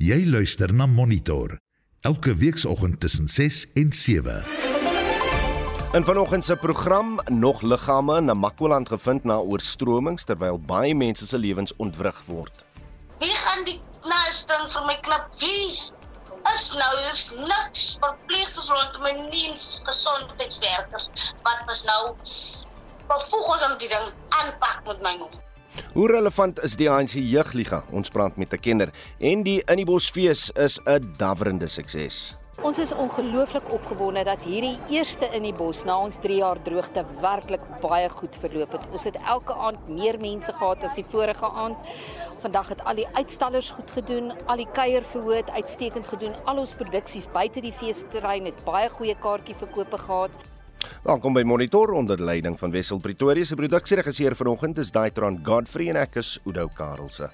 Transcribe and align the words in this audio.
Jy 0.00 0.22
luister 0.32 0.70
na 0.72 0.86
Monitor 0.88 1.58
elke 2.08 2.32
weekoggend 2.34 3.00
tussen 3.00 3.28
6 3.28 3.66
en 3.74 3.92
7. 3.92 4.44
In 5.92 6.04
vanoggend 6.04 6.44
se 6.44 6.56
program 6.56 7.18
nog 7.28 7.60
liggame 7.60 8.16
in 8.16 8.24
Namakwaland 8.24 8.88
gevind 8.88 9.24
na 9.24 9.36
oorstromings 9.36 10.24
terwyl 10.24 10.56
baie 10.58 10.94
mense 10.94 11.26
se 11.26 11.38
lewens 11.38 11.76
ontwrig 11.76 12.22
word. 12.26 12.64
Wie 13.18 13.34
gaan 13.42 13.64
die 13.68 13.76
knastring 14.00 14.72
vir 14.72 14.88
my 14.88 14.96
klip? 15.04 15.28
Wie? 15.36 15.68
Is 16.54 16.64
nou 16.80 16.94
is 17.12 17.26
niks 17.36 17.84
verpleegsters 18.00 18.72
rondom 18.72 19.04
my 19.04 19.12
niens 19.28 19.82
gesondheidswerkers 19.84 21.12
wat 21.44 21.60
was 21.68 21.84
nou 21.84 22.16
bevoeg 23.12 23.52
ons 23.52 23.68
om 23.68 23.78
die 23.84 23.92
ding 23.92 24.08
aanpak 24.40 24.80
met 24.88 25.04
my 25.04 25.16
nog. 25.20 25.36
Hoe 25.92 26.08
relevant 26.10 26.62
is 26.62 26.76
die 26.76 26.90
ANC 26.90 27.16
jeugliga? 27.18 27.84
Ons 27.90 28.08
praat 28.08 28.36
met 28.36 28.52
'n 28.52 28.60
kenner 28.60 28.90
en 29.18 29.42
die 29.42 29.62
in 29.66 29.76
die 29.76 29.84
Bosfees 29.84 30.50
is 30.50 30.80
'n 30.86 31.14
daverende 31.16 31.68
sukses. 31.68 32.36
Ons 32.60 32.78
is 32.78 32.90
ongelooflik 32.92 33.72
opgewonde 33.72 34.24
dat 34.24 34.42
hierdie 34.44 34.76
eerste 34.92 35.24
in 35.32 35.46
die 35.46 35.54
bos 35.56 35.78
na 35.88 35.94
ons 36.04 36.18
3 36.20 36.34
jaar 36.42 36.58
droogte 36.62 37.04
werklik 37.22 37.62
baie 37.80 38.08
goed 38.12 38.36
verloop 38.42 38.74
het. 38.76 38.84
Ons 38.92 39.06
het 39.08 39.16
elke 39.24 39.54
aand 39.54 39.88
meer 39.88 40.18
mense 40.20 40.52
gehad 40.52 40.84
as 40.84 40.94
die 40.94 41.06
vorige 41.08 41.50
aand. 41.64 41.88
Vandag 42.44 42.68
het 42.68 42.84
al 42.84 43.00
die 43.00 43.08
uitstallers 43.16 43.70
goed 43.70 43.90
gedoen, 43.90 44.32
al 44.46 44.60
die 44.60 44.68
kuierverhoor 44.76 45.48
uitstekend 45.56 46.06
gedoen. 46.12 46.36
Al 46.44 46.60
ons 46.60 46.76
produksies 46.76 47.32
buite 47.32 47.64
die 47.64 47.72
feesterrein 47.72 48.44
het 48.44 48.64
baie 48.68 48.92
goeie 48.92 49.16
kaartjieverkope 49.24 50.04
gehad. 50.04 50.49
Welkom 51.02 51.32
by 51.32 51.42
Monitor 51.42 51.92
onder 51.92 52.20
leiding 52.22 52.58
van 52.58 52.70
Wessel 52.70 52.98
Pretoria 52.98 53.44
se 53.44 53.54
produksieregisseur 53.54 54.36
vanoggend 54.36 54.78
is 54.78 54.90
Daitron 54.90 55.40
Godfrey 55.42 55.88
en 55.88 55.96
ek 55.96 56.14
is 56.14 56.38
Udo 56.44 56.68
Karelse. 56.68 57.30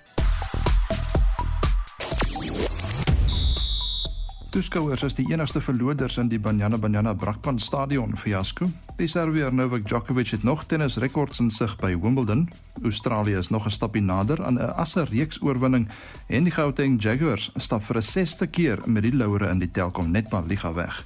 Toeskouers 4.56 5.02
is 5.04 5.12
die 5.18 5.26
enigste 5.28 5.60
verloders 5.60 6.14
in 6.16 6.30
die 6.32 6.38
Banyana 6.40 6.78
Banyana 6.80 7.12
Brakpan 7.12 7.58
Stadion 7.60 8.14
fiasco. 8.16 8.70
Die 8.96 9.08
Serbiër 9.10 9.52
Novak 9.52 9.84
Djokovic 9.84 10.30
het 10.32 10.46
nog 10.48 10.62
tennisrekords 10.64 11.42
in 11.44 11.50
sig 11.50 11.74
by 11.76 11.90
Wimbledon. 11.92 12.46
Australië 12.82 13.36
is 13.36 13.50
nog 13.50 13.66
'n 13.66 13.70
stapie 13.70 14.02
nader 14.02 14.44
aan 14.44 14.56
'n 14.56 14.72
asse 14.76 15.04
reeks 15.04 15.42
oorwinning 15.42 15.88
en 16.28 16.44
die 16.44 16.52
Gauteng 16.52 17.02
Jaguars 17.02 17.50
stap 17.56 17.82
vir 17.82 17.96
'n 17.96 18.02
sesde 18.02 18.46
keer 18.46 18.78
met 18.86 19.02
die 19.02 19.14
laure 19.14 19.50
in 19.50 19.58
die 19.58 19.70
Telkom 19.70 20.10
Netball 20.10 20.46
Liga 20.46 20.72
weg. 20.72 21.04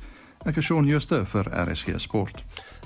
Ek 0.48 0.56
is 0.56 0.64
Shaun 0.64 0.86
Schuster 0.88 1.26
vir 1.28 1.50
RSG 1.52 1.98
Sport. 2.00 2.38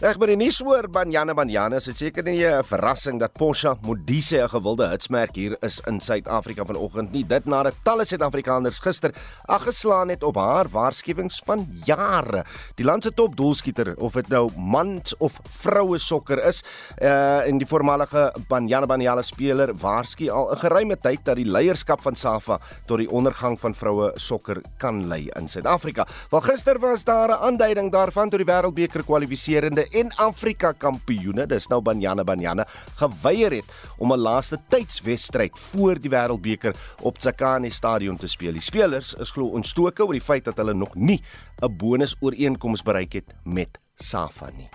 Reg 0.02 0.16
by 0.18 0.26
die 0.26 0.34
nuus 0.34 0.56
oor 0.66 0.88
Banyana 0.90 1.36
Banyana 1.38 1.78
is 1.78 1.84
dit 1.86 2.00
seker 2.00 2.24
nie 2.26 2.42
'n 2.42 2.64
verrassing 2.66 3.20
dat 3.20 3.32
Porsche 3.38 3.76
Modise 3.86 4.42
'n 4.42 4.48
gewilde 4.48 4.88
hitsmerk 4.90 5.36
hier 5.36 5.56
is 5.62 5.80
in 5.86 6.00
Suid-Afrika 6.00 6.64
vanoggend 6.64 7.12
nie. 7.12 7.22
Dit 7.22 7.46
nadat 7.46 7.74
talle 7.84 8.04
Suid-Afrikaners 8.04 8.80
gister 8.80 9.14
aggeslaan 9.46 10.08
het 10.08 10.24
op 10.24 10.34
haar 10.34 10.66
waarskuwings 10.68 11.40
van 11.46 11.68
jare. 11.86 12.44
Die 12.74 12.84
land 12.84 13.04
se 13.04 13.12
top 13.14 13.36
doelskieter 13.36 13.94
of 13.96 14.14
dit 14.14 14.28
nou 14.28 14.50
mans 14.56 15.14
of 15.18 15.38
vroue 15.48 15.98
sokker 15.98 16.44
is, 16.44 16.64
uh 17.00 17.46
en 17.46 17.58
die 17.58 17.66
voormalige 17.66 18.34
Banyana 18.48 18.86
Banyana 18.86 19.22
speler 19.22 19.72
waarsku 19.74 20.28
al 20.28 20.50
'n 20.50 20.58
geruime 20.58 20.96
tyd 20.96 21.24
dat 21.24 21.36
die 21.36 21.46
leierskap 21.46 22.02
van 22.02 22.16
SAFA 22.16 22.58
tot 22.86 22.98
die 22.98 23.10
ondergang 23.10 23.60
van 23.60 23.74
vroue 23.74 24.10
sokker 24.16 24.60
kan 24.78 25.06
lei 25.06 25.30
in 25.36 25.48
Suid-Afrika. 25.48 26.04
Wel 26.30 26.40
gister 26.40 26.80
was 26.80 27.04
daar 27.04 27.28
'n 27.28 27.44
aanduiding 27.44 27.92
daarvan 27.92 28.28
toe 28.28 28.38
die 28.38 28.52
Wêreldbeker 28.52 29.04
kwalifiserende 29.04 29.83
en 29.92 30.10
Afrika 30.16 30.72
kampioene, 30.72 31.46
dis 31.46 31.68
nou 31.68 31.80
Banyana 31.82 32.24
Banyana, 32.24 32.66
geweier 33.00 33.52
het 33.52 33.64
om 33.98 34.12
'n 34.12 34.18
laaste 34.18 34.58
tydswedstryd 34.68 35.58
voor 35.58 36.00
die 36.00 36.10
Wêreldbeker 36.10 36.74
op 37.02 37.18
Tsakani 37.18 37.70
Stadion 37.70 38.16
te 38.16 38.26
speel. 38.26 38.52
Die 38.52 38.60
spelers 38.60 39.14
is 39.14 39.30
glo 39.30 39.46
ontstoke 39.46 40.04
oor 40.04 40.12
die 40.12 40.20
feit 40.20 40.44
dat 40.44 40.56
hulle 40.56 40.74
nog 40.74 40.94
nie 40.94 41.22
'n 41.62 41.76
bonusooreenkoms 41.76 42.82
bereik 42.82 43.12
het 43.12 43.34
met 43.44 43.83
SAFA 43.94 44.48
nie. 44.50 44.66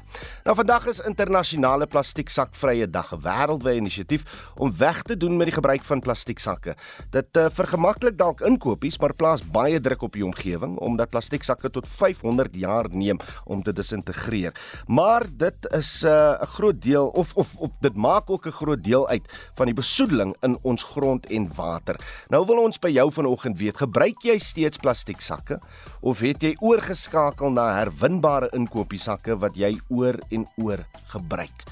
Nou 0.45 0.53
vandag 0.55 0.85
is 0.87 1.01
internasionale 1.03 1.85
plastieksakvrye 1.91 2.87
dag, 2.87 3.11
'n 3.11 3.19
wêreldwye 3.19 3.75
inisiatief 3.75 4.23
om 4.55 4.71
weg 4.77 5.01
te 5.03 5.17
doen 5.17 5.37
met 5.37 5.47
die 5.47 5.55
gebruik 5.55 5.83
van 5.83 5.99
plastieksakke. 5.99 6.75
Dit 7.11 7.37
uh, 7.37 7.47
vergemaklik 7.51 8.17
dalk 8.17 8.41
inkopies, 8.41 8.97
maar 8.99 9.13
plaas 9.13 9.43
baie 9.43 9.79
druk 9.79 10.01
op 10.01 10.13
die 10.13 10.25
omgewing 10.25 10.77
omdat 10.77 11.09
plastieksakke 11.09 11.69
tot 11.69 11.87
500 11.87 12.55
jaar 12.55 12.87
neem 12.89 13.19
om 13.43 13.63
te 13.63 13.73
disintegreer. 13.73 14.55
Maar 14.87 15.23
dit 15.31 15.67
is 15.75 16.03
eh, 16.03 16.11
'n 16.11 16.43
uh, 16.43 16.47
groot 16.47 16.81
deel 16.81 17.07
of 17.07 17.33
of 17.35 17.55
of 17.55 17.69
dit 17.81 17.95
maak 17.95 18.29
ook 18.29 18.45
'n 18.47 18.51
groot 18.51 18.83
deel 18.83 19.07
uit 19.07 19.25
van 19.55 19.65
die 19.65 19.75
besoedeling 19.75 20.35
in 20.41 20.57
ons 20.61 20.83
grond 20.83 21.25
en 21.25 21.51
water. 21.55 21.95
Nou 22.29 22.45
wil 22.45 22.63
ons 22.63 22.79
by 22.79 22.89
jou 22.89 23.11
vanoggend 23.11 23.57
weet, 23.57 23.77
gebruik 23.77 24.21
jy 24.23 24.37
steeds 24.37 24.77
plastieksakke 24.77 25.59
of 25.99 26.19
het 26.19 26.41
jy 26.41 26.55
oorgeskakel 26.59 27.51
na 27.51 27.73
herwinbare 27.73 28.49
inkopies? 28.51 29.08
Sakke 29.09 29.37
wat 29.41 29.57
jy 29.57 29.73
oor 29.89 30.19
en 30.29 30.47
oor 30.61 30.85
gebruik. 31.13 31.65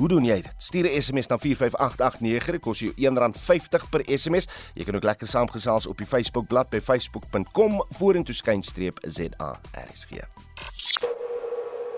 Hoe 0.00 0.08
doen 0.08 0.24
jy 0.24 0.38
dit? 0.40 0.54
Stuur 0.56 0.88
'n 0.88 1.02
SMS 1.02 1.26
na 1.28 1.38
45889, 1.38 2.52
dit 2.52 2.60
kos 2.60 2.78
jou 2.78 2.92
R1.50 2.96 3.88
per 3.90 4.02
SMS. 4.18 4.48
Jy 4.74 4.84
kan 4.84 4.94
ook 4.94 5.04
lekker 5.04 5.26
saamgesels 5.26 5.86
op 5.86 5.98
die 5.98 6.06
Facebookblad 6.06 6.70
by 6.70 6.80
facebook.com 6.80 7.84
vorentoeskynstreep 7.90 8.98
ZARSG. 9.00 10.10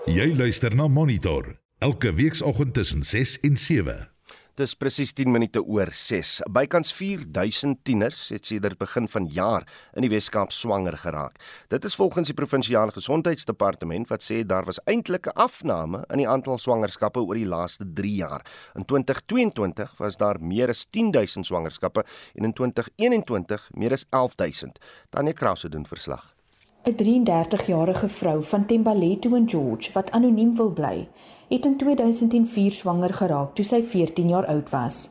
Jy 0.05 0.35
luister 0.35 0.75
na 0.75 0.87
Monitor 0.87 1.55
elke 1.79 2.13
weekoggend 2.13 2.73
tussen 2.73 3.03
6 3.03 3.39
en 3.39 3.57
7. 3.57 4.14
Dis 4.55 4.71
presies 4.79 5.11
10 5.11 5.33
minute 5.33 5.59
oor 5.59 5.89
6. 5.91 6.37
Bykans 6.55 6.93
4000 6.95 7.81
tieners 7.83 8.29
het 8.31 8.47
sedert 8.47 8.79
begin 8.79 9.09
van 9.11 9.25
jaar 9.27 9.65
in 9.99 10.05
die 10.05 10.09
Weskaap 10.13 10.53
swanger 10.55 10.95
geraak. 11.01 11.41
Dit 11.67 11.83
is 11.83 11.97
volgens 11.99 12.31
die 12.31 12.37
provinsiale 12.37 12.95
gesondheidsdepartement 12.95 14.07
wat 14.07 14.23
sê 14.23 14.45
daar 14.47 14.63
was 14.63 14.79
eintlik 14.87 15.27
'n 15.27 15.35
afname 15.35 16.05
in 16.07 16.23
die 16.23 16.29
aantal 16.29 16.57
swangerskappe 16.57 17.19
oor 17.19 17.35
die 17.35 17.51
laaste 17.51 17.83
3 17.83 18.15
jaar. 18.15 18.45
In 18.75 18.85
2022 18.85 19.97
was 19.97 20.15
daar 20.15 20.39
meer 20.39 20.69
as 20.69 20.85
10000 20.85 21.45
swangerskappe 21.45 22.05
en 22.35 22.43
in 22.43 22.53
2021 22.53 23.69
meer 23.73 23.91
as 23.91 24.05
11000. 24.09 24.79
Tanya 25.09 25.33
Krause 25.33 25.69
doen 25.69 25.85
verslag. 25.85 26.35
'n 26.85 26.93
33-jarige 26.95 28.07
vrou 28.09 28.43
van 28.43 28.65
Tembaletto 28.65 29.35
in 29.35 29.49
George 29.49 29.91
wat 29.93 30.11
anoniem 30.11 30.55
wil 30.55 30.71
bly, 30.71 31.07
het 31.47 31.65
in 31.65 31.77
2004 31.77 32.71
swanger 32.71 33.13
geraak 33.13 33.55
toe 33.55 33.65
sy 33.65 33.79
14 33.83 34.27
jaar 34.29 34.45
oud 34.45 34.69
was. 34.69 35.09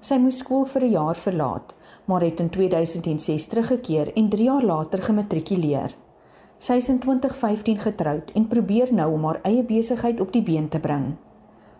Sy 0.00 0.16
moes 0.16 0.38
skool 0.40 0.64
vir 0.64 0.84
'n 0.84 0.90
jaar 0.90 1.16
verlaat, 1.16 1.74
maar 2.04 2.20
het 2.24 2.40
in 2.40 2.50
2006 2.50 3.46
teruggekeer 3.46 4.12
en 4.12 4.28
3 4.28 4.44
jaar 4.44 4.64
later 4.64 5.02
gematrikuleer. 5.02 5.94
Sy 6.58 6.72
is 6.72 6.88
in 6.88 6.98
2015 6.98 7.78
getroud 7.78 8.30
en 8.34 8.46
probeer 8.46 8.94
nou 8.94 9.12
om 9.12 9.24
haar 9.24 9.40
eie 9.42 9.62
besigheid 9.62 10.20
op 10.20 10.32
die 10.32 10.42
been 10.42 10.68
te 10.68 10.80
bring. 10.80 11.16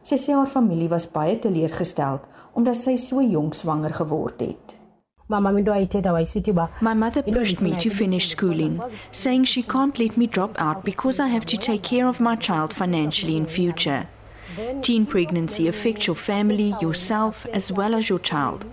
Sy 0.03 0.17
sê 0.17 0.33
haar 0.33 0.47
familie 0.47 0.89
was 0.89 1.11
baie 1.11 1.39
teleurgesteld 1.39 2.21
omdat 2.53 2.77
sy 2.77 2.97
so 2.97 3.23
jonk 3.23 3.55
swanger 3.55 3.93
geword 3.95 4.41
het. 4.41 4.80
My 6.81 6.95
mother 6.95 7.23
pushed 7.23 7.63
me 7.63 7.77
to 7.77 7.89
finish 7.89 8.31
schooling, 8.31 8.83
saying 9.13 9.45
she 9.45 9.63
can't 9.63 9.97
let 9.99 10.17
me 10.17 10.27
drop 10.27 10.55
out 10.59 10.85
because 10.85 11.21
I 11.21 11.29
have 11.29 11.47
to 11.47 11.57
take 11.57 11.85
care 11.85 12.09
of 12.09 12.19
my 12.19 12.35
child 12.35 12.75
financially 12.75 13.37
in 13.37 13.47
future. 13.47 14.09
Teen 14.83 15.07
pregnancy 15.07 15.69
affects 15.69 16.09
your 16.09 16.17
family, 16.17 16.75
yourself, 16.81 17.47
as 17.53 17.71
well 17.71 17.95
as 17.95 18.09
your 18.09 18.19
child. 18.19 18.65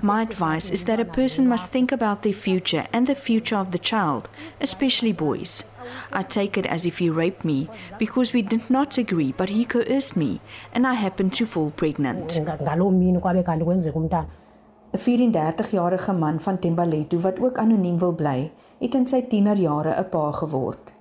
My 0.00 0.22
advice 0.22 0.70
is 0.70 0.84
that 0.84 1.00
a 1.00 1.04
person 1.04 1.48
must 1.48 1.70
think 1.70 1.90
about 1.90 2.22
their 2.22 2.32
future 2.32 2.86
and 2.92 3.06
the 3.06 3.14
future 3.14 3.56
of 3.56 3.72
the 3.72 3.78
child, 3.78 4.28
especially 4.60 5.12
boys. 5.12 5.64
I 6.12 6.22
take 6.22 6.56
it 6.56 6.66
as 6.66 6.86
if 6.86 6.98
he 6.98 7.10
raped 7.10 7.44
me 7.44 7.68
because 7.98 8.32
we 8.32 8.42
did 8.42 8.68
not 8.70 8.98
agree, 8.98 9.34
but 9.36 9.48
he 9.48 9.64
coerced 9.64 10.16
me, 10.16 10.40
and 10.72 10.86
I 10.86 10.94
happened 10.94 11.32
to 11.34 11.46
fall 11.46 11.70
pregnant. 11.70 12.38
'n 14.96 15.32
34-jarige 15.32 16.12
man 16.12 16.40
van 16.40 16.58
Tembaletto 16.58 17.18
wat 17.18 17.40
ook 17.40 17.58
anoniem 17.58 17.98
wil 17.98 18.12
bly, 18.12 18.50
het 18.78 18.94
in 18.94 19.06
sy 19.06 19.22
tienerjare 19.22 19.92
'n 19.98 20.08
pa 20.10 20.30
geword. 20.32 20.92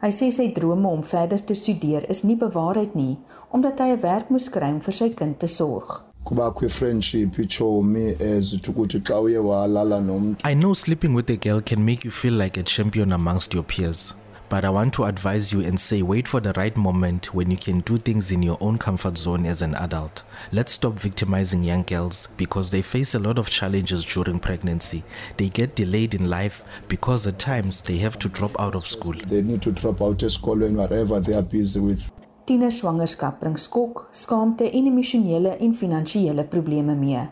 Hy 0.00 0.10
sê 0.10 0.30
sy 0.30 0.52
drome 0.52 0.88
om 0.88 1.04
verder 1.04 1.44
te 1.44 1.54
studeer 1.54 2.08
is 2.08 2.22
nie 2.22 2.36
bewaarheid 2.36 2.94
nie, 2.94 3.18
omdat 3.50 3.78
hy 3.78 3.88
'n 3.92 4.00
werk 4.00 4.28
moes 4.28 4.50
kry 4.50 4.70
om 4.72 4.80
vir 4.80 4.92
sy 4.92 5.08
kind 5.14 5.38
te 5.38 5.46
sorg. 5.46 6.02
kubakho 6.24 6.68
friendship 6.68 7.38
ichomi 7.38 8.16
ezithi 8.18 8.70
ukuthi 8.70 9.00
xa 9.00 9.20
uye 9.20 9.38
walala 9.38 10.00
nomuntu 10.00 10.48
I 10.50 10.54
know 10.54 10.74
sleeping 10.74 11.14
with 11.14 11.30
a 11.30 11.36
girl 11.36 11.60
can 11.60 11.84
make 11.84 12.04
you 12.04 12.10
feel 12.10 12.32
like 12.32 12.60
a 12.60 12.62
champion 12.62 13.12
amongst 13.12 13.52
your 13.52 13.64
peers. 13.64 14.14
But 14.48 14.64
I 14.64 14.70
want 14.70 14.92
to 14.94 15.04
advise 15.04 15.52
you 15.52 15.60
and 15.60 15.78
say 15.78 16.02
wait 16.02 16.28
for 16.28 16.40
the 16.40 16.52
right 16.52 16.76
moment 16.76 17.34
when 17.34 17.50
you 17.50 17.56
can 17.56 17.80
do 17.80 17.96
things 17.96 18.30
in 18.30 18.42
your 18.42 18.58
own 18.60 18.78
comfort 18.78 19.16
zone 19.18 19.46
as 19.46 19.62
an 19.62 19.74
adult. 19.74 20.22
Let's 20.52 20.72
stop 20.72 20.94
victimizing 20.94 21.64
young 21.64 21.82
girls 21.82 22.28
because 22.36 22.70
they 22.70 22.82
face 22.82 23.14
a 23.14 23.18
lot 23.18 23.38
of 23.38 23.48
challenges 23.48 24.04
during 24.04 24.38
pregnancy. 24.38 25.02
They 25.36 25.48
get 25.48 25.74
delayed 25.76 26.14
in 26.14 26.28
life 26.30 26.62
because 26.88 27.26
at 27.26 27.38
times 27.38 27.82
they 27.82 27.98
have 27.98 28.18
to 28.20 28.28
drop 28.28 28.58
out 28.60 28.74
of 28.74 28.86
school. 28.86 29.14
they 29.26 29.42
need 29.42 29.62
to 29.62 29.72
drop 29.72 30.00
out 30.02 30.22
of 30.22 30.32
school 30.32 30.62
and 30.62 30.76
whatever 30.76 31.20
they 31.20 31.34
are 31.34 31.42
busy 31.42 31.80
with 31.80 32.10
Tienerswangerskap 32.46 33.40
bring 33.40 33.56
skok, 33.56 34.08
skaamte 34.12 34.70
en 34.70 34.86
emosionele 34.86 35.56
en 35.56 35.74
finansiële 35.74 36.44
probleme 36.44 36.94
mee. 36.94 37.22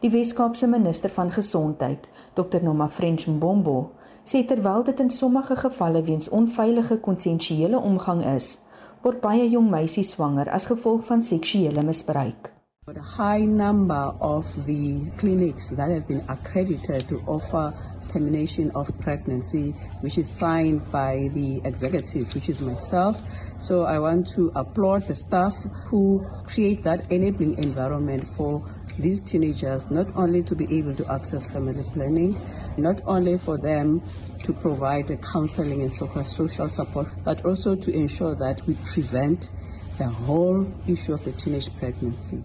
Die 0.00 0.10
Wes-Kaapse 0.10 0.66
minister 0.66 1.10
van 1.10 1.30
Gesondheid, 1.32 2.08
Dr 2.34 2.62
Noma 2.62 2.88
French 2.88 3.26
Mbombo, 3.26 3.90
sê 4.26 4.42
terwyl 4.42 4.82
dit 4.82 5.00
in 5.00 5.10
sommige 5.10 5.54
gevalle 5.56 6.02
weens 6.02 6.28
onveilige 6.28 6.98
konsensuele 7.00 7.78
omgang 7.78 8.24
is, 8.34 8.58
word 9.02 9.20
baie 9.22 9.46
jong 9.50 9.70
meisies 9.70 10.10
swanger 10.10 10.50
as 10.50 10.66
gevolg 10.66 11.04
van 11.06 11.22
seksuele 11.22 11.82
misbruik. 11.86 12.50
The 12.86 13.02
high 13.18 13.46
number 13.46 14.14
of 14.20 14.46
the 14.66 15.10
clinics 15.16 15.70
that 15.70 15.90
have 15.90 16.06
been 16.06 16.22
accredited 16.28 17.08
to 17.08 17.20
offer 17.26 17.72
termination 18.08 18.70
of 18.74 18.90
pregnancy, 19.00 19.74
which 20.00 20.18
is 20.18 20.28
signed 20.28 20.88
by 20.90 21.28
the 21.34 21.60
executive, 21.64 22.32
which 22.34 22.48
is 22.48 22.62
myself. 22.62 23.20
So 23.58 23.84
I 23.84 23.98
want 23.98 24.28
to 24.34 24.52
applaud 24.54 25.06
the 25.06 25.14
staff 25.14 25.54
who 25.86 26.24
create 26.44 26.82
that 26.84 27.10
enabling 27.10 27.58
environment 27.58 28.26
for 28.26 28.62
these 28.98 29.20
teenagers 29.20 29.90
not 29.90 30.06
only 30.16 30.42
to 30.44 30.54
be 30.54 30.78
able 30.78 30.94
to 30.94 31.12
access 31.12 31.52
family 31.52 31.84
planning, 31.92 32.38
not 32.78 33.02
only 33.06 33.38
for 33.38 33.58
them 33.58 34.00
to 34.42 34.52
provide 34.52 35.16
counseling 35.32 35.82
and 35.82 35.90
social 35.90 36.68
support, 36.68 37.08
but 37.24 37.44
also 37.44 37.74
to 37.76 37.90
ensure 37.92 38.34
that 38.34 38.62
we 38.66 38.74
prevent 38.92 39.50
the 39.98 40.08
whole 40.08 40.66
issue 40.86 41.14
of 41.14 41.24
the 41.24 41.32
teenage 41.32 41.70
pregnancy. 41.78 42.42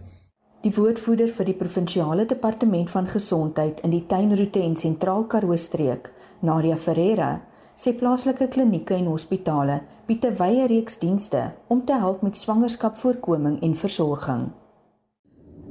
Die 0.61 0.69
woordvoerder 0.77 1.31
vir 1.33 1.47
die 1.49 1.57
provinsiale 1.57 2.27
departement 2.29 2.89
van 2.93 3.07
gesondheid 3.09 3.79
in 3.81 3.89
die 3.95 4.03
Tuinroete 4.05 4.61
en 4.61 4.75
Sentraal 4.77 5.25
Karoo 5.25 5.57
streek, 5.57 6.11
Nadia 6.45 6.77
Ferreira, 6.77 7.31
sê 7.73 7.95
plaaslike 7.97 8.45
klinieke 8.53 8.93
en 8.93 9.09
hospitale 9.09 9.79
bied 10.05 10.25
'n 10.25 10.37
wye 10.37 10.67
reeks 10.67 10.99
dienste 11.01 11.41
om 11.67 11.85
te 11.85 11.97
help 11.97 12.21
met 12.21 12.37
swangerskapvoorkoming 12.37 13.61
en 13.61 13.75
versorging. 13.75 14.51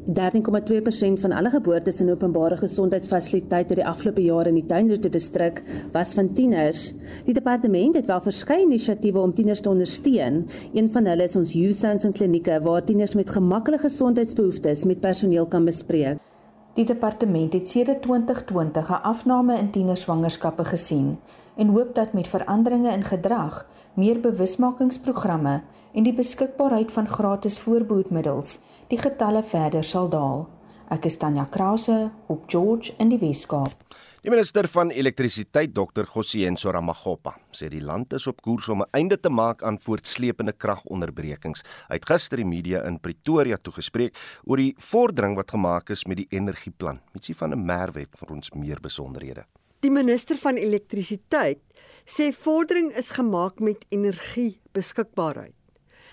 13,2% 0.08 1.20
van 1.20 1.32
alle 1.32 1.50
geboortes 1.50 2.00
in 2.00 2.10
openbare 2.10 2.56
gesondheidsfasiliteite 2.56 3.74
die 3.74 3.86
afgelope 3.86 4.22
jaar 4.24 4.48
in 4.48 4.56
die 4.56 4.66
Tuinroete 4.66 5.10
distrik 5.12 5.60
was 5.92 6.14
van 6.16 6.32
tieners. 6.32 6.94
Die 7.26 7.36
departement 7.36 7.94
het 7.94 8.08
wel 8.08 8.24
verskeie 8.24 8.64
inisiatiewe 8.64 9.20
om 9.20 9.34
tieners 9.34 9.60
te 9.60 9.68
ondersteun. 9.68 10.46
Een 10.72 10.88
van 10.92 11.04
hulle 11.04 11.28
is 11.28 11.36
ons 11.36 11.52
Youth 11.52 11.84
Zones 11.84 12.04
en 12.08 12.16
klinieke 12.16 12.60
waar 12.64 12.84
tieners 12.84 13.14
met 13.14 13.30
gemaklike 13.30 13.84
gesondheidsbehoeftes 13.84 14.84
met 14.84 15.00
personeel 15.00 15.46
kan 15.46 15.64
bespreek. 15.64 16.29
Die 16.74 16.84
departement 16.84 17.52
het 17.52 17.68
sedert 17.68 18.02
2020 18.02 18.90
'n 18.90 19.02
afname 19.02 19.58
in 19.58 19.70
tienerswangerskappe 19.70 20.64
gesien 20.64 21.18
en 21.56 21.68
hoop 21.68 21.94
dat 21.94 22.12
met 22.12 22.28
veranderinge 22.28 22.90
in 22.90 23.04
gedrag, 23.04 23.66
meer 23.94 24.20
bewusmakingsprogramme 24.20 25.62
en 25.92 26.02
die 26.02 26.14
beskikbaarheid 26.14 26.92
van 26.92 27.08
gratis 27.08 27.58
voorbehoedmiddels 27.58 28.60
die 28.86 28.98
getalle 28.98 29.42
verder 29.42 29.84
sal 29.84 30.08
daal. 30.08 30.48
Ek 30.90 31.04
is 31.06 31.14
Tanya 31.22 31.44
Krause 31.46 32.10
op 32.26 32.48
George 32.50 32.90
in 32.98 33.12
die 33.12 33.18
Weskaap. 33.22 33.76
Die 34.24 34.30
minister 34.32 34.66
van 34.66 34.88
elektrisiteit 34.90 35.70
Dr. 35.70 36.02
Gosienso 36.10 36.72
Ramagopa 36.74 37.36
sê 37.54 37.68
die 37.70 37.82
land 37.86 38.16
is 38.18 38.24
op 38.26 38.40
koers 38.42 38.66
om 38.74 38.82
'n 38.82 38.90
einde 38.90 39.16
te 39.16 39.30
maak 39.30 39.62
aan 39.62 39.78
voortsleepende 39.78 40.52
kragonderbrekings. 40.52 41.62
Hy 41.88 41.94
het 41.94 42.10
gister 42.10 42.38
die 42.38 42.44
media 42.44 42.82
in 42.88 42.98
Pretoria 42.98 43.56
toegespreek 43.56 44.16
oor 44.44 44.56
die 44.56 44.74
vordering 44.78 45.36
wat 45.36 45.50
gemaak 45.50 45.90
is 45.90 46.04
met 46.06 46.16
die 46.16 46.26
energieplan. 46.30 47.00
Mitsie 47.14 47.36
van 47.36 47.52
'n 47.52 47.64
Merwet 47.64 48.18
vir 48.18 48.30
ons 48.30 48.50
meer 48.50 48.80
besonderhede. 48.80 49.44
Die 49.80 49.90
minister 49.90 50.36
van 50.36 50.56
elektrisiteit 50.56 51.60
sê 52.04 52.32
vordering 52.32 52.96
is 52.96 53.10
gemaak 53.10 53.60
met 53.60 53.86
energiebeskikbaarheid. 53.90 55.54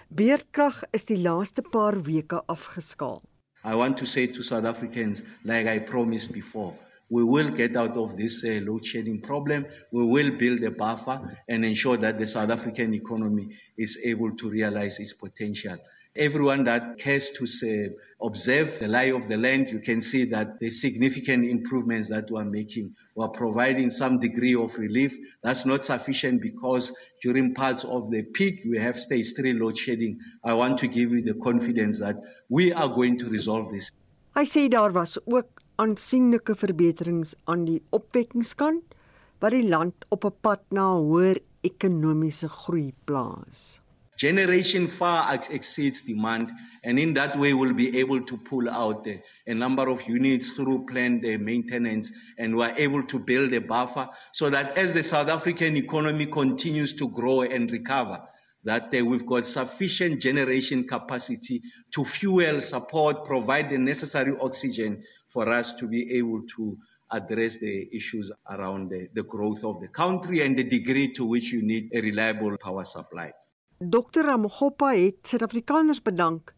Beerdkrag 0.10 0.84
is 0.92 1.06
die 1.06 1.18
laaste 1.18 1.62
paar 1.62 2.04
weke 2.04 2.44
afgeskaal. 2.46 3.22
I 3.68 3.76
want 3.76 3.98
to 3.98 4.06
say 4.06 4.28
to 4.28 4.42
South 4.42 4.64
Africans 4.64 5.22
like 5.44 5.68
I 5.68 5.80
promised 5.80 6.32
before, 6.32 6.74
we 7.10 7.26
will 7.26 7.50
get 7.50 7.76
out 7.76 7.98
of 7.98 8.16
this 8.16 8.42
uh, 8.46 8.62
load 8.64 8.86
shedding 8.86 9.20
problem. 9.20 9.66
We 9.92 10.06
will 10.06 10.32
build 10.32 10.64
a 10.64 10.72
buffer 10.72 11.38
and 11.50 11.66
ensure 11.66 11.98
that 11.98 12.18
the 12.18 12.28
South 12.28 12.50
African 12.50 12.94
economy 12.94 13.50
is 13.78 14.00
able 14.06 14.34
to 14.38 14.50
realize 14.50 15.00
its 15.00 15.12
potential. 15.12 15.76
Everyone 16.16 16.64
that 16.64 16.98
cares 16.98 17.30
to 17.32 17.46
say, 17.46 17.90
observe 18.22 18.80
the 18.80 18.88
lie 18.88 19.12
of 19.12 19.28
the 19.28 19.36
land, 19.36 19.68
you 19.68 19.80
can 19.80 20.02
see 20.02 20.24
that 20.24 20.60
the 20.60 20.70
significant 20.70 21.46
improvements 21.46 22.08
that 22.08 22.32
we 22.32 22.40
are 22.40 22.46
making. 22.46 22.96
We 23.16 23.26
are 23.26 23.30
providing 23.30 23.92
some 23.92 24.18
degree 24.18 24.56
of 24.56 24.78
relief. 24.78 25.14
That's 25.44 25.66
not 25.66 25.86
sufficient 25.86 26.42
because 26.42 26.94
during 27.24 27.54
parts 27.54 27.84
of 27.84 28.10
the 28.10 28.24
peak, 28.38 28.62
we 28.70 28.78
have 28.78 29.00
stage 29.00 29.34
three 29.36 29.54
load 29.54 29.78
shedding. 29.78 30.20
I 30.44 30.54
want 30.54 30.78
to 30.80 30.88
give 30.88 31.12
you 31.12 31.22
the 31.22 31.34
confidence 31.34 32.00
that 32.00 32.16
we 32.50 32.72
are 32.74 32.88
going 32.88 33.18
to 33.20 33.30
resolve 33.30 33.72
this. 33.72 33.92
Hy 34.38 34.46
sê 34.46 34.68
daar 34.70 34.94
was 34.94 35.18
ook 35.26 35.64
aansienlike 35.82 36.56
verbeterings 36.58 37.34
aan 37.50 37.66
die 37.66 37.82
opwekkingskant 37.94 38.96
wat 39.42 39.54
die 39.54 39.66
land 39.66 40.06
op 40.14 40.26
'n 40.26 40.36
pad 40.42 40.62
na 40.70 40.94
hoër 40.94 41.42
ekonomiese 41.62 42.50
groei 42.50 42.94
plaas. 43.06 43.82
Generation 44.18 44.88
far 44.88 45.40
exceeds 45.52 46.02
demand, 46.02 46.52
and 46.84 46.98
in 46.98 47.14
that 47.14 47.38
way, 47.38 47.54
we'll 47.54 47.76
be 47.76 48.00
able 48.00 48.20
to 48.20 48.36
pull 48.36 48.68
out 48.68 49.08
uh, 49.08 49.12
a 49.46 49.54
number 49.54 49.88
of 49.90 50.02
units 50.08 50.54
through 50.54 50.88
planned 50.88 51.24
uh, 51.24 51.38
maintenance, 51.38 52.12
and 52.40 52.56
we're 52.58 52.74
able 52.78 53.04
to 53.04 53.20
build 53.20 53.54
a 53.54 53.62
buffer 53.62 54.10
so 54.34 54.50
that 54.50 54.76
as 54.76 54.96
the 54.96 55.04
South 55.04 55.28
African 55.28 55.78
economy 55.78 56.26
continues 56.26 56.96
to 56.96 57.08
grow 57.10 57.44
and 57.44 57.70
recover, 57.70 58.20
that 58.64 58.92
uh, 58.92 59.06
we've 59.06 59.26
got 59.28 59.46
sufficient 59.46 60.20
generation 60.20 60.88
capacity 60.88 61.62
to 61.94 62.04
fuel, 62.04 62.60
support, 62.60 63.24
provide 63.24 63.70
the 63.70 63.78
necessary 63.78 64.34
oxygen 64.42 65.04
for 65.28 65.48
us 65.48 65.76
to 65.76 65.88
be 65.88 66.18
able 66.18 66.42
to 66.56 66.76
address 67.12 67.58
the 67.60 67.88
issues 67.96 68.32
around 68.50 68.90
the, 68.90 69.08
the 69.14 69.24
growth 69.24 69.64
of 69.64 69.80
the 69.80 69.88
country 69.90 70.44
and 70.44 70.58
the 70.58 70.64
degree 70.64 71.14
to 71.14 71.24
which 71.24 71.52
you 71.52 71.62
need 71.62 71.88
a 71.94 72.02
reliable 72.02 72.58
power 72.58 72.84
supply. 72.84 73.32
Dr. 73.80 74.26
Ramogopa 74.26 74.96
het 74.96 75.28
Suid-Afrikaners 75.30 76.00
bedank 76.02 76.56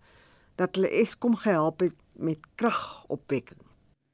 dat 0.55 0.75
hulle 0.75 0.87
Eskom 1.01 1.35
gehelp 1.35 1.79
het 1.83 1.95
met 2.15 2.39
kragopwekking. 2.55 3.59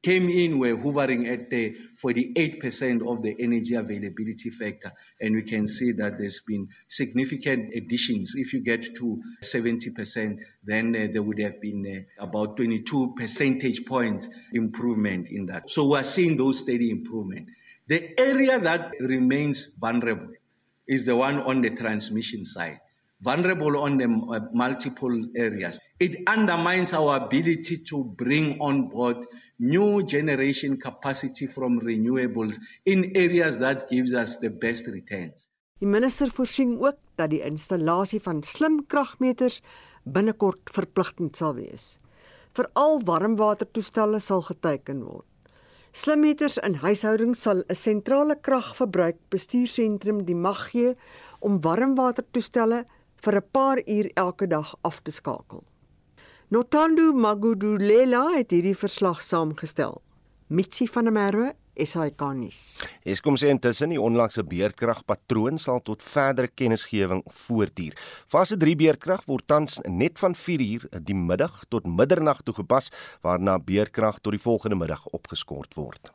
Came 0.02 0.34
in 0.34 0.57
we're 0.57 0.78
hovering 0.81 1.28
at 1.30 1.50
the 1.50 1.75
48% 2.02 3.04
of 3.06 3.22
the 3.22 3.36
energy 3.38 3.75
availability 3.75 4.50
factor 4.50 4.92
and 5.22 5.36
we 5.36 5.44
can 5.44 5.68
see 5.68 5.92
that 5.94 6.18
there's 6.18 6.42
been 6.48 6.68
significant 6.88 7.75
additions 7.75 8.34
if 8.36 8.54
you 8.54 8.62
get 8.63 8.96
to 8.96 9.19
70% 9.42 10.40
then 10.63 10.96
uh, 10.96 11.08
there 11.12 11.22
would 11.22 11.40
have 11.40 11.62
been 11.62 11.86
uh, 11.86 12.24
about 12.24 12.58
22 12.58 13.13
percentage 13.16 13.86
points 13.86 14.28
improvement 14.54 15.28
in 15.30 15.46
that 15.46 15.69
so 15.69 15.86
we're 15.88 16.04
seeing 16.04 16.38
those 16.38 16.60
steady 16.60 16.90
improvement 16.90 17.48
the 17.88 18.19
area 18.19 18.60
that 18.60 18.92
remains 19.00 19.69
vulnerable 19.80 20.34
is 20.88 21.06
the 21.06 21.15
one 21.15 21.39
on 21.41 21.62
the 21.62 21.70
transmission 21.70 22.46
side 22.46 22.79
vulnerable 23.19 23.77
on 23.77 23.98
the 23.98 24.05
uh, 24.05 24.39
multiple 24.53 25.25
areas. 25.36 25.79
It 26.00 26.27
undermines 26.27 26.93
our 26.93 27.17
ability 27.17 27.77
to 27.89 28.03
bring 28.17 28.60
on 28.60 28.89
board 28.89 29.17
new 29.60 30.03
generation 30.03 30.77
capacity 30.77 31.48
from 31.48 31.79
renewables 31.79 32.55
in 32.86 33.12
areas 33.15 33.57
that 33.57 33.89
gives 33.89 34.13
us 34.13 34.38
the 34.38 34.50
best 34.50 34.88
returns. 34.88 35.48
Die 35.79 35.88
minister 35.88 36.31
voorsien 36.31 36.77
ook 36.79 36.98
dat 37.19 37.29
die 37.29 37.41
installasie 37.43 38.22
van 38.24 38.43
slim 38.43 38.86
kragmeters 38.88 39.62
binnekort 40.03 40.72
verpligtend 40.72 41.36
sal 41.36 41.55
wees. 41.55 41.98
Veral 42.55 43.01
warmwatertoestelle 43.03 44.19
sal 44.19 44.41
geteken 44.48 45.03
word. 45.03 45.25
Slimmeters 45.95 46.57
in 46.57 46.75
huishoudings 46.84 47.41
sal 47.41 47.63
'n 47.67 47.75
sentrale 47.75 48.36
kragverbruik 48.36 49.17
bestuursentrum 49.29 50.25
die 50.25 50.36
mag 50.36 50.69
gee 50.72 50.95
om 51.39 51.62
warmwatertoestelle 51.62 52.86
vir 53.25 53.36
'n 53.41 53.50
paar 53.51 53.79
uur 53.86 54.08
elke 54.13 54.48
dag 54.48 54.75
af 54.82 55.01
te 55.01 55.12
skakel. 55.12 55.63
Notando 56.48 57.13
Magudulela 57.13 58.38
het 58.38 58.51
hierdie 58.51 58.77
verslag 58.77 59.22
saamgestel. 59.22 60.01
Mitsi 60.48 60.88
van 60.88 61.03
der 61.03 61.13
Merwe 61.13 61.55
SAK-nuus. 61.75 62.60
Eskom 63.03 63.36
sê 63.36 63.50
intussen 63.50 63.89
die 63.89 64.01
onlangse 64.01 64.44
beerdkragpatroon 64.44 65.58
sal 65.58 65.82
tot 65.82 66.03
verdere 66.03 66.48
kennisgewing 66.48 67.24
voortduur. 67.25 67.98
Fase 68.27 68.58
3 68.58 68.75
beerdkrag 68.75 69.25
word 69.25 69.48
tans 69.48 69.79
net 69.89 70.20
van 70.20 70.36
4uur 70.36 70.86
die 71.01 71.15
middag 71.17 71.65
tot 71.70 71.86
middernag 71.88 72.44
toegepas 72.44 72.91
waarna 73.22 73.58
beerdkrag 73.60 74.20
tot 74.20 74.32
die 74.32 74.41
volgende 74.41 74.75
middag 74.75 75.05
opgeskort 75.17 75.74
word. 75.75 76.13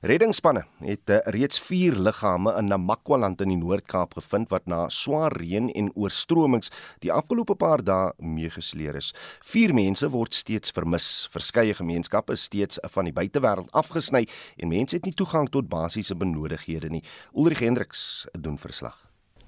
Reddingsspanne 0.00 0.60
het 0.86 1.10
uh, 1.10 1.16
reeds 1.34 1.58
4 1.58 1.96
liggame 1.98 2.52
in 2.58 2.68
Namakwaland 2.70 3.40
in 3.42 3.50
die 3.50 3.58
Noord-Kaap 3.58 4.12
gevind 4.14 4.46
wat 4.54 4.68
na 4.70 4.84
swaar 4.94 5.34
reën 5.34 5.72
en 5.74 5.88
oorstromings 5.98 6.70
die 7.02 7.10
afgelope 7.10 7.56
paar 7.58 7.82
dae 7.82 8.12
meegesleer 8.22 8.94
is. 9.00 9.08
4 9.42 9.74
mense 9.74 10.06
word 10.14 10.38
steeds 10.38 10.70
vermis. 10.70 11.26
Verskeie 11.34 11.74
gemeenskappe 11.74 12.36
is 12.38 12.44
steeds 12.46 12.78
van 12.94 13.08
die 13.10 13.14
buitewêreld 13.16 13.72
afgesny 13.74 14.22
en 14.54 14.70
mense 14.70 14.94
het 14.94 15.08
nie 15.08 15.16
toegang 15.18 15.50
tot 15.50 15.66
basiese 15.66 16.14
benodighede 16.14 16.92
nie. 16.94 17.02
Ulrich 17.34 17.64
Hendriks 17.66 18.28
doen 18.38 18.58
verslag. 18.58 19.00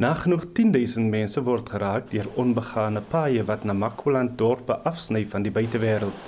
Nagenoeg 0.03 0.49
10000 0.59 1.07
mense 1.15 1.45
word 1.47 1.71
geraak 1.71 2.11
deur 2.11 2.27
onbegane 2.35 3.05
paaie 3.07 3.47
wat 3.47 3.63
Namakwaland 3.69 4.35
dorpe 4.39 4.81
afsny 4.83 5.23
van 5.31 5.47
die 5.47 5.55
buitewêreld. 5.55 6.27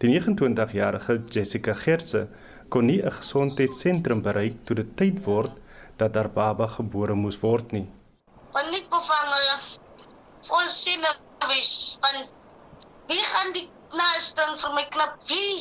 Die 0.00 0.08
29-jarige 0.08 1.20
Jessica 1.28 1.76
Gertse 1.76 2.24
kon 2.72 2.86
nie 2.88 3.00
'n 3.04 3.16
gesondheidssentrum 3.20 4.20
bereik 4.28 4.56
toe 4.66 4.76
dit 4.80 4.90
tyd 5.00 5.18
word 5.24 5.52
dat 6.00 6.14
haar 6.16 6.30
baba 6.38 6.66
gebore 6.78 7.14
moes 7.22 7.38
word 7.46 7.72
nie. 7.76 7.86
Wanneer 8.56 8.86
bevange 8.94 9.56
vol 10.48 10.68
sinne 10.68 11.10
wys 11.50 11.72
van 12.04 12.16
wie 13.10 13.24
gaan 13.32 13.52
die 13.58 13.68
naasting 14.00 14.54
vir 14.62 14.72
my 14.78 14.84
knap 14.94 15.18
wie 15.28 15.56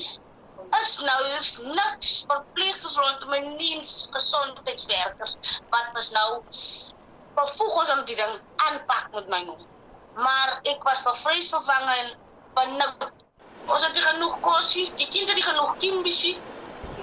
is 0.79 0.93
nou 1.07 1.19
is 1.39 1.51
niks 1.79 2.11
verpligtings 2.31 2.97
rondom 3.01 3.33
my 3.33 3.39
niens 3.59 3.93
gesondheidswerkers 4.15 5.35
wat 5.73 5.91
was 5.97 6.11
nou 6.17 6.29
bevoeg 7.39 7.75
ons 7.81 7.91
om 7.97 8.05
die 8.11 8.17
ding 8.21 8.37
aanpak 8.67 9.11
met 9.15 9.27
my 9.33 9.41
noem. 9.49 9.67
Maar 10.27 10.59
ek 10.73 10.87
was 10.87 11.03
bevrees 11.07 11.51
vervange 11.51 11.97
en 12.03 12.09
benauwd. 12.55 13.11
Ons 13.67 13.85
het 13.85 13.93
nie 13.95 14.03
genoeg 14.07 14.39
kosie, 14.47 14.87
die 14.99 15.07
kinderen 15.07 15.39
die 15.39 15.47
genoeg 15.47 15.77
kimbisie. 15.83 16.35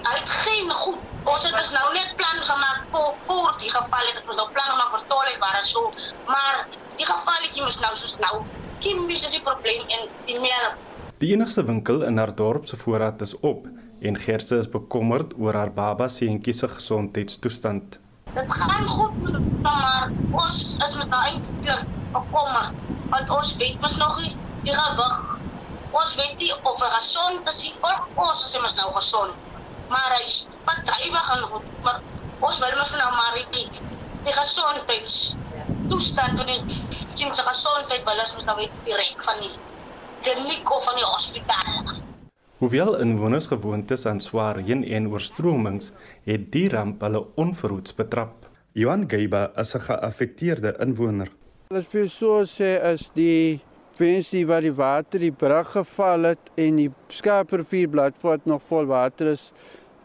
Hy 0.03 0.15
het 0.19 0.29
geen 0.29 0.69
goed. 0.69 0.97
Ons 1.23 1.43
het 1.43 1.55
dus 1.57 1.71
nou 1.71 1.93
net 1.93 2.13
plan 2.15 2.39
gemaak 2.51 2.85
voor, 2.91 3.13
voor 3.27 3.55
die 3.59 3.71
geval. 3.71 4.05
Het 4.13 4.23
ons 4.27 4.35
nou 4.35 4.49
plan 4.51 4.69
gemaakt 4.73 4.89
voor 4.89 5.05
toilet 5.07 5.37
waren 5.39 5.63
zo. 5.63 5.91
Maar 6.27 6.67
die 6.95 7.05
gevalletjie 7.05 7.63
moes 7.63 7.79
nou 7.79 7.95
soos 7.95 8.15
nou. 8.17 8.43
Kimbies 8.79 9.25
is 9.25 9.35
die 9.35 9.41
probleem 9.41 9.81
en 9.87 10.07
die 10.25 10.39
melk. 10.39 10.77
Die 11.19 11.33
enigste 11.33 11.63
winkel 11.63 12.01
in 12.07 12.17
haar 12.17 12.35
dorp 12.35 12.65
se 12.65 12.77
voorraad 12.77 13.21
is 13.21 13.39
op 13.39 13.67
en 14.01 14.19
Gertse 14.19 14.57
is 14.57 14.69
bekommerd 14.69 15.33
oor 15.37 15.53
haar 15.53 15.71
baba 15.73 16.07
seentjie 16.07 16.53
se 16.53 16.67
gesondheidstoestand. 16.67 17.99
Dit 18.33 18.53
gaan 18.53 18.87
goed 18.87 19.21
met 19.23 19.33
hom, 19.33 19.49
maar 19.61 20.11
ons 20.31 20.77
is 20.85 20.95
met 20.95 21.09
daai 21.09 21.33
eintlik 21.33 21.83
bekommerd 22.13 22.71
want 23.09 23.35
ons 23.35 23.55
weet 23.59 23.81
mos 23.81 23.97
nog 23.97 24.15
nie 24.21 24.35
die 24.63 24.73
gewig. 24.73 25.39
Ons 25.91 26.15
weet 26.15 26.37
nie 26.37 26.51
of 26.53 26.81
hy 26.83 26.89
gesond 26.95 27.47
is 27.51 27.61
nie. 27.65 27.73
Ons 28.15 28.45
is 28.45 28.55
mos 28.61 28.75
nou 28.79 28.89
gesond. 28.95 29.48
Maar 29.89 30.15
hy 30.17 30.23
is 30.25 30.47
bedrywig 30.67 31.29
en 31.35 31.45
goed, 31.51 31.69
maar 31.83 32.01
ons 32.39 32.59
wil 32.61 32.75
mos 32.77 32.91
nou 32.97 33.11
maar 33.15 33.39
die 33.53 33.65
die 34.27 34.35
gesondheids 34.35 35.15
toestand 35.89 36.37
van 36.37 36.49
die 36.51 36.59
kind 37.15 37.35
se 37.35 37.45
gesondheid 37.47 38.03
wil 38.05 38.21
ons 38.25 38.35
mos 38.35 38.45
nou 38.49 38.57
weet 38.59 38.75
direk 38.87 39.23
van 39.25 39.41
die 39.41 39.53
kliniek 40.25 40.71
of 40.75 40.85
van 40.85 40.99
die 40.99 41.07
hospitaal. 41.07 41.91
Hoewel 42.59 42.97
inwoners 42.99 43.47
gewoond 43.47 43.91
is 43.95 44.05
aan 44.05 44.19
swaar 44.19 44.59
reën 44.59 44.83
en 44.83 45.07
oorstromings, 45.13 45.93
het 46.27 46.49
die 46.51 46.67
ramp 46.69 47.01
hulle 47.07 47.23
onverhoeds 47.39 47.95
betrap. 47.95 48.49
Johan 48.75 49.07
Geiba 49.09 49.51
is 49.63 49.73
'n 49.75 49.85
geaffekteerde 49.87 50.75
inwoner. 50.85 51.31
Wat 51.69 51.87
vir 51.87 52.07
so 52.09 52.43
sê 52.43 52.71
is 52.91 53.09
die 53.13 53.61
vensie 53.99 54.45
waar 54.47 54.61
die 54.61 54.75
water 54.75 55.19
die 55.19 55.31
brug 55.31 55.71
geval 55.71 56.23
het 56.23 56.51
en 56.55 56.75
die 56.75 56.91
Skaaprivier 57.07 57.89
bladvoort 57.89 58.45
nog 58.45 58.61
vol 58.63 58.85
water 58.85 59.31
is, 59.31 59.53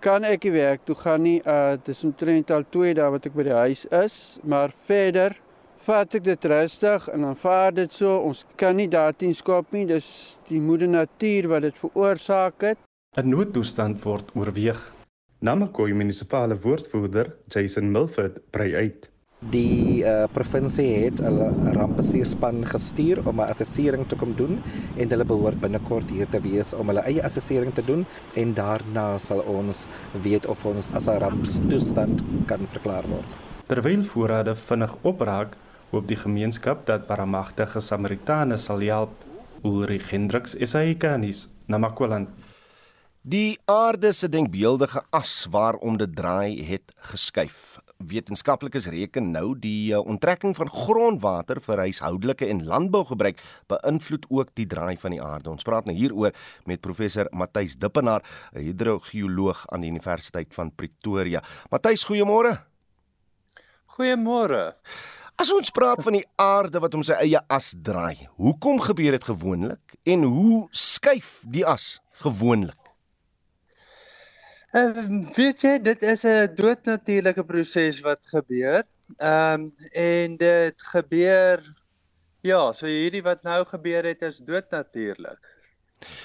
kan 0.04 0.24
ek 0.28 0.44
nie 0.44 0.52
werk 0.58 0.84
toe 0.84 0.96
gaan 1.00 1.24
nie. 1.24 1.38
Uh 1.48 1.76
dis 1.86 2.04
omtrent 2.04 2.50
al 2.52 2.66
2 2.76 2.94
dae 2.98 3.10
wat 3.14 3.26
ek 3.28 3.36
by 3.38 3.46
die 3.48 3.56
huis 3.56 3.84
is, 4.04 4.16
maar 4.44 4.74
verder 4.88 5.36
vat 5.84 6.16
ek 6.16 6.24
dit 6.24 6.44
rustig 6.48 7.08
en 7.12 7.24
aanvaar 7.30 7.72
dit 7.76 7.92
so. 7.92 8.18
Ons 8.28 8.44
kan 8.60 8.76
nie 8.76 8.88
daarteen 8.88 9.34
skop 9.36 9.72
nie. 9.76 9.86
Dis 9.88 10.38
die 10.48 10.60
moeder 10.60 10.88
natuur 10.88 11.48
wat 11.52 11.64
dit 11.68 11.80
veroorsaak 11.80 12.68
het. 12.68 12.78
'n 13.16 13.30
Noodtoestand 13.30 14.04
word 14.04 14.30
oorweeg. 14.34 14.80
Namakwa 15.40 15.88
munisipale 15.92 16.56
woordvoerder 16.56 17.34
Jason 17.48 17.92
Milford 17.92 18.40
brei 18.50 18.74
uit. 18.74 19.10
Die 19.50 20.00
uh, 20.00 20.24
provinsie 20.32 21.04
het 21.04 21.20
'n 21.20 21.74
rampbestuurspan 21.76 22.64
gestuur 22.66 23.20
om 23.28 23.40
'n 23.40 23.50
assessering 23.52 24.06
te 24.08 24.16
kom 24.16 24.34
doen 24.36 24.62
en 24.96 25.08
hulle 25.08 25.24
behoort 25.24 25.60
binnekort 25.60 26.10
hier 26.10 26.26
te 26.30 26.40
wees 26.40 26.72
om 26.72 26.86
hulle 26.86 27.00
eie 27.00 27.24
assessering 27.24 27.74
te 27.74 27.84
doen 27.84 28.06
en 28.34 28.54
daarna 28.54 29.18
sal 29.18 29.40
ons 29.40 29.86
weet 30.22 30.46
of 30.46 30.64
ons 30.66 30.92
as 30.92 31.06
'n 31.06 31.18
ramptoestand 31.18 32.22
kan 32.46 32.66
verklaar 32.66 33.04
word. 33.08 33.28
Terwyl 33.66 34.02
voorrade 34.02 34.54
vinnig 34.56 34.96
opraak, 35.02 35.56
hoop 35.90 36.08
die 36.08 36.16
gemeenskap 36.16 36.86
dat 36.86 37.06
baramagtige 37.06 37.80
Samaritane 37.80 38.56
sal 38.56 38.80
help. 38.80 39.10
Ulrich 39.64 40.10
Hendriks 40.10 40.54
is 40.54 40.72
hy 40.72 40.94
kanis 40.94 41.48
na 41.66 41.78
Makwaland. 41.78 42.28
Die 43.22 43.58
aarde 43.64 44.12
se 44.12 44.28
denkbeeldige 44.28 45.02
as 45.10 45.46
waarom 45.50 45.96
dit 45.96 46.16
draai 46.16 46.60
het 46.64 46.92
geskuif. 46.96 47.80
Wetenskaplikes 48.02 48.88
reken 48.90 49.30
nou 49.30 49.54
die 49.58 49.92
uh, 49.94 50.00
onttrekking 50.02 50.54
van 50.56 50.70
grondwater 50.70 51.60
vir 51.62 51.84
huishoudelike 51.86 52.48
en 52.50 52.64
landbougebruik 52.66 53.40
beïnvloed 53.70 54.26
ook 54.28 54.52
die 54.58 54.66
draai 54.66 54.96
van 55.00 55.14
die 55.14 55.22
aarde. 55.22 55.52
Ons 55.52 55.66
praat 55.66 55.86
nou 55.86 55.94
hieroor 55.96 56.34
met 56.66 56.82
professor 56.84 57.30
Matthys 57.32 57.78
Dippenaar, 57.78 58.24
'n 58.52 58.66
hidrogeoloog 58.66 59.66
aan 59.70 59.80
die 59.80 59.90
Universiteit 59.90 60.54
van 60.54 60.74
Pretoria. 60.74 61.42
Matthys, 61.70 62.04
goeiemôre. 62.04 62.58
Goeiemôre. 63.96 64.74
As 65.38 65.50
ons 65.52 65.70
praat 65.70 66.02
van 66.02 66.12
die 66.12 66.26
aarde 66.36 66.78
wat 66.78 66.94
om 66.94 67.02
sy 67.02 67.16
eie 67.18 67.40
as 67.50 67.74
draai, 67.74 68.28
hoekom 68.38 68.80
gebeur 68.80 69.16
dit 69.16 69.24
gewoonlik 69.24 69.98
en 70.06 70.22
hoe 70.22 70.68
skuif 70.70 71.40
die 71.46 71.66
as 71.66 72.00
gewoonlik? 72.22 72.83
Um, 74.74 75.22
weet 75.36 75.62
jy 75.62 75.76
dit 75.78 76.02
is 76.02 76.24
'n 76.26 76.54
doodnatuurlike 76.58 77.44
proses 77.46 78.00
wat 78.02 78.26
gebeur. 78.26 78.82
Ehm 79.16 79.60
um, 79.60 79.74
en 79.92 80.36
dit 80.36 80.82
gebeur 80.82 81.62
ja, 82.40 82.72
so 82.72 82.86
hierdie 82.86 83.22
wat 83.22 83.42
nou 83.42 83.64
gebeur 83.64 84.04
het 84.04 84.22
is 84.22 84.38
doodnatuurlik. 84.38 85.38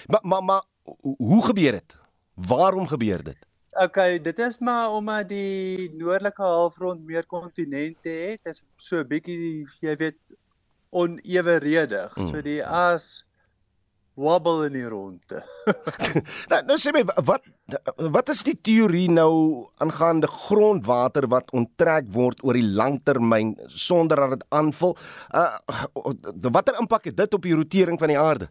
Maar 0.08 0.24
maar 0.24 0.44
maar 0.44 0.64
hoe 1.02 1.46
gebeur 1.46 1.72
dit? 1.72 1.96
Waarom 2.34 2.88
gebeur 2.88 3.24
dit? 3.24 3.38
OK, 3.72 4.24
dit 4.24 4.40
is 4.40 4.58
maar 4.58 4.92
omdat 4.92 5.30
die 5.30 5.92
noordelike 5.96 6.42
halfrond 6.42 7.06
meer 7.06 7.26
kontinente 7.26 8.10
het. 8.10 8.40
Is 8.44 8.64
so 8.76 9.00
'n 9.00 9.08
bietjie 9.08 9.68
jy 9.80 9.96
weet 9.96 10.20
oneweredig. 10.90 12.16
Mm. 12.16 12.28
So 12.28 12.42
die 12.42 12.66
as 12.66 13.26
wobble 14.20 14.68
in 14.68 14.76
die 14.76 14.86
ronde. 14.90 15.42
nou, 16.52 16.60
nou 16.68 16.78
sê 16.82 16.94
my 16.96 17.04
wat 17.28 17.48
wat 18.12 18.32
is 18.34 18.42
die 18.48 18.56
teorie 18.66 19.08
nou 19.12 19.68
aangaande 19.84 20.28
grondwater 20.28 21.30
wat 21.32 21.52
onttrek 21.56 22.10
word 22.14 22.44
oor 22.44 22.58
die 22.58 22.66
langtermyn 22.66 23.56
sonder 23.72 24.24
dat 24.26 24.38
dit 24.38 24.48
aanvul? 24.60 24.96
Uh 25.32 25.56
watter 26.50 26.80
impak 26.82 27.10
het 27.12 27.18
dit 27.20 27.38
op 27.38 27.46
die 27.46 27.56
rotering 27.56 28.00
van 28.02 28.14
die 28.14 28.20
aarde? 28.20 28.50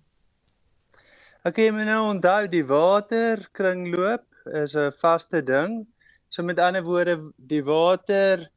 Okay, 1.46 1.70
moet 1.70 1.86
nou 1.86 2.02
onthou 2.10 2.48
die 2.50 2.64
waterkringloop 2.66 4.24
is 4.62 4.74
'n 4.74 4.92
vaste 4.92 5.42
ding. 5.42 5.86
So 6.28 6.42
met 6.42 6.58
ander 6.58 6.82
woorde, 6.82 7.32
die 7.36 7.64
water 7.64 8.50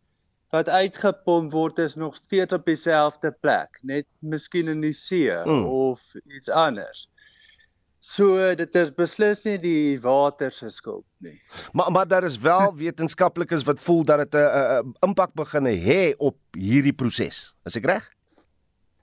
wat 0.52 0.70
uitgepomp 0.70 1.52
word 1.52 1.80
is 1.80 1.96
nog 1.96 2.16
steeds 2.16 2.54
op 2.54 2.66
dieselfde 2.68 3.32
plek, 3.40 3.80
net 3.88 4.08
miskien 4.20 4.68
in 4.72 4.84
die 4.84 4.96
see 4.96 5.32
mm. 5.32 5.66
of 5.66 6.04
iets 6.28 6.52
anders. 6.52 7.08
So 8.02 8.36
dit 8.58 8.76
is 8.82 8.90
beslis 8.98 9.44
nie 9.46 9.60
die 9.62 10.00
water 10.02 10.52
se 10.52 10.72
skuld 10.74 11.06
nie. 11.22 11.38
Maar 11.72 11.92
maar 11.92 12.08
daar 12.08 12.26
is 12.26 12.40
wel 12.42 12.74
wetenskaplikes 12.84 13.64
wat 13.64 13.80
voel 13.80 14.04
dat 14.04 14.26
dit 14.26 14.42
'n 14.42 14.96
impak 15.06 15.34
begin 15.34 15.66
hê 15.66 16.16
op 16.18 16.38
hierdie 16.58 16.94
proses. 16.94 17.54
Is 17.64 17.78
ek 17.78 17.86
reg? 17.86 18.10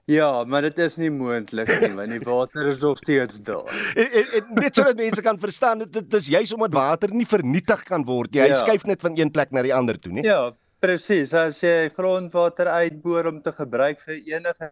Ja, 0.09 0.43
maar 0.43 0.61
dit 0.61 0.77
is 0.77 0.97
nie 0.97 1.11
moontlik 1.11 1.69
nie 1.81 1.93
want 1.93 2.09
die 2.09 2.19
water 2.25 2.67
is 2.67 2.79
nog 2.81 2.97
steeds 2.97 3.41
daar. 3.43 3.69
en, 4.01 4.11
en, 4.11 4.25
en 4.37 4.53
net 4.53 4.75
sodat 4.75 4.97
mense 4.97 5.21
kan 5.21 5.39
verstaan 5.39 5.77
dit, 5.79 5.93
dit 5.93 6.13
is 6.13 6.27
juis 6.27 6.53
omdat 6.53 6.73
water 6.73 7.13
nie 7.13 7.27
vernietig 7.27 7.83
kan 7.83 8.05
word 8.05 8.33
nie. 8.33 8.41
Hy 8.41 8.47
ja. 8.47 8.57
skuif 8.57 8.83
net 8.83 9.01
van 9.01 9.17
een 9.17 9.31
plek 9.31 9.51
na 9.51 9.61
die 9.61 9.73
ander 9.73 9.99
toe, 9.99 10.11
nie? 10.11 10.25
Ja, 10.25 10.51
Presies, 10.79 11.33
as 11.35 11.59
jy 11.63 11.89
grondwater 11.91 12.69
uitboor 12.71 13.27
om 13.33 13.41
te 13.43 13.51
gebruik 13.51 13.99
vir 14.05 14.21
enige 14.35 14.71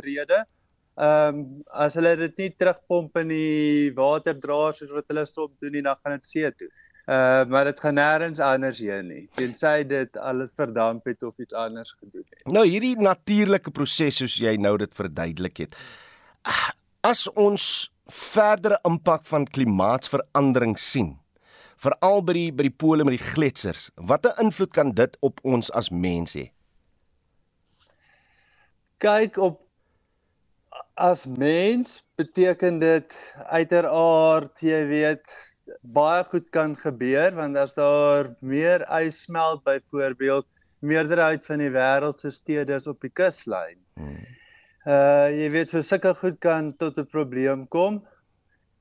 rede, 0.00 0.44
ehm 0.92 1.40
um, 1.40 1.42
as 1.84 1.96
hulle 1.96 2.12
dit 2.20 2.38
nie 2.40 2.50
terugpomp 2.60 3.16
in 3.20 3.28
die 3.32 3.92
waterdraers 3.96 4.80
soos 4.80 4.92
wat 4.92 5.08
hulle 5.12 5.24
stop 5.28 5.52
doen 5.60 5.72
nie, 5.76 5.84
dan 5.84 5.96
gaan 6.00 6.16
dit 6.16 6.28
see 6.28 6.50
toe. 6.56 6.68
Uh 7.06 7.44
maar 7.50 7.64
dit 7.64 7.80
gaan 7.80 7.96
nêrens 7.98 8.40
anders 8.40 8.78
heen 8.78 9.08
nie. 9.08 9.22
Tensy 9.34 9.82
dit 9.88 10.16
al 10.16 10.46
verdamp 10.56 11.08
het 11.10 11.22
of 11.22 11.34
iets 11.38 11.54
anders 11.54 11.96
gedoen 11.98 12.24
het. 12.28 12.44
Nou 12.46 12.66
hierdie 12.68 12.94
natuurlike 12.96 13.72
proses 13.74 14.20
soos 14.22 14.36
jy 14.38 14.54
nou 14.56 14.76
dit 14.78 14.94
verduidelik 14.94 15.64
het. 15.64 15.76
As 17.02 17.26
ons 17.34 17.90
verdere 18.06 18.78
impak 18.86 19.26
van 19.26 19.48
klimaatsverandering 19.48 20.78
sien, 20.78 21.16
veral 21.82 22.22
by 22.22 22.34
die 22.36 22.50
by 22.54 22.68
die 22.68 22.76
pole 22.84 23.04
met 23.06 23.16
die 23.16 23.26
gletsers. 23.32 23.90
Watter 23.96 24.36
invloed 24.42 24.72
kan 24.76 24.92
dit 24.98 25.16
op 25.20 25.40
ons 25.42 25.70
as 25.78 25.90
mens 25.90 26.36
hê? 26.38 26.46
Kyk 29.02 29.38
op 29.42 29.60
as 30.94 31.24
mens 31.26 32.02
beteken 32.20 32.78
dit 32.82 33.16
uiteraard 33.50 34.62
jy 34.62 34.82
weet 34.90 35.34
baie 35.96 36.22
goed 36.30 36.48
kan 36.54 36.74
gebeur 36.76 37.34
want 37.38 37.56
as 37.56 37.74
daar 37.78 38.30
meer 38.40 38.84
ys 39.00 39.24
smelt 39.26 39.64
byvoorbeeld 39.66 40.46
meerderheid 40.82 41.44
van 41.46 41.62
die 41.62 41.70
wêreld 41.72 42.18
se 42.18 42.30
stede 42.34 42.74
is 42.74 42.88
op 42.90 43.00
die 43.02 43.10
kuslyn. 43.10 43.78
Hmm. 43.94 44.18
Uh 44.82 45.30
jy 45.30 45.50
weet 45.54 45.70
so 45.70 45.82
sulke 45.86 46.14
goed 46.18 46.38
kan 46.42 46.72
tot 46.78 46.98
'n 46.98 47.06
probleem 47.06 47.66
kom. 47.68 48.02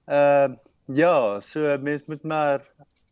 Uh, 0.09 0.49
ja, 0.85 1.39
so 1.39 1.77
mens 1.77 2.07
moet 2.07 2.23
maar 2.23 2.65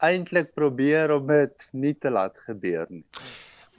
eintlik 0.05 0.53
probeer 0.55 1.11
om 1.15 1.27
dit 1.27 1.67
nie 1.71 1.93
te 1.93 2.11
laat 2.13 2.37
gebeur 2.47 2.87
nie. 2.89 3.05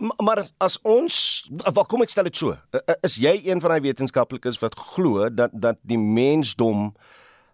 Maar, 0.01 0.17
maar 0.25 0.43
as 0.59 0.79
ons 0.83 1.15
wat 1.51 1.87
kom 1.89 2.05
ek 2.05 2.13
stel 2.13 2.29
dit 2.29 2.37
so, 2.37 2.57
is 3.05 3.19
jy 3.21 3.35
een 3.45 3.61
van 3.61 3.75
daai 3.75 3.87
wetenskaplikes 3.91 4.61
wat 4.63 4.79
glo 4.95 5.29
dat 5.29 5.53
dat 5.53 5.81
die 5.83 6.01
mensdom 6.01 6.93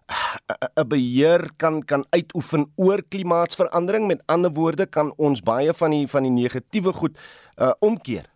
'n 0.07 0.87
beheer 0.87 1.49
kan 1.57 1.83
kan 1.83 2.05
uitoefen 2.09 2.71
oor 2.75 3.03
klimaatsverandering 3.09 4.07
met 4.07 4.23
ander 4.25 4.51
woorde 4.51 4.85
kan 4.85 5.13
ons 5.17 5.41
baie 5.41 5.73
van 5.73 5.91
die 5.91 6.07
van 6.07 6.23
die 6.23 6.31
negatiewe 6.31 6.93
goed 6.93 7.17
uh 7.57 7.73
omkeer. 7.79 8.29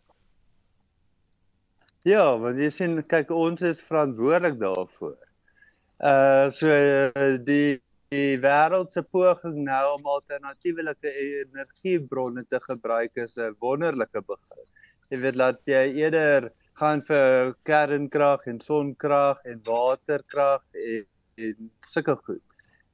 Ja, 2.04 2.38
want 2.38 2.58
jy 2.58 2.70
sien 2.70 3.04
kyk 3.08 3.30
ons 3.32 3.62
is 3.62 3.80
verantwoordelik 3.82 4.60
daarvoor. 4.60 5.16
Uh 6.00 6.50
so 6.50 6.68
die 7.46 7.80
die 8.12 8.38
wêreld 8.44 8.92
se 8.92 9.02
poging 9.08 9.62
nou 9.66 9.84
om 9.94 10.08
alternatiewe 10.14 10.84
energiebronne 10.84 12.44
te 12.52 12.60
gebruik 12.60 13.16
is 13.24 13.38
'n 13.38 13.56
wonderlike 13.60 14.22
begin. 14.28 14.66
Jy 15.10 15.20
weet 15.20 15.36
laat 15.36 15.60
jy 15.66 15.84
eerder 16.04 16.52
gaan 16.80 17.02
vir 17.02 17.56
kernkrag 17.64 18.48
en 18.48 18.60
sonkrag 18.60 19.40
en 19.46 19.62
waterkrag 19.64 20.64
en, 20.74 21.06
en 21.38 21.72
sulke 21.88 22.16
goed. 22.26 22.44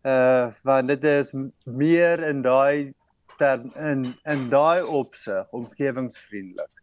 Uh 0.05 0.53
want 0.63 0.87
dit 0.87 1.03
is 1.03 1.33
meer 1.65 2.23
in 2.23 2.41
daai 2.41 2.93
in 3.39 4.13
in 4.25 4.49
daai 4.49 4.83
opsig 4.83 5.49
omgewingsvriendelik. 5.51 6.73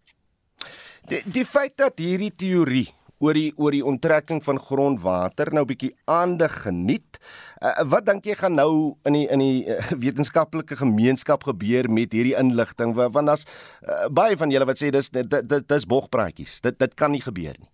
Die 1.06 1.22
die 1.26 1.44
feit 1.44 1.76
dat 1.76 1.98
hierdie 1.98 2.32
teorie 2.32 2.90
oor 3.22 3.36
die 3.38 3.50
oor 3.60 3.74
die 3.74 3.84
onttrekking 3.84 4.42
van 4.44 4.58
grondwater 4.60 5.52
nou 5.54 5.64
bietjie 5.68 5.92
aandag 6.10 6.64
geniet. 6.64 7.20
Uh, 7.60 7.84
wat 7.90 8.06
dink 8.08 8.26
jy 8.26 8.36
gaan 8.38 8.56
nou 8.58 8.96
in 9.08 9.18
die 9.18 9.26
in 9.32 9.44
die 9.44 9.60
uh, 9.70 9.78
wetenskaplike 10.04 10.78
gemeenskap 10.80 11.46
gebeur 11.48 11.88
met 11.90 12.14
hierdie 12.16 12.36
inligting 12.38 12.94
want 12.96 13.30
daar's 13.30 13.46
uh, 13.82 14.08
baie 14.10 14.36
van 14.40 14.52
julle 14.54 14.68
wat 14.68 14.80
sê 14.80 14.90
dis 14.94 15.10
dit 15.14 15.30
dit 15.30 15.68
dis 15.68 15.88
bogpraatjies. 15.88 16.60
Dit 16.64 16.78
dit 16.78 16.98
kan 16.98 17.14
nie 17.14 17.22
gebeur 17.24 17.54
nie. 17.58 17.70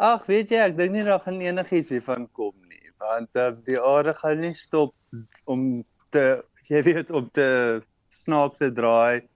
Ag, 0.00 0.24
weet 0.24 0.48
jy, 0.48 0.60
ek 0.64 0.78
dink 0.78 0.94
nie 0.94 1.04
daar 1.04 1.20
gaan 1.20 1.42
enigiets 1.44 1.90
hiervan 1.92 2.22
kom 2.32 2.54
nie, 2.70 2.86
want 3.02 3.36
uh, 3.36 3.50
die 3.66 3.76
aarde 3.76 4.14
gaan 4.16 4.40
nie 4.40 4.54
stop 4.56 4.94
om 5.44 5.82
te 6.14 6.40
jy 6.72 6.80
weet 6.86 7.10
om 7.10 7.26
te 7.34 7.48
snaakse 8.14 8.70
draai 8.74 9.26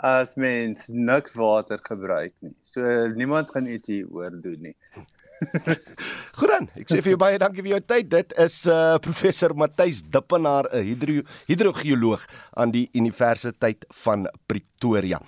as 0.00 0.34
mens 0.40 0.88
niks 0.88 1.36
water 1.36 1.80
gebruik 1.84 2.32
nie. 2.40 2.54
So 2.64 2.82
niemand 3.14 3.52
gaan 3.52 3.68
iets 3.68 3.90
hier 3.92 4.08
oor 4.08 4.32
doen 4.32 4.70
nie. 4.70 4.76
Goed 6.38 6.50
dan. 6.52 6.68
Ek 6.76 6.88
sê 6.92 7.00
vir 7.00 7.14
jou 7.14 7.20
baie 7.20 7.40
dankie 7.40 7.64
vir 7.64 7.74
jou 7.76 7.82
tyd. 7.92 8.10
Dit 8.12 8.34
is 8.40 8.62
uh 8.70 8.98
professor 9.06 9.54
Matthys 9.56 10.02
Dippenaar, 10.02 10.68
'n 10.72 10.84
hidro 10.88 11.24
hidrogeoloog 11.48 12.26
aan 12.56 12.72
die 12.72 12.86
Universiteit 12.92 13.84
van 14.04 14.28
Pretoria. 14.48 15.20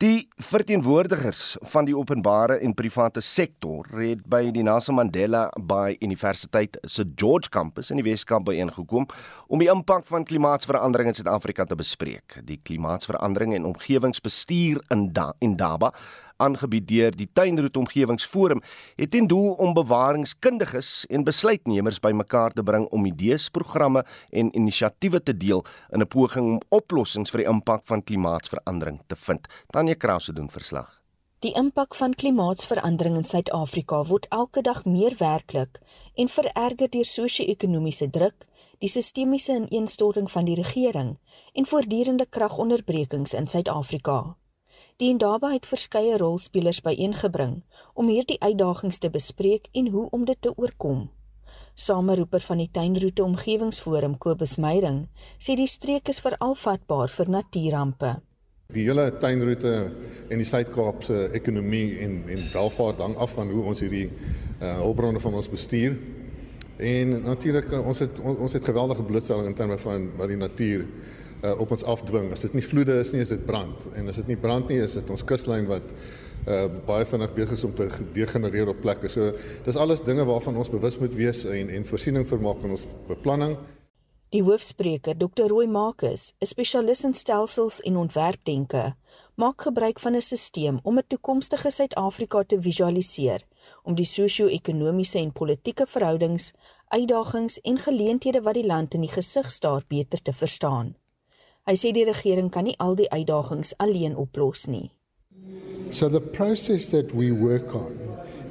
Die 0.00 0.30
verteenwoordigers 0.40 1.58
van 1.68 1.84
die 1.84 1.92
openbare 1.92 2.54
en 2.64 2.72
private 2.72 3.20
sektor 3.20 3.84
het 4.00 4.22
by 4.32 4.46
die 4.48 4.62
Nelson 4.64 4.96
Mandela 4.96 5.42
Bay 5.60 5.98
Universiteit 6.00 6.78
se 6.88 7.04
George 7.20 7.50
Campus 7.52 7.90
in 7.92 8.00
die 8.00 8.06
Weskaap 8.06 8.46
byeengekom 8.46 9.04
om 9.52 9.60
die 9.60 9.68
impak 9.68 10.08
van 10.08 10.24
klimaatsverandering 10.24 11.12
in 11.12 11.18
Suid-Afrika 11.18 11.68
te 11.68 11.76
bespreek. 11.76 12.38
Die 12.48 12.56
klimaatsverandering 12.64 13.52
en 13.58 13.68
omgewingsbestuur 13.74 14.80
in 14.88 15.10
da 15.12 15.34
Indaba 15.44 15.92
aangebied 16.40 16.88
deur 16.88 17.16
die 17.16 17.28
Tuinroete 17.32 17.78
Omgewingsforum 17.78 18.62
het 18.96 19.10
ten 19.12 19.28
doel 19.30 19.52
om 19.60 19.74
bewaringskundiges 19.76 21.06
en 21.08 21.24
besluitnemers 21.24 22.00
bymekaar 22.00 22.56
te 22.56 22.62
bring 22.62 22.88
om 22.90 23.06
idees, 23.06 23.48
programme 23.48 24.04
en 24.30 24.54
inisiatiewe 24.56 25.22
te 25.22 25.36
deel 25.36 25.64
in 25.92 26.00
'n 26.00 26.08
poging 26.08 26.46
om 26.46 26.60
oplossings 26.68 27.30
vir 27.30 27.44
die 27.44 27.50
impak 27.50 27.82
van 27.84 28.04
klimaatsverandering 28.04 29.00
te 29.06 29.16
vind. 29.16 29.46
Tanya 29.70 29.94
Krause 29.94 30.32
doen 30.32 30.50
verslag. 30.50 31.00
Die 31.40 31.54
impak 31.56 31.94
van 31.94 32.14
klimaatsverandering 32.14 33.14
in 33.16 33.24
Suid-Afrika 33.24 34.02
word 34.04 34.26
elke 34.28 34.60
dag 34.60 34.82
meer 34.84 35.14
werklik 35.16 35.78
en 36.14 36.28
vererger 36.28 36.90
deur 36.92 37.06
sosio-ekonomiese 37.08 38.10
druk, 38.12 38.44
die 38.84 38.90
sistemiese 38.92 39.56
ineenstorting 39.56 40.28
van 40.30 40.44
die 40.44 40.58
regering 40.58 41.14
en 41.52 41.66
voortdurende 41.66 42.26
kragonderbrekings 42.28 43.32
in 43.32 43.48
Suid-Afrika. 43.48 44.36
Die 45.00 45.08
Indaba 45.08 45.48
het 45.54 45.64
verskeie 45.64 46.18
rolspelers 46.20 46.82
byeengebring 46.84 47.62
om 47.96 48.10
hierdie 48.12 48.36
uitdagings 48.42 48.98
te 49.00 49.08
bespreek 49.08 49.70
en 49.72 49.86
hoe 49.94 50.02
om 50.12 50.26
dit 50.28 50.36
te 50.44 50.50
oorkom. 50.52 51.06
Sameroeper 51.74 52.44
van 52.44 52.58
die 52.60 52.68
Tuinroete 52.68 53.24
Omgewingsforum 53.24 54.18
Kobus 54.20 54.58
Meyering 54.60 55.06
sê 55.40 55.56
die 55.56 55.70
streek 55.72 56.10
is 56.12 56.20
veral 56.20 56.52
vatbaar 56.52 57.08
vir 57.14 57.32
natuurampe. 57.32 58.10
Die 58.76 58.84
hele 58.90 59.06
tuinroete 59.22 59.72
en 60.28 60.42
die 60.42 60.48
Suid-Kaap 60.50 61.00
se 61.08 61.30
ekonomie 61.32 61.96
en 62.04 62.20
en 62.28 62.44
welvaart 62.52 63.00
hang 63.00 63.16
af 63.16 63.32
van 63.38 63.48
hoe 63.56 63.64
ons 63.72 63.80
hierdie 63.80 64.10
uh 64.60 64.74
hulpbronne 64.82 65.24
van 65.24 65.40
ons 65.40 65.48
bestuur. 65.48 65.96
En 66.76 67.16
natuurlik 67.24 67.72
ons 67.80 68.04
het 68.04 68.20
ons 68.20 68.52
het 68.52 68.68
geweldige 68.68 69.08
blootstelling 69.08 69.48
in 69.48 69.56
terme 69.56 69.80
van 69.80 70.10
wat 70.20 70.28
die 70.28 70.42
natuur 70.44 70.84
uh, 71.42 71.60
op 71.60 71.70
ons 71.70 71.84
afdwing. 71.84 72.30
As 72.32 72.44
dit 72.46 72.56
nie 72.56 72.64
vloede 72.64 72.98
is 73.00 73.12
nie, 73.12 73.22
is 73.24 73.32
dit 73.32 73.46
brand. 73.46 73.86
En 73.96 74.08
as 74.08 74.20
dit 74.22 74.26
nie 74.32 74.38
brand 74.40 74.68
nie, 74.68 74.80
is 74.84 74.96
dit 74.98 75.10
ons 75.10 75.24
kuslyn 75.24 75.66
wat 75.70 75.92
uh, 76.46 76.66
baie 76.86 77.06
vinnig 77.08 77.34
besig 77.36 77.58
is 77.58 77.66
om 77.68 77.74
te 77.76 77.88
degenereer 78.14 78.72
op 78.72 78.80
plekke. 78.84 79.10
So 79.12 79.32
dis 79.66 79.80
alles 79.80 80.04
dinge 80.06 80.24
waarvan 80.28 80.56
ons 80.60 80.72
bewus 80.72 80.98
moet 81.00 81.14
wees 81.18 81.44
en 81.48 81.72
en 81.72 81.86
voorsiening 81.88 82.26
vermaak 82.28 82.64
in 82.64 82.76
ons 82.76 82.86
beplanning. 83.08 83.56
Die 84.30 84.44
hoofspreker, 84.46 85.16
Dr. 85.18 85.48
Roy 85.50 85.66
Marcus, 85.66 86.32
'n 86.38 86.46
spesialis 86.46 87.04
in 87.04 87.14
stelsels 87.14 87.80
en 87.80 87.96
ontwerpdenke, 87.96 88.94
maak 89.34 89.62
gebruik 89.62 89.98
van 89.98 90.14
'n 90.14 90.22
stelsel 90.22 90.78
om 90.82 90.98
'n 90.98 91.06
toekomstige 91.08 91.70
Suid-Afrika 91.70 92.44
te 92.44 92.60
visualiseer 92.60 93.42
om 93.82 93.94
die 93.94 94.04
sosio-ekonomiese 94.04 95.18
en 95.18 95.32
politieke 95.32 95.86
verhoudings, 95.86 96.52
uitdagings 96.88 97.60
en 97.60 97.78
geleenthede 97.78 98.42
wat 98.42 98.54
die 98.54 98.66
land 98.66 98.94
in 98.94 99.00
die 99.00 99.10
gesig 99.10 99.50
staar 99.50 99.82
beter 99.88 100.22
te 100.22 100.32
verstaan. 100.32 100.94
Hy 101.68 101.74
sê 101.76 101.92
die 101.92 102.06
regering 102.08 102.50
kan 102.50 102.64
nie 102.64 102.76
al 102.80 102.96
die 102.96 103.08
uitdagings 103.12 103.74
alleen 103.78 104.16
oplos 104.16 104.66
nie. 104.66 104.90
So 105.90 106.08
the 106.08 106.20
process 106.20 106.88
that 106.90 107.14
we 107.14 107.32
work 107.32 107.74
on 107.74 107.98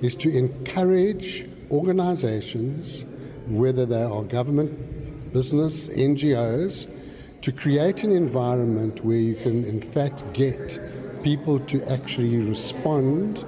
is 0.01 0.15
to 0.15 0.29
encourage 0.29 1.47
organizations 1.71 3.05
whether 3.47 3.85
they 3.85 4.03
are 4.03 4.23
government, 4.23 5.33
business, 5.33 5.87
NGOs 5.89 6.87
to 7.41 7.51
create 7.51 8.03
an 8.03 8.11
environment 8.11 9.03
where 9.05 9.17
you 9.17 9.35
can 9.35 9.63
in 9.63 9.81
fact 9.81 10.23
get 10.33 10.79
people 11.23 11.59
to 11.61 11.81
actually 11.91 12.37
respond 12.37 13.43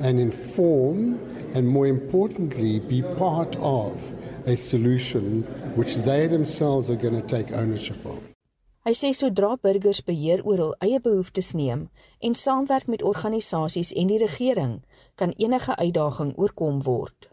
and 0.00 0.18
inform 0.18 1.20
and 1.54 1.68
more 1.68 1.86
importantly 1.86 2.80
be 2.80 3.02
part 3.16 3.56
of 3.56 4.12
a 4.46 4.56
solution 4.56 5.42
which 5.76 5.96
they 5.96 6.26
themselves 6.26 6.90
are 6.90 6.96
going 6.96 7.14
to 7.14 7.26
take 7.26 7.52
ownership 7.52 8.04
of. 8.04 8.33
Hy 8.84 8.92
sê 8.92 9.14
sodra 9.16 9.54
burgers 9.56 10.02
beheer 10.04 10.42
oor 10.44 10.60
hul 10.60 10.72
eie 10.84 10.98
behoeftes 11.00 11.54
neem 11.56 11.86
en 12.20 12.34
saamwerk 12.36 12.84
met 12.92 13.04
organisasies 13.10 13.94
en 13.96 14.10
die 14.10 14.18
regering, 14.20 14.74
kan 15.16 15.32
enige 15.40 15.72
uitdaging 15.80 16.34
oorkom 16.36 16.82
word. 16.84 17.30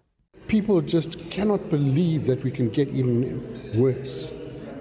People 0.48 0.80
just 0.80 1.20
cannot 1.30 1.68
believe 1.68 2.24
that 2.32 2.46
we 2.46 2.52
can 2.56 2.72
get 2.72 2.88
even 2.96 3.44
worse. 3.76 4.32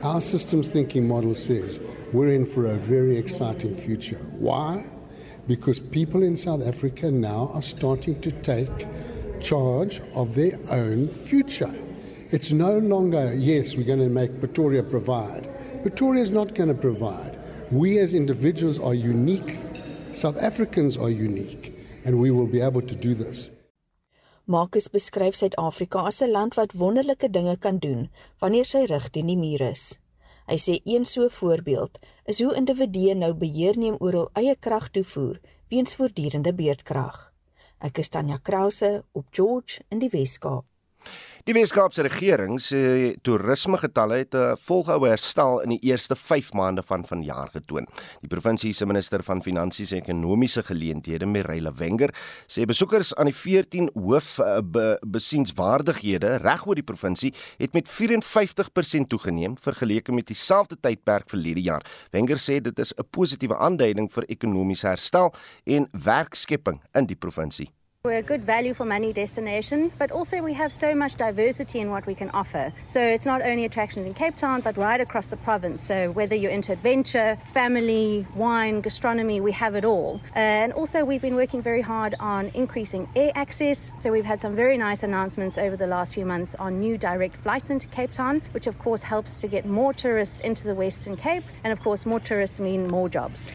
Our 0.04 0.22
systems 0.22 0.70
thinking 0.70 1.08
model 1.08 1.34
says 1.34 1.80
we're 2.12 2.30
in 2.30 2.46
for 2.46 2.66
a 2.66 2.78
very 2.78 3.18
exciting 3.18 3.74
future. 3.74 4.22
Why? 4.38 4.86
Because 5.48 5.80
people 5.80 6.22
in 6.22 6.36
South 6.36 6.62
Africa 6.62 7.10
now 7.10 7.50
are 7.52 7.66
starting 7.66 8.20
to 8.20 8.30
take 8.30 8.86
charge 9.40 10.00
of 10.14 10.36
their 10.36 10.54
own 10.70 11.08
future. 11.08 11.74
It's 12.30 12.52
no 12.52 12.78
longer, 12.78 13.34
yes, 13.34 13.76
we're 13.76 13.90
going 13.90 14.06
to 14.06 14.08
make 14.08 14.38
Pretoria 14.38 14.84
provide. 14.84 15.49
Pretoria 15.82 16.22
is 16.22 16.30
not 16.30 16.54
going 16.54 16.68
to 16.68 16.74
provide. 16.74 17.38
We 17.70 17.98
as 17.98 18.12
individuals 18.12 18.78
are 18.78 18.92
unique. 18.92 19.58
South 20.12 20.36
Africans 20.36 20.98
are 20.98 21.08
unique. 21.08 21.72
And 22.04 22.20
we 22.20 22.30
will 22.30 22.46
be 22.46 22.60
able 22.60 22.82
to 22.82 22.94
do 22.94 23.14
this. 23.14 23.50
Marcus 24.44 24.88
beskryf 24.88 25.34
Suid-Afrika 25.34 26.04
as 26.06 26.20
'n 26.20 26.32
land 26.32 26.54
wat 26.54 26.72
wonderlike 26.72 27.30
dinge 27.30 27.56
kan 27.56 27.78
doen 27.78 28.10
wanneer 28.40 28.64
sy 28.64 28.84
rug 28.84 29.08
teen 29.10 29.26
die 29.26 29.36
muur 29.36 29.60
is. 29.70 29.98
Hy 30.46 30.56
sê 30.58 30.80
een 30.84 31.04
so 31.04 31.28
voorbeeld 31.28 31.98
is 32.24 32.40
hoe 32.42 32.54
individue 32.54 33.14
nou 33.14 33.34
beheer 33.34 33.78
neem 33.78 33.96
oor 34.00 34.12
hul 34.12 34.30
eie 34.34 34.56
kragtoevoer 34.56 35.40
weens 35.68 35.94
voortdurende 35.94 36.52
beurtkrag. 36.52 37.32
Ek 37.80 37.98
is 37.98 38.08
Tanya 38.08 38.38
Krause 38.42 39.04
op 39.12 39.26
George 39.30 39.80
in 39.88 39.98
die 39.98 40.10
Weskaap. 40.10 40.64
Die 41.48 41.54
Weskaapse 41.56 42.02
regering 42.04 42.58
sê 42.60 43.14
toerismegetalle 43.24 44.18
het 44.20 44.34
'n 44.36 44.58
volgehoue 44.60 45.08
herstel 45.08 45.62
in 45.64 45.70
die 45.70 45.80
eerste 45.88 46.14
5 46.14 46.52
maande 46.52 46.82
van 46.82 47.06
vanjaar 47.06 47.48
getoon. 47.48 47.86
Die 48.20 48.28
provinsie 48.28 48.72
se 48.72 48.86
minister 48.86 49.22
van 49.22 49.42
Finansies 49.42 49.92
en 49.92 50.02
Ekonomiese 50.02 50.62
Geleenthede, 50.62 51.26
Mireille 51.26 51.72
Wenger, 51.72 52.14
sê 52.46 52.66
besoekers 52.66 53.14
aan 53.14 53.24
die 53.24 53.34
14 53.34 53.90
hoof 53.94 54.38
eh, 54.38 54.60
be, 54.62 54.98
besienswaardighede 55.00 56.36
regoor 56.36 56.74
die 56.74 56.84
provinsie 56.84 57.34
het 57.56 57.72
met 57.72 57.88
54% 57.88 59.08
toegeneem 59.08 59.56
vergeleke 59.58 60.12
met 60.12 60.26
dieselfde 60.26 60.76
tydperk 60.80 61.30
verlede 61.30 61.62
jaar. 61.62 61.82
Wenger 62.10 62.36
sê 62.36 62.60
dit 62.60 62.78
is 62.78 62.92
'n 62.92 63.08
positiewe 63.10 63.56
aanduiding 63.56 64.12
vir 64.12 64.24
ekonomiese 64.28 64.86
herstel 64.86 65.32
en 65.64 65.88
werkskepping 65.92 66.82
in 66.92 67.06
die 67.06 67.16
provinsie. 67.16 67.70
We're 68.02 68.16
a 68.16 68.22
good 68.22 68.42
value 68.42 68.72
for 68.72 68.86
money 68.86 69.12
destination, 69.12 69.92
but 69.98 70.10
also 70.10 70.42
we 70.42 70.54
have 70.54 70.72
so 70.72 70.94
much 70.94 71.16
diversity 71.16 71.80
in 71.80 71.90
what 71.90 72.06
we 72.06 72.14
can 72.14 72.30
offer. 72.30 72.72
So 72.86 72.98
it's 72.98 73.26
not 73.26 73.42
only 73.42 73.66
attractions 73.66 74.06
in 74.06 74.14
Cape 74.14 74.36
Town, 74.36 74.62
but 74.62 74.78
right 74.78 75.02
across 75.02 75.28
the 75.28 75.36
province. 75.36 75.82
So 75.82 76.10
whether 76.12 76.34
you're 76.34 76.50
into 76.50 76.72
adventure, 76.72 77.36
family, 77.44 78.26
wine, 78.34 78.80
gastronomy, 78.80 79.42
we 79.42 79.52
have 79.52 79.74
it 79.74 79.84
all. 79.84 80.18
Uh, 80.34 80.38
and 80.38 80.72
also 80.72 81.04
we've 81.04 81.20
been 81.20 81.34
working 81.34 81.60
very 81.60 81.82
hard 81.82 82.14
on 82.20 82.50
increasing 82.54 83.06
air 83.16 83.32
access. 83.34 83.90
So 83.98 84.10
we've 84.10 84.24
had 84.24 84.40
some 84.40 84.56
very 84.56 84.78
nice 84.78 85.02
announcements 85.02 85.58
over 85.58 85.76
the 85.76 85.86
last 85.86 86.14
few 86.14 86.24
months 86.24 86.54
on 86.54 86.80
new 86.80 86.96
direct 86.96 87.36
flights 87.36 87.68
into 87.68 87.86
Cape 87.88 88.12
Town, 88.12 88.40
which 88.52 88.66
of 88.66 88.78
course 88.78 89.02
helps 89.02 89.36
to 89.42 89.46
get 89.46 89.66
more 89.66 89.92
tourists 89.92 90.40
into 90.40 90.64
the 90.66 90.74
Western 90.74 91.16
Cape. 91.16 91.44
And 91.64 91.70
of 91.70 91.82
course, 91.82 92.06
more 92.06 92.20
tourists 92.20 92.60
mean 92.60 92.88
more 92.88 93.10
jobs. 93.10 93.50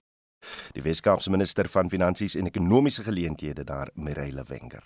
Die 0.71 0.83
Weskaapse 0.83 1.29
minister 1.29 1.69
van 1.69 1.89
Finansies 1.89 2.35
en 2.35 2.45
Ekonomiese 2.45 3.03
Geleenthede 3.03 3.63
daar, 3.63 3.89
Mireille 3.93 4.43
Wenger. 4.47 4.83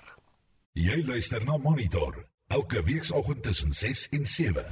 Jy 0.73 1.03
luister 1.05 1.43
na 1.45 1.57
Monitor 1.57 2.25
elke 2.47 2.83
weekoggend 2.83 3.43
tussen 3.43 3.73
6 3.73 4.07
en 4.09 4.25
7. 4.25 4.65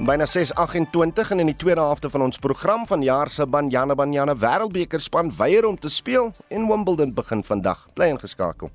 Byna 0.00 0.26
6:28 0.26 1.30
en 1.30 1.40
in 1.40 1.46
die 1.46 1.56
tweede 1.56 1.80
helfte 1.80 2.10
van 2.10 2.22
ons 2.22 2.38
program 2.38 2.86
van 2.86 3.02
jaar 3.02 3.30
se 3.30 3.46
Banyana 3.46 3.94
Banyana 3.94 4.36
Wêreldbeker 4.36 5.00
span 5.00 5.32
weier 5.36 5.66
om 5.66 5.78
te 5.78 5.88
speel 5.88 6.32
en 6.48 6.66
Wimbledon 6.66 7.14
begin 7.14 7.44
vandag. 7.44 7.86
Bly 7.94 8.06
ingeskakel. 8.06 8.70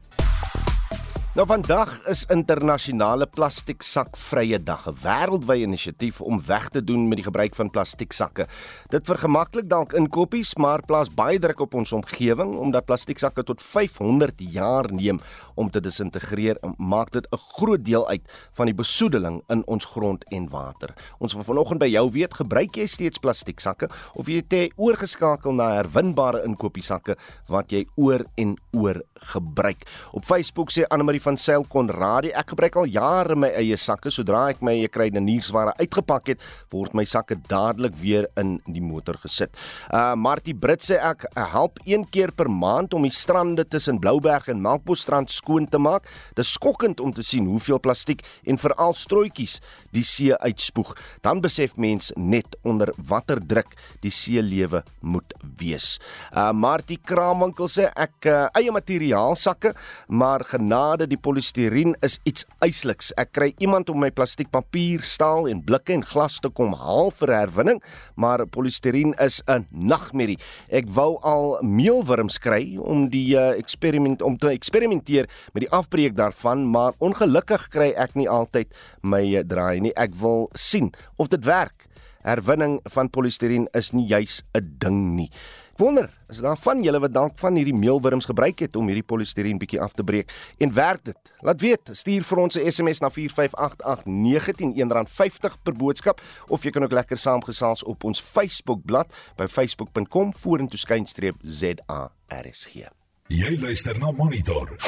Nou 1.36 1.44
vandag 1.44 1.90
is 2.08 2.22
internasionale 2.32 3.26
plastieksak-vrye 3.28 4.56
dag, 4.64 4.88
'n 4.88 4.96
wêreldwye 5.04 5.68
inisiatief 5.68 6.22
om 6.22 6.40
weg 6.46 6.70
te 6.70 6.84
doen 6.84 7.08
met 7.08 7.18
die 7.18 7.26
gebruik 7.26 7.56
van 7.56 7.70
plastieksakke. 7.70 8.48
Dit 8.88 9.06
vergemaklik 9.06 9.68
dalk 9.68 9.94
inkopies, 9.94 10.56
maar 10.56 10.80
plaas 10.86 11.14
baie 11.14 11.40
druk 11.40 11.60
op 11.60 11.74
ons 11.74 11.92
omgewing 11.92 12.56
omdat 12.56 12.86
plastieksakke 12.86 13.44
tot 13.44 13.62
500 13.62 14.34
jaar 14.38 14.86
neem 14.94 15.20
om 15.56 15.70
te 15.70 15.82
disintegreer 15.82 16.58
en 16.62 16.74
maak 16.78 17.12
dit 17.12 17.28
'n 17.32 17.38
groot 17.38 17.84
deel 17.84 18.08
uit 18.08 18.22
van 18.52 18.66
die 18.66 18.76
besoedeling 18.76 19.44
in 19.50 19.68
ons 19.68 19.86
grond 19.86 20.24
en 20.30 20.50
water. 20.50 20.94
Ons 21.20 21.34
wil 21.34 21.44
vanoggend 21.44 21.80
by 21.80 21.88
jou 21.88 22.12
weet, 22.12 22.34
gebruik 22.34 22.76
jy 22.76 22.86
steeds 22.86 23.18
plastieksakke 23.18 23.90
of 24.14 24.28
jy 24.28 24.36
het 24.48 24.72
oorgeskakel 24.76 25.54
na 25.54 25.74
herwinbare 25.74 26.44
inkopiesakke 26.46 27.18
wat 27.48 27.72
jy 27.72 27.86
oor 27.96 28.26
en 28.36 28.58
oor 28.72 29.02
gebruik? 29.14 29.84
Op 30.12 30.24
Facebook 30.24 30.72
sê 30.72 30.84
Anne 30.88 31.04
Marie 31.04 31.25
van 31.26 31.38
Sail 31.42 31.66
Konradi. 31.72 32.30
Ek 32.38 32.54
gebruik 32.54 32.78
al 32.78 32.90
jare 32.92 33.36
my 33.40 33.50
eie 33.58 33.78
sakke. 33.80 34.12
Sodra 34.14 34.46
ek 34.52 34.62
my 34.66 34.76
kruideniersware 34.94 35.74
uitgepak 35.80 36.34
het, 36.34 36.44
word 36.74 36.94
my 36.98 37.06
sakke 37.10 37.38
dadelik 37.50 37.96
weer 38.02 38.28
in 38.40 38.58
die 38.70 38.84
motor 38.84 39.18
gesit. 39.24 39.54
Uh 39.90 40.14
Martie 40.16 40.56
Brit 40.56 40.86
sê 40.86 41.00
ek 41.02 41.26
help 41.36 41.80
een 41.86 42.06
keer 42.14 42.34
per 42.36 42.50
maand 42.52 42.94
om 42.98 43.06
die 43.06 43.14
strande 43.14 43.66
tussen 43.66 44.00
Blouberg 44.02 44.50
en 44.52 44.62
Melkbosstrand 44.64 45.34
skoon 45.34 45.68
te 45.70 45.82
maak. 45.82 46.10
Dis 46.38 46.54
skokkend 46.56 47.02
om 47.04 47.14
te 47.16 47.26
sien 47.26 47.48
hoeveel 47.50 47.82
plastiek 47.82 48.24
en 48.46 48.62
veral 48.62 48.96
strooitjies 48.98 49.60
die 49.96 50.06
see 50.06 50.36
uitspoeg. 50.46 50.94
Dan 51.26 51.42
besef 51.44 51.76
mens 51.82 52.12
net 52.16 52.58
onder 52.64 52.92
watter 53.10 53.42
druk 53.42 53.74
die 54.06 54.14
see 54.14 54.44
lewe 54.44 54.84
moet 55.02 55.34
wees. 55.60 55.96
Uh 56.32 56.52
Martie 56.54 57.00
Kraamwinkel 57.02 57.70
sê 57.72 57.90
ek 57.92 58.30
uh, 58.30 58.46
eie 58.58 58.72
materiaal 58.74 59.36
sakke, 59.40 59.74
maar 60.08 60.46
genade 60.48 61.08
polistireen 61.18 61.96
is 62.06 62.18
iets 62.28 62.46
eisliks. 62.66 63.12
Ek 63.20 63.32
kry 63.36 63.50
iemand 63.64 63.90
om 63.90 64.00
my 64.02 64.10
plastiekpapier, 64.14 65.04
staal 65.06 65.50
en 65.52 65.62
blikke 65.66 65.94
en 65.96 66.04
glas 66.06 66.40
te 66.44 66.50
kom 66.50 66.76
haal 66.80 67.12
vir 67.20 67.34
herwinning, 67.36 67.82
maar 68.16 68.46
polistireen 68.46 69.14
is 69.24 69.42
'n 69.48 69.68
nagmerrie. 69.72 70.38
Ek 70.70 70.86
wou 70.88 71.20
al 71.24 71.60
meelwurms 71.62 72.38
kry 72.40 72.78
om 72.78 73.10
die 73.10 73.36
uh, 73.36 73.58
eksperiment 73.58 74.22
om 74.22 74.38
te 74.38 74.48
eksperimenteer 74.48 75.30
met 75.54 75.64
die 75.64 75.72
afbreek 75.72 76.16
daarvan, 76.16 76.66
maar 76.70 76.94
ongelukkig 77.00 77.70
kry 77.70 77.94
ek 77.96 78.16
nie 78.16 78.30
altyd 78.30 78.68
my 79.02 79.24
uh, 79.36 79.44
draai 79.44 79.80
nie. 79.80 79.94
Ek 79.96 80.16
wil 80.16 80.50
sien 80.54 80.94
of 81.18 81.28
dit 81.28 81.46
werk. 81.46 81.88
Herwinning 82.26 82.80
van 82.90 83.10
polistireen 83.10 83.68
is 83.74 83.92
nie 83.94 84.08
juis 84.08 84.42
'n 84.54 84.76
ding 84.80 85.16
nie. 85.16 85.30
Ek 85.76 85.82
wonder, 85.84 86.06
is 86.32 86.38
daar 86.40 86.56
van 86.64 86.80
julle 86.80 87.02
wat 87.04 87.12
dalk 87.12 87.34
van 87.36 87.58
hierdie 87.60 87.76
meelwurms 87.76 88.30
gebruik 88.30 88.62
het 88.64 88.78
om 88.80 88.88
hierdie 88.88 89.04
polistireen 89.04 89.58
bietjie 89.60 89.82
af 89.84 89.92
te 89.92 90.06
breek 90.08 90.32
en 90.64 90.72
werk 90.72 91.02
dit? 91.04 91.18
Laat 91.44 91.60
weet, 91.60 91.92
stuur 91.92 92.24
vir 92.24 92.40
ons 92.40 92.56
'n 92.56 92.72
SMS 92.72 93.04
na 93.04 93.10
4588919 93.12 94.72
R1.50 94.72 95.58
per 95.64 95.76
boodskap 95.76 96.22
of 96.48 96.64
jy 96.64 96.72
kan 96.72 96.84
ook 96.84 96.96
lekker 96.96 97.18
saamgesels 97.18 97.84
op 97.84 98.04
ons 98.04 98.22
Facebookblad 98.22 99.12
by 99.36 99.48
facebook.com 99.48 100.34
vorentoe 100.34 100.80
skynstreep 100.80 101.36
ZARSG. 101.44 102.88
Jy 103.28 103.60
luister 103.60 104.00
na 104.00 104.12
Monitor. 104.12 104.80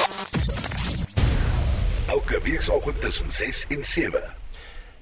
Elke 2.08 2.40
weekoggend 2.42 3.00
tussen 3.00 3.30
6 3.30 3.66
en 3.68 3.84
7. 3.84 4.47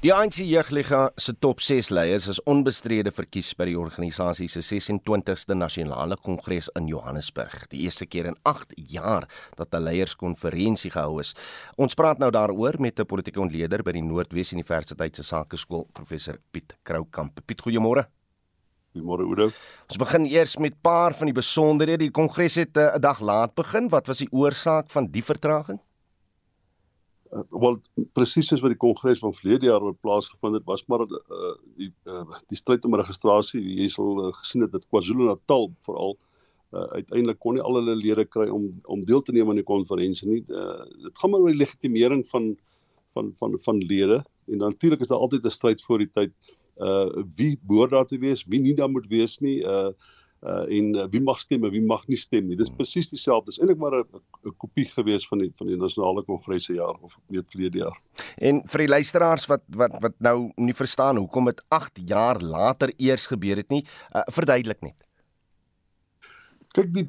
Die 0.05 0.11
ANC 0.13 0.43
Jeugliga 0.45 1.07
se 1.17 1.33
top 1.41 1.63
6 1.65 1.89
leiers 1.89 2.27
is 2.29 2.41
onbestrede 2.45 3.09
verkies 3.17 3.55
by 3.57 3.65
die 3.71 3.79
organisasie 3.81 4.45
se 4.53 4.61
26ste 4.61 5.57
nasionale 5.57 6.19
kongres 6.21 6.69
in 6.77 6.91
Johannesburg. 6.91 7.65
Die 7.73 7.87
eerste 7.87 8.05
keer 8.05 8.29
in 8.29 8.37
8 8.45 8.75
jaar 8.77 9.25
dat 9.57 9.73
'n 9.73 9.81
leierskonferensie 9.87 10.91
gehou 10.91 11.21
is. 11.21 11.33
Ons 11.79 11.95
praat 11.95 12.19
nou 12.19 12.31
daaroor 12.31 12.77
met 12.79 13.01
'n 13.01 13.07
politieke 13.07 13.41
ontleder 13.41 13.83
by 13.83 13.93
die 13.93 14.03
Noordwes 14.03 14.53
Universiteit 14.53 15.17
se 15.17 15.23
Sakeskool, 15.23 15.89
professor 15.93 16.37
Piet 16.53 16.77
Kroukamp. 16.85 17.41
Piet, 17.47 17.63
goeiemôre. 17.63 18.05
Goeiemôre 18.93 19.25
Oudo. 19.25 19.51
Ons 19.89 19.97
begin 19.97 20.27
eers 20.27 20.59
met 20.59 20.75
'n 20.75 20.81
paar 20.83 21.15
van 21.15 21.27
die 21.27 21.41
besonderhede. 21.41 22.05
Die 22.05 22.11
kongres 22.11 22.57
het 22.57 22.77
eh, 22.77 22.97
'n 22.97 23.01
dag 23.01 23.21
laat 23.21 23.55
begin. 23.55 23.89
Wat 23.89 24.07
was 24.07 24.19
die 24.19 24.31
oorsaak 24.31 24.91
van 24.91 25.07
die 25.07 25.25
vertraging? 25.25 25.81
Uh, 27.33 27.43
wel 27.51 27.81
presies 28.13 28.49
soos 28.49 28.61
wat 28.61 28.75
die 28.75 28.83
kongres 28.85 29.23
van 29.23 29.35
verlede 29.35 29.67
jaar 29.67 29.83
oor 29.83 29.95
plaasgevind 29.95 30.55
het 30.55 30.65
was 30.65 30.87
maar 30.87 31.07
uh, 31.07 31.55
die 31.77 31.93
uh, 32.05 32.25
die 32.49 32.59
stryd 32.59 32.85
om 32.85 32.95
registrasie 32.95 33.63
jy 33.63 33.89
sal 33.89 34.27
uh, 34.27 34.33
gesien 34.43 34.67
het 34.67 34.73
dat 34.73 34.87
KwaZulu-Natal 34.89 35.71
veral 35.89 36.17
uh, 36.73 36.87
uiteindelik 36.99 37.39
kon 37.39 37.57
nie 37.57 37.65
al 37.65 37.79
hulle 37.81 37.97
lede 37.99 38.27
kry 38.29 38.49
om 38.53 38.69
om 38.85 39.05
deel 39.09 39.23
te 39.23 39.33
neem 39.33 39.51
aan 39.51 39.61
die 39.61 39.67
konferensie 39.67 40.29
nie. 40.29 40.43
Uh, 40.49 40.83
dit 41.07 41.19
gaan 41.19 41.33
maar 41.33 41.45
oor 41.45 41.55
die 41.55 41.63
legitimering 41.63 42.25
van 42.31 42.55
van 43.15 43.33
van 43.41 43.59
van 43.65 43.79
lede. 43.79 44.23
En 44.51 44.63
natuurlik 44.65 45.01
is 45.01 45.13
daar 45.13 45.25
altyd 45.25 45.45
'n 45.45 45.51
stryd 45.59 45.83
voor 45.83 45.99
die 46.05 46.11
tyd 46.11 46.33
uh 46.77 47.09
wie 47.35 47.57
behoort 47.63 47.91
daar 47.91 48.07
te 48.07 48.19
wees 48.19 48.45
wie 48.45 48.61
nie 48.61 48.75
daar 48.75 48.91
moet 48.91 49.07
wees 49.07 49.39
nie. 49.39 49.63
Uh 49.65 49.91
uh 50.43 50.65
en 50.69 50.95
uh, 50.97 51.07
wie 51.11 51.21
mag 51.21 51.41
stem 51.41 51.65
en 51.65 51.73
wie 51.73 51.83
mag 51.83 52.07
nie 52.09 52.19
stem 52.21 52.47
nie. 52.47 52.57
Dis 52.57 52.69
hmm. 52.69 52.77
presies 52.77 53.09
dieselfde. 53.11 53.51
Dis 53.51 53.61
eintlik 53.61 53.79
maar 53.81 53.99
'n 54.03 54.55
kopie 54.59 54.85
gewees 54.85 55.27
van 55.29 55.39
die 55.39 55.53
van 55.57 55.67
die 55.67 55.77
nasionale 55.77 56.23
kongres 56.23 56.65
se 56.65 56.75
jaar 56.75 56.97
of 57.01 57.17
net 57.29 57.51
verlede 57.51 57.79
jaar. 57.79 57.99
En 58.37 58.63
vir 58.69 58.85
die 58.85 58.93
luisteraars 58.93 59.47
wat 59.47 59.65
wat 59.69 59.97
wat 60.01 60.15
nou 60.21 60.53
nie 60.57 60.75
verstaan 60.75 61.17
hoekom 61.17 61.45
dit 61.45 61.65
8 61.69 62.01
jaar 62.05 62.41
later 62.41 62.93
eers 62.97 63.27
gebeur 63.27 63.57
het 63.57 63.69
nie, 63.69 63.85
uh, 64.15 64.23
verduidelik 64.33 64.81
net. 64.83 65.07
Kyk 66.77 66.93
die 66.93 67.07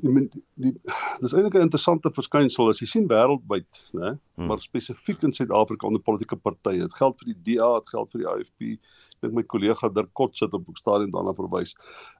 die, 0.00 0.42
die 0.56 0.72
dis 1.20 1.34
eintlik 1.34 1.54
'n 1.54 1.68
interessante 1.68 2.10
verskynsel 2.10 2.68
as 2.72 2.80
jy 2.80 2.86
sien 2.86 3.08
wêreldwyd, 3.08 3.82
né? 3.92 4.16
Hmm. 4.36 4.46
Maar 4.46 4.60
spesifiek 4.60 5.22
in 5.22 5.32
Suid-Afrika 5.32 5.86
onder 5.86 6.00
politieke 6.00 6.36
partye. 6.36 6.80
Dit 6.80 6.94
geld 6.96 7.20
vir 7.20 7.34
die 7.34 7.40
DA, 7.44 7.74
dit 7.80 7.88
geld 7.88 8.12
vir 8.12 8.22
die 8.22 8.30
AFP, 8.32 8.78
dink 9.22 9.34
my 9.36 9.44
kollega 9.46 9.88
Dirk 9.92 10.12
Kotz 10.18 10.42
sit 10.42 10.54
op 10.54 10.68
stadium 10.78 11.12
daarna 11.14 11.34
verwys. 11.38 11.76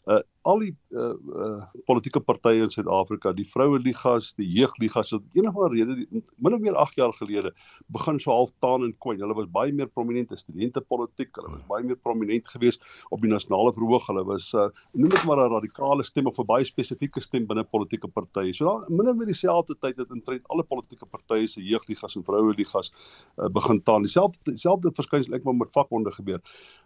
Uh 0.07 0.23
al 0.43 0.59
die 0.59 0.73
uh, 0.91 1.13
uh 1.39 1.65
politieke 1.87 2.19
partye 2.19 2.65
in 2.65 2.71
Suid-Afrika, 2.73 3.31
die 3.37 3.45
vroue 3.47 3.79
ligas, 3.79 4.33
die 4.35 4.49
jeugligas, 4.51 5.13
het 5.15 5.37
enige 5.39 5.69
rede 5.71 5.95
min 6.11 6.57
of 6.57 6.63
meer 6.65 6.75
8 6.83 6.99
jaar 6.99 7.13
gelede 7.15 7.53
begin 7.95 8.19
so 8.19 8.33
half 8.35 8.51
taan 8.65 8.83
en 8.83 8.95
kwyn. 8.99 9.21
Hulle 9.23 9.37
was 9.39 9.47
baie 9.55 9.73
meer 9.73 9.87
prominent 9.87 10.33
in 10.35 10.41
studente 10.41 10.83
politiek, 10.83 11.31
hulle 11.39 11.53
was 11.55 11.63
baie 11.69 11.87
meer 11.87 12.01
prominent 12.03 12.51
geweest 12.51 12.83
op 13.15 13.23
die 13.23 13.31
nasionale 13.31 13.71
verhoog. 13.77 14.09
Hulle 14.11 14.25
was 14.27 14.51
uh 14.59 14.69
noem 14.93 15.15
dit 15.15 15.25
maar 15.29 15.45
'n 15.45 15.55
radikale 15.55 16.03
stem 16.03 16.27
of 16.27 16.39
'n 16.39 16.47
baie 16.47 16.65
spesifieke 16.65 17.21
stem 17.21 17.47
binne 17.47 17.65
politieke 17.65 18.09
partye. 18.09 18.53
So 18.53 18.65
daar 18.67 18.91
min 18.91 19.09
of 19.09 19.17
meer 19.17 19.31
dieselfde 19.31 19.79
tyd 19.79 19.97
het 19.97 20.11
intrent 20.11 20.49
alle 20.49 20.65
politieke 20.65 21.07
partye 21.07 21.47
se 21.47 21.63
jeugligas 21.63 22.17
en 22.17 22.25
vroue 22.25 22.55
ligas 22.57 22.93
uh, 23.39 23.49
begin 23.49 23.83
taan. 23.83 24.03
Dieselfde 24.03 24.39
dieselfde 24.51 24.91
verskynsel 24.95 25.35
ek 25.35 25.45
maar 25.45 25.55
met 25.55 25.73
vakbonde 25.73 26.13
gebeur. 26.13 26.41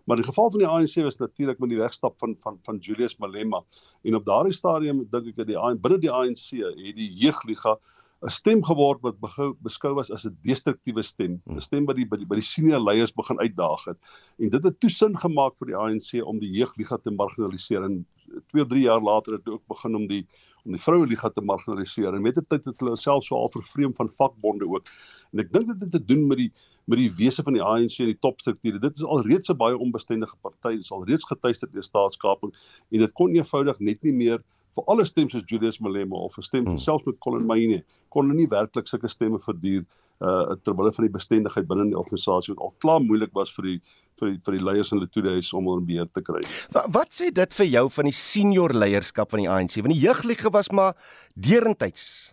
Maar 0.07 0.21
die 0.21 0.27
geval 0.27 0.51
van 0.55 0.62
die 0.62 0.69
ANC 0.69 0.95
was 1.03 1.19
natuurlik 1.19 1.59
met 1.59 1.73
die 1.73 1.79
wegstap 1.79 2.19
van 2.23 2.37
van 2.38 2.59
van 2.62 2.79
Julius 2.79 3.16
Malema. 3.19 3.62
En 4.03 4.14
op 4.14 4.25
daardie 4.25 4.55
stadium 4.55 5.03
dink 5.11 5.33
ek 5.33 5.37
dat 5.42 5.51
die 5.51 5.59
ANC 5.59 5.83
binne 5.83 5.99
die 5.99 6.12
ANC 6.12 6.49
het 6.62 6.97
die 6.97 7.11
jeugliga 7.25 7.77
'n 8.25 8.33
stem 8.33 8.62
geword 8.64 9.03
wat 9.05 9.19
beskou 9.62 9.92
was 9.95 10.11
as 10.11 10.25
'n 10.27 10.37
destruktiewe 10.42 11.03
stem, 11.03 11.42
'n 11.47 11.61
stem 11.61 11.85
wat 11.87 11.97
die 11.97 12.07
by 12.07 12.16
die, 12.16 12.27
by 12.27 12.38
die 12.38 12.49
senior 12.49 12.81
leiers 12.81 13.12
begin 13.12 13.38
uitdaag 13.38 13.85
het. 13.85 13.99
En 14.38 14.49
dit 14.51 14.64
het 14.64 14.81
toesin 14.81 15.19
gemaak 15.19 15.59
vir 15.59 15.66
die 15.66 15.77
ANC 15.77 16.23
om 16.25 16.38
die 16.38 16.53
jeugliga 16.55 16.97
te 16.97 17.11
marginaliseer 17.11 17.85
en 17.85 18.07
2 18.49 18.62
of 18.62 18.69
3 18.69 18.83
jaar 18.83 19.03
later 19.03 19.35
het 19.35 19.45
hulle 19.45 19.59
ook 19.59 19.69
begin 19.69 19.95
om 19.95 20.07
die 20.07 20.27
om 20.66 20.74
die 20.74 20.83
vroue 20.83 21.07
liga 21.07 21.31
te 21.31 21.44
marginaliseer. 21.44 22.14
En 22.14 22.24
met 22.24 22.37
die 22.38 22.44
tyd 22.44 22.66
het 22.68 22.83
hulle 22.83 22.96
self 23.00 23.24
so 23.24 23.38
al 23.38 23.52
vervreem 23.55 23.94
van 23.96 24.11
vakbonde 24.12 24.68
ook. 24.68 24.90
En 25.33 25.44
ek 25.44 25.52
dink 25.55 25.70
dit 25.72 25.87
het 25.87 25.92
te 25.94 26.02
doen 26.05 26.26
met 26.31 26.42
die 26.44 26.50
met 26.87 27.00
die 27.00 27.11
wese 27.18 27.42
van 27.42 27.57
die 27.57 27.62
ANC 27.66 27.96
en 27.98 28.12
die 28.12 28.20
topstrukture. 28.22 28.79
Dit 28.79 29.00
is 29.00 29.02
al 29.02 29.24
reeds 29.26 29.50
'n 29.50 29.57
baie 29.59 29.79
onbestendige 29.79 30.37
party. 30.42 30.76
Dit 30.76 30.85
is 30.87 30.92
al 30.94 31.02
reeds 31.05 31.26
getuister 31.26 31.70
deur 31.72 31.83
staatskaping 31.83 32.52
en 32.90 32.98
dit 32.98 33.12
kon 33.12 33.35
eenvoudig 33.35 33.81
net 33.81 34.02
nie 34.02 34.12
meer 34.12 34.44
vir 34.76 34.85
alle 34.92 35.05
stemme 35.09 35.33
soos 35.33 35.46
Julius 35.50 35.81
Malema 35.81 36.16
of 36.16 36.38
'n 36.38 36.42
stem 36.42 36.66
hmm. 36.66 36.79
selfs 36.79 37.07
met 37.07 37.18
Colin 37.18 37.46
Maine 37.46 37.83
kon 38.09 38.26
hulle 38.26 38.37
nie 38.37 38.48
werklik 38.52 38.87
sulke 38.87 39.09
stemme 39.09 39.38
verduur 39.38 39.85
uh 40.24 40.57
terwyl 40.64 40.92
van 40.96 41.05
die 41.05 41.12
bestendigheid 41.12 41.66
binne 41.68 41.90
die 41.90 41.98
organisasie 41.98 42.55
wat 42.55 42.62
al 42.64 42.74
klaar 42.81 43.02
moeilik 43.05 43.35
was 43.37 43.50
vir 43.52 43.70
die 43.70 43.79
vir 44.16 44.31
die, 44.31 44.38
vir 44.46 44.55
die 44.57 44.64
leiers 44.64 44.92
in 44.92 45.02
Letoile 45.02 45.35
huis 45.37 45.50
om 45.52 45.66
hulle 45.68 45.85
beheer 45.85 46.09
te 46.09 46.22
kry. 46.24 46.40
Wat, 46.72 46.87
wat 46.94 47.12
sê 47.12 47.29
dit 47.37 47.59
vir 47.59 47.66
jou 47.68 47.85
van 47.98 48.09
die 48.09 48.16
senior 48.16 48.72
leierskap 48.72 49.35
van 49.35 49.44
die 49.44 49.50
ANC? 49.50 49.76
Want 49.83 49.92
die 49.92 50.00
jeuglige 50.07 50.52
was 50.55 50.72
maar 50.72 50.96
derentyds 51.35 52.33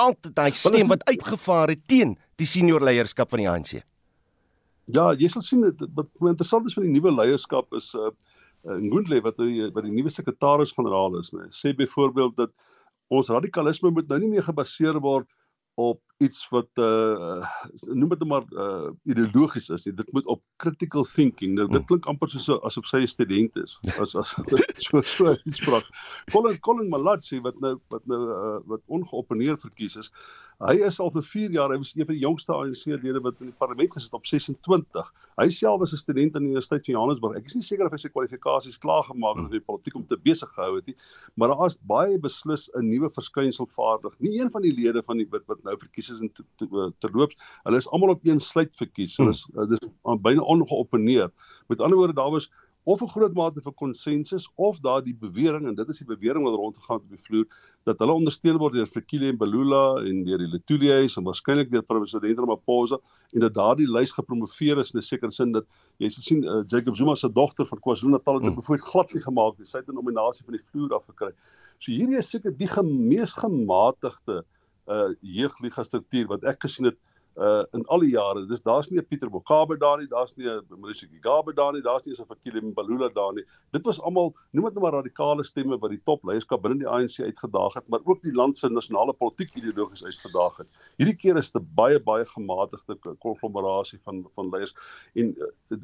altyd 0.00 0.34
daai 0.36 0.52
stem 0.52 0.90
wat 0.92 1.04
uitgevaar 1.08 1.72
het 1.72 1.86
teen 1.88 2.16
die 2.40 2.48
senior 2.48 2.84
leierskap 2.84 3.30
van 3.32 3.42
die 3.42 3.48
ANC. 3.48 3.80
Ja, 4.92 5.12
jy 5.16 5.30
sal 5.32 5.44
sien 5.44 5.64
dit 5.64 5.84
wat 5.96 6.10
interessant 6.28 6.68
is 6.68 6.76
van 6.76 6.84
die 6.84 6.92
nuwe 6.92 7.12
leierskap 7.14 7.72
is 7.78 7.92
uh, 7.96 8.10
uh 8.64 8.76
Ngundle 8.80 9.20
wat 9.24 9.38
die 9.40 9.70
wat 9.72 9.86
die 9.86 9.94
nuwe 9.94 10.12
sekretaris-generaal 10.12 11.18
is, 11.20 11.32
nê. 11.36 11.48
Sê 11.52 11.72
byvoorbeeld 11.76 12.36
dat 12.40 12.52
ons 13.12 13.30
radikalisme 13.32 13.92
moet 13.92 14.08
nou 14.08 14.20
nie 14.20 14.34
meer 14.36 14.44
gebaseer 14.44 15.00
word 15.04 15.28
op 15.74 16.00
iets 16.22 16.48
wat 16.48 16.70
uh 16.78 17.46
noem 17.90 18.08
dit 18.08 18.24
maar 18.28 18.44
uh 18.52 18.90
ideologies 19.02 19.68
is 19.74 19.84
nie. 19.84 19.94
Dit 19.94 20.12
moet 20.12 20.26
op 20.26 20.42
critical 20.56 21.02
thinking. 21.02 21.54
Nou 21.54 21.66
dit 21.66 21.76
hmm. 21.76 21.86
klink 21.90 22.06
amper 22.06 22.30
soos 22.30 22.46
asof 22.62 22.86
sy 22.86 23.02
'n 23.02 23.10
student 23.10 23.56
is. 23.56 23.78
As 23.98 24.14
as 24.14 24.34
so 24.86 25.02
so 25.02 25.34
iets 25.44 25.64
praat. 25.64 25.90
Colin 26.30 26.60
Colin 26.60 26.88
Malatsi 26.88 27.40
wat 27.40 27.58
nou 27.60 27.74
wat 27.90 28.06
nou 28.06 28.20
uh 28.30 28.60
wat 28.70 28.82
ongeopeneer 28.86 29.58
verkies 29.58 29.96
is. 29.96 30.12
Hy 30.62 30.76
is 30.86 31.00
al 31.02 31.10
vir 31.10 31.22
4 31.26 31.50
jaar, 31.50 31.72
hy 31.74 31.80
was 31.82 31.92
een 31.96 32.06
van 32.06 32.14
die 32.14 32.22
jongste 32.22 32.54
ANC-lede 32.54 33.20
wat 33.20 33.40
in 33.42 33.50
die 33.50 33.58
parlement 33.58 33.92
gesit 33.92 34.14
op 34.14 34.26
26. 34.26 35.10
Hy 35.36 35.48
self 35.50 35.80
was 35.80 35.92
'n 35.92 35.96
student 35.98 36.36
aan 36.36 36.46
die 36.46 36.54
Universiteit 36.54 36.84
van 36.86 36.94
Johannesburg. 36.94 37.36
Ek 37.36 37.50
is 37.50 37.54
nie 37.54 37.66
seker 37.66 37.86
of 37.86 37.92
hy 37.92 37.98
sy 37.98 38.08
kwalifikasies 38.08 38.78
klaar 38.78 39.02
gemaak 39.02 39.36
het 39.36 39.44
om 39.44 39.50
die 39.50 39.60
politiek 39.60 39.96
om 39.96 40.06
te 40.06 40.16
besig 40.16 40.48
gehou 40.54 40.76
het 40.76 40.86
nie, 40.86 40.96
maar 41.34 41.48
daar 41.48 41.66
is 41.66 41.78
baie 41.82 42.18
beslis 42.18 42.70
'n 42.74 42.86
nuwe 42.86 43.10
verskynsel 43.10 43.66
vaardig. 43.66 44.14
Nie 44.20 44.40
een 44.40 44.50
van 44.50 44.62
die 44.62 44.72
lede 44.72 45.02
van 45.02 45.18
die 45.18 45.26
wat, 45.30 45.42
wat 45.46 45.63
nou 45.64 45.76
verkies 45.78 46.10
is 46.14 46.20
in 46.20 46.30
terloops. 46.98 47.36
Hulle 47.64 47.80
is 47.80 47.88
almal 47.88 48.14
op 48.14 48.26
een 48.26 48.40
sluit 48.40 48.76
verkies. 48.76 49.16
Hulle 49.20 49.34
is 49.34 49.44
hmm. 49.52 49.72
dis 49.72 49.88
byna 50.22 50.46
ongeopeneer. 50.54 51.32
Met 51.72 51.80
ander 51.80 51.98
woorde 51.98 52.14
daar 52.14 52.30
was 52.30 52.50
of 52.84 53.00
'n 53.00 53.08
groot 53.08 53.34
mate 53.34 53.62
van 53.62 53.74
konsensus 53.74 54.50
of 54.54 54.80
daardie 54.80 55.16
bewering 55.16 55.66
en 55.66 55.74
dit 55.74 55.88
is 55.88 55.98
die 55.98 56.06
bewering 56.06 56.44
wat 56.44 56.54
rondgegaan 56.54 56.96
het 56.96 57.04
op 57.04 57.10
die 57.10 57.24
vloer 57.26 57.46
dat 57.82 57.98
hulle 57.98 58.12
ondersteun 58.12 58.58
word 58.60 58.72
deur 58.76 58.86
Fikile 58.86 59.28
en 59.28 59.36
Balula 59.36 59.96
en 60.04 60.24
deur 60.24 60.38
die 60.38 60.48
Letulies 60.48 61.16
en 61.16 61.24
waarskynlik 61.24 61.70
deur 61.72 61.82
president 61.82 62.38
Ramaphosa 62.38 62.98
en 63.32 63.40
dat 63.40 63.54
daardie 63.54 63.88
lys 63.88 64.12
gepromoveer 64.12 64.78
is 64.78 64.92
in 64.92 64.98
'n 64.98 65.02
sekere 65.02 65.32
sin 65.32 65.52
dat 65.52 65.66
jy 65.98 66.08
sien 66.08 66.44
uh, 66.44 66.62
Jacob 66.66 66.96
Zuma 66.96 67.14
se 67.14 67.32
dogter 67.32 67.66
van 67.66 67.78
KwaZulu-Natal 67.78 68.34
het 68.34 68.42
dit 68.42 68.52
hmm. 68.52 68.60
byvoorbeeld 68.60 68.88
glad 68.88 69.12
nie 69.12 69.22
gemaak 69.22 69.58
nie. 69.58 69.66
Sy 69.66 69.78
het 69.78 69.88
'n 69.88 69.94
nominasie 69.94 70.44
van 70.44 70.56
die 70.56 70.64
vloer 70.64 70.94
af 70.94 71.06
gekry. 71.06 71.32
So 71.78 71.90
hierdie 71.92 72.18
is 72.18 72.30
seker 72.30 72.52
die 72.56 72.68
mees 72.82 73.32
gematigde 73.32 74.44
uh 74.86 75.10
jeugliga 75.20 75.84
struktuur 75.84 76.26
wat 76.26 76.44
ek 76.44 76.66
gesien 76.66 76.90
het 76.90 76.98
uh 77.36 77.64
in 77.74 77.82
al 77.90 78.04
die 78.04 78.12
jare. 78.12 78.44
Dis 78.46 78.62
daar's 78.62 78.90
nie 78.90 79.00
'n 79.00 79.06
Pieter 79.06 79.30
Bokabe 79.30 79.76
daar 79.76 79.98
nie, 79.98 80.06
daar's 80.06 80.36
nie 80.36 80.46
'n 80.46 80.62
Maurice 80.68 81.08
Gigabe 81.08 81.52
daar 81.52 81.72
nie, 81.72 81.82
daar's 81.82 82.06
nie 82.06 82.14
'n 82.14 82.26
Fakile 82.26 82.60
Mbalula 82.62 83.08
daar 83.08 83.32
nie. 83.34 83.44
Dit 83.72 83.84
was 83.84 84.00
almal 84.00 84.34
noem 84.52 84.64
dit 84.64 84.74
nou 84.74 84.82
maar 84.82 85.02
radikale 85.02 85.42
stemme 85.42 85.78
wat 85.78 85.90
die 85.90 86.00
top 86.04 86.22
leierskap 86.22 86.62
binne 86.62 86.78
die 86.78 86.88
ANC 86.88 87.18
uitgedaag 87.20 87.74
het, 87.74 87.88
maar 87.88 88.00
ook 88.04 88.22
die 88.22 88.32
land 88.32 88.56
se 88.56 88.68
nasionale 88.68 89.12
politiek 89.12 89.54
ideologies 89.54 90.04
uitgedaag 90.04 90.56
het. 90.56 90.68
Hierdie 90.96 91.16
keer 91.16 91.36
is 91.36 91.50
dit 91.50 91.74
baie 91.74 91.98
baie 91.98 92.24
gematigde 92.24 92.98
konglomerasie 93.18 93.98
van 94.04 94.26
van 94.34 94.50
leiers 94.50 94.74
en 95.14 95.34
uh, 95.36 95.76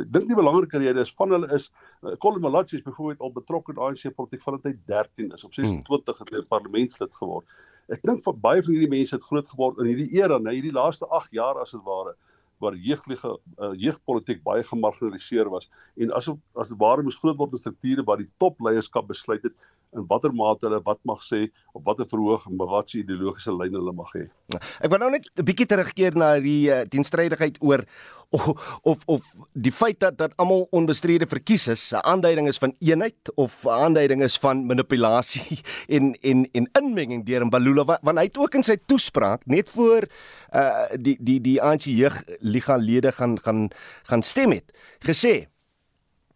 ek 0.00 0.12
dink 0.12 0.26
die 0.26 0.34
belangrike 0.34 0.78
rede 0.78 1.00
is 1.00 1.14
van 1.14 1.30
hulle 1.30 1.52
is 1.54 1.70
uh, 2.02 2.16
Colin 2.18 2.40
Malatsi 2.40 2.76
is 2.76 2.82
byvoorbeeld 2.82 3.20
al 3.20 3.32
betrokke 3.32 3.72
in 3.72 3.78
ANC 3.78 4.14
politiek 4.14 4.42
vandat 4.42 4.64
hy 4.64 4.78
13 4.86 5.30
is, 5.30 5.44
op 5.44 5.54
26 5.54 6.18
hmm. 6.18 6.26
het 6.26 6.34
hy 6.34 6.48
parlementslid 6.48 7.14
geword. 7.14 7.46
Ek 7.90 8.02
dink 8.06 8.24
vir 8.24 8.36
baie 8.38 8.62
van 8.62 8.74
hierdie 8.74 8.90
mense 8.90 9.16
het 9.16 9.26
groot 9.26 9.48
geword 9.50 9.80
in 9.82 9.90
hierdie 9.90 10.10
era, 10.20 10.38
nou 10.38 10.54
hierdie 10.54 10.74
laaste 10.74 11.08
8 11.10 11.32
jaar 11.34 11.58
as 11.62 11.74
dit 11.74 11.82
ware 11.86 12.14
waar 12.60 12.76
jeuglige 12.76 13.30
uh, 13.56 13.70
jeugpolitiek 13.80 14.42
baie 14.44 14.62
gemarginaliseer 14.68 15.48
was 15.48 15.70
en 15.96 16.12
as 16.16 16.28
as 16.60 16.72
dit 16.72 16.78
ware 16.80 17.02
moes 17.06 17.16
groot 17.22 17.38
word 17.40 17.56
in 17.56 17.62
strukture 17.62 18.04
waar 18.04 18.20
die 18.20 18.28
topleierskap 18.42 19.08
besluit 19.08 19.46
het 19.48 19.54
in 19.96 20.04
watter 20.10 20.34
mate 20.36 20.68
hulle 20.68 20.82
wat 20.84 21.00
mag 21.08 21.22
sê 21.24 21.46
op 21.72 21.86
watter 21.88 22.08
verhoog 22.10 22.44
en 22.50 22.60
wat 22.60 22.92
se 22.92 23.00
ideologiese 23.00 23.54
lyn 23.56 23.78
hulle 23.78 23.94
mag 23.96 24.12
hê. 24.16 24.26
Ek 24.60 24.92
wil 24.92 25.00
nou 25.02 25.10
net 25.16 25.30
'n 25.32 25.46
bietjie 25.48 25.70
terugkeer 25.72 26.18
na 26.20 26.34
die 26.38 26.68
uh, 26.68 26.84
teenstrydigheid 26.84 27.58
oor 27.64 27.86
of 28.30 28.78
of 28.82 29.02
of 29.06 29.32
die 29.52 29.72
feit 29.72 30.00
dat 30.00 30.18
dat 30.18 30.36
almal 30.36 30.66
onbestrede 30.70 31.26
verkies 31.26 31.66
is, 31.68 31.90
'n 31.92 32.02
aanduiding 32.02 32.48
is 32.48 32.58
van 32.58 32.74
eenheid 32.78 33.34
of 33.34 33.64
'n 33.64 33.68
aanduiding 33.68 34.22
is 34.22 34.36
van 34.38 34.66
manipulasie 34.66 35.60
en 35.96 36.14
en 36.20 36.48
en 36.52 36.68
inmenging 36.72 37.26
deur 37.26 37.46
Mbalula 37.46 37.98
want 38.02 38.18
hy 38.18 38.24
het 38.24 38.38
ook 38.38 38.54
in 38.54 38.62
sy 38.62 38.76
toespraak 38.86 39.46
net 39.46 39.70
voor 39.70 40.06
uh 40.54 40.86
die 40.94 41.16
die 41.20 41.40
die 41.40 41.62
ANC 41.62 41.82
jeugliga 41.82 42.76
lede 42.76 43.12
gaan 43.12 43.38
gaan 43.38 43.68
gaan 44.02 44.22
stem 44.22 44.50
het 44.50 44.72
gesê 44.98 45.50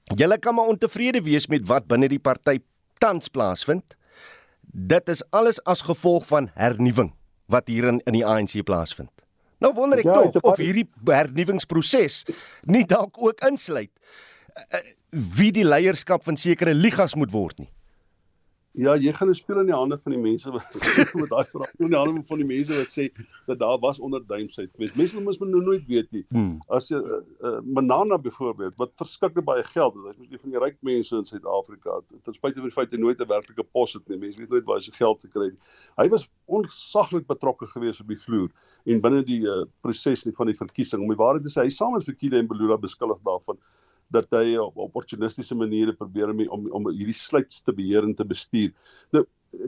Julle 0.04 0.38
kan 0.38 0.54
maar 0.54 0.68
ontevrede 0.68 1.22
wees 1.22 1.46
met 1.46 1.66
wat 1.66 1.86
binne 1.88 2.08
die 2.08 2.20
party 2.20 2.58
tans 3.00 3.28
plaasvind. 3.28 3.96
Dit 4.60 5.08
is 5.08 5.22
alles 5.30 5.62
as 5.64 5.80
gevolg 5.80 6.26
van 6.26 6.50
hernuwing 6.54 7.14
wat 7.48 7.68
hier 7.72 7.88
in 7.88 8.00
in 8.04 8.12
die 8.12 8.26
ANC 8.26 8.60
plaasvind. 8.64 9.23
Nou 9.62 9.72
wonder 9.76 10.00
ek 10.02 10.08
ja, 10.08 10.20
tog 10.34 10.48
of 10.50 10.60
hierdie 10.62 10.86
hernuwingsproses 11.06 12.22
nie 12.70 12.84
dalk 12.88 13.18
ook 13.20 13.44
insluit 13.46 13.92
uh, 14.54 14.82
wie 15.10 15.52
die 15.54 15.66
leierskap 15.66 16.24
van 16.26 16.38
sekere 16.40 16.74
ligas 16.74 17.14
moet 17.18 17.32
word 17.34 17.64
nie. 17.64 17.70
Ja, 18.74 18.96
jy 18.98 19.12
gaan 19.14 19.28
'n 19.30 19.34
speel 19.38 19.60
in 19.60 19.68
die 19.70 19.74
hande 19.74 19.96
van 19.98 20.12
die 20.12 20.20
mense 20.20 20.50
wat 20.50 20.66
sê 20.74 21.04
met 21.14 21.28
daai 21.30 21.46
vraag. 21.46 21.70
In 21.78 21.92
die 21.92 21.98
hande 21.98 22.22
van 22.26 22.40
die 22.42 22.46
mense 22.46 22.74
wat 22.74 22.90
sê 22.90 23.04
dat 23.46 23.60
daar 23.60 23.78
was 23.78 24.00
onderduimsheid 24.02 24.72
geweest. 24.74 24.96
Mense 24.98 25.14
moet 25.14 25.24
mos 25.24 25.38
nooit 25.38 25.84
weet 25.86 26.10
nie. 26.10 26.24
Hmm. 26.34 26.56
As 26.66 26.88
jy 26.90 26.98
uh, 26.98 27.20
uh, 27.46 27.60
Manana 27.62 28.18
byvoorbeeld 28.18 28.74
wat 28.82 28.90
verskriklik 28.98 29.46
baie 29.46 29.62
geld 29.62 29.94
het. 29.94 30.18
Hy 30.18 30.26
is 30.26 30.42
van 30.42 30.56
die 30.56 30.62
ryk 30.64 30.80
mense 30.82 31.14
in 31.16 31.28
Suid-Afrika. 31.28 32.00
Ten 32.10 32.34
spyte 32.34 32.58
van 32.64 32.72
die 32.72 32.74
feit 32.74 32.90
hy 32.90 32.98
nooit 32.98 33.22
'n 33.22 33.30
werklike 33.30 33.62
pos 33.62 33.94
het 33.94 34.08
nie. 34.08 34.18
Mense 34.18 34.42
weet 34.42 34.50
nooit 34.50 34.66
waar 34.66 34.82
hy 34.82 34.88
sy 34.88 34.96
geld 34.98 35.22
te 35.22 35.30
kry 35.30 35.52
het. 35.52 35.70
Hy 36.02 36.08
was 36.10 36.26
onsaglik 36.50 37.30
betrokke 37.30 37.70
geweest 37.70 38.02
op 38.02 38.10
die 38.10 38.18
vloer 38.18 38.50
en 38.90 39.00
binne 39.00 39.22
die 39.22 39.44
uh, 39.46 39.62
proses 39.86 40.26
van 40.34 40.50
die 40.50 40.58
verkiesing. 40.58 40.98
Om 40.98 41.14
die 41.14 41.22
waarheid 41.22 41.46
te 41.46 41.54
sê, 41.54 41.62
hy 41.62 41.70
saam 41.70 41.94
met 41.94 42.10
Fikile 42.10 42.42
en 42.42 42.50
Belula 42.50 42.76
beskuldig 42.76 43.22
daarvan 43.22 43.62
dat 44.12 44.30
hy 44.36 44.56
op 44.60 44.76
opportunistiese 44.88 45.56
maniere 45.56 45.94
probeer 45.96 46.30
om 46.34 46.44
om, 46.48 46.68
om 46.80 46.90
hierdie 46.90 47.16
sluits 47.16 47.62
te 47.62 47.72
beheer 47.72 48.04
en 48.04 48.14
te 48.14 48.26
bestuur. 48.26 48.74
Nou 49.14 49.24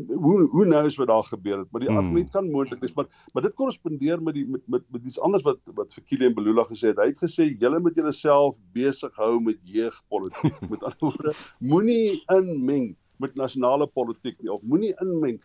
hoe 0.09 0.49
hoe 0.51 0.66
nou 0.66 0.83
is 0.87 0.96
wat 0.96 1.07
daar 1.07 1.25
gebeur 1.25 1.59
het, 1.59 1.70
maar 1.70 1.81
die 1.81 1.90
hmm. 1.90 1.99
argument 1.99 2.31
kan 2.31 2.51
moontlik 2.51 2.81
wees, 2.81 2.94
maar 2.94 3.07
maar 3.33 3.42
dit 3.42 3.55
korrespondeer 3.55 4.22
met 4.22 4.35
die 4.35 4.46
met 4.46 4.62
met 4.66 4.85
met 4.90 5.05
iets 5.05 5.20
anders 5.20 5.44
wat 5.46 5.61
wat 5.79 5.94
vir 5.94 6.05
Kilian 6.11 6.35
Belula 6.35 6.64
gesê 6.68 6.92
het. 6.92 7.01
Hy 7.03 7.11
het 7.12 7.22
gesê 7.22 7.49
julle 7.61 7.81
moet 7.81 7.99
julleself 7.99 8.59
besig 8.77 9.14
hou 9.20 9.40
met 9.40 9.59
jeugpolitiek. 9.62 10.61
met 10.72 10.83
ander 10.83 11.01
woorde, 11.01 11.35
moenie 11.59 12.22
inmeng 12.35 12.94
met 13.22 13.35
nasionale 13.35 13.87
politiek 13.87 14.37
nie 14.42 14.53
of 14.53 14.62
moenie 14.62 14.92
inmeng 15.03 15.38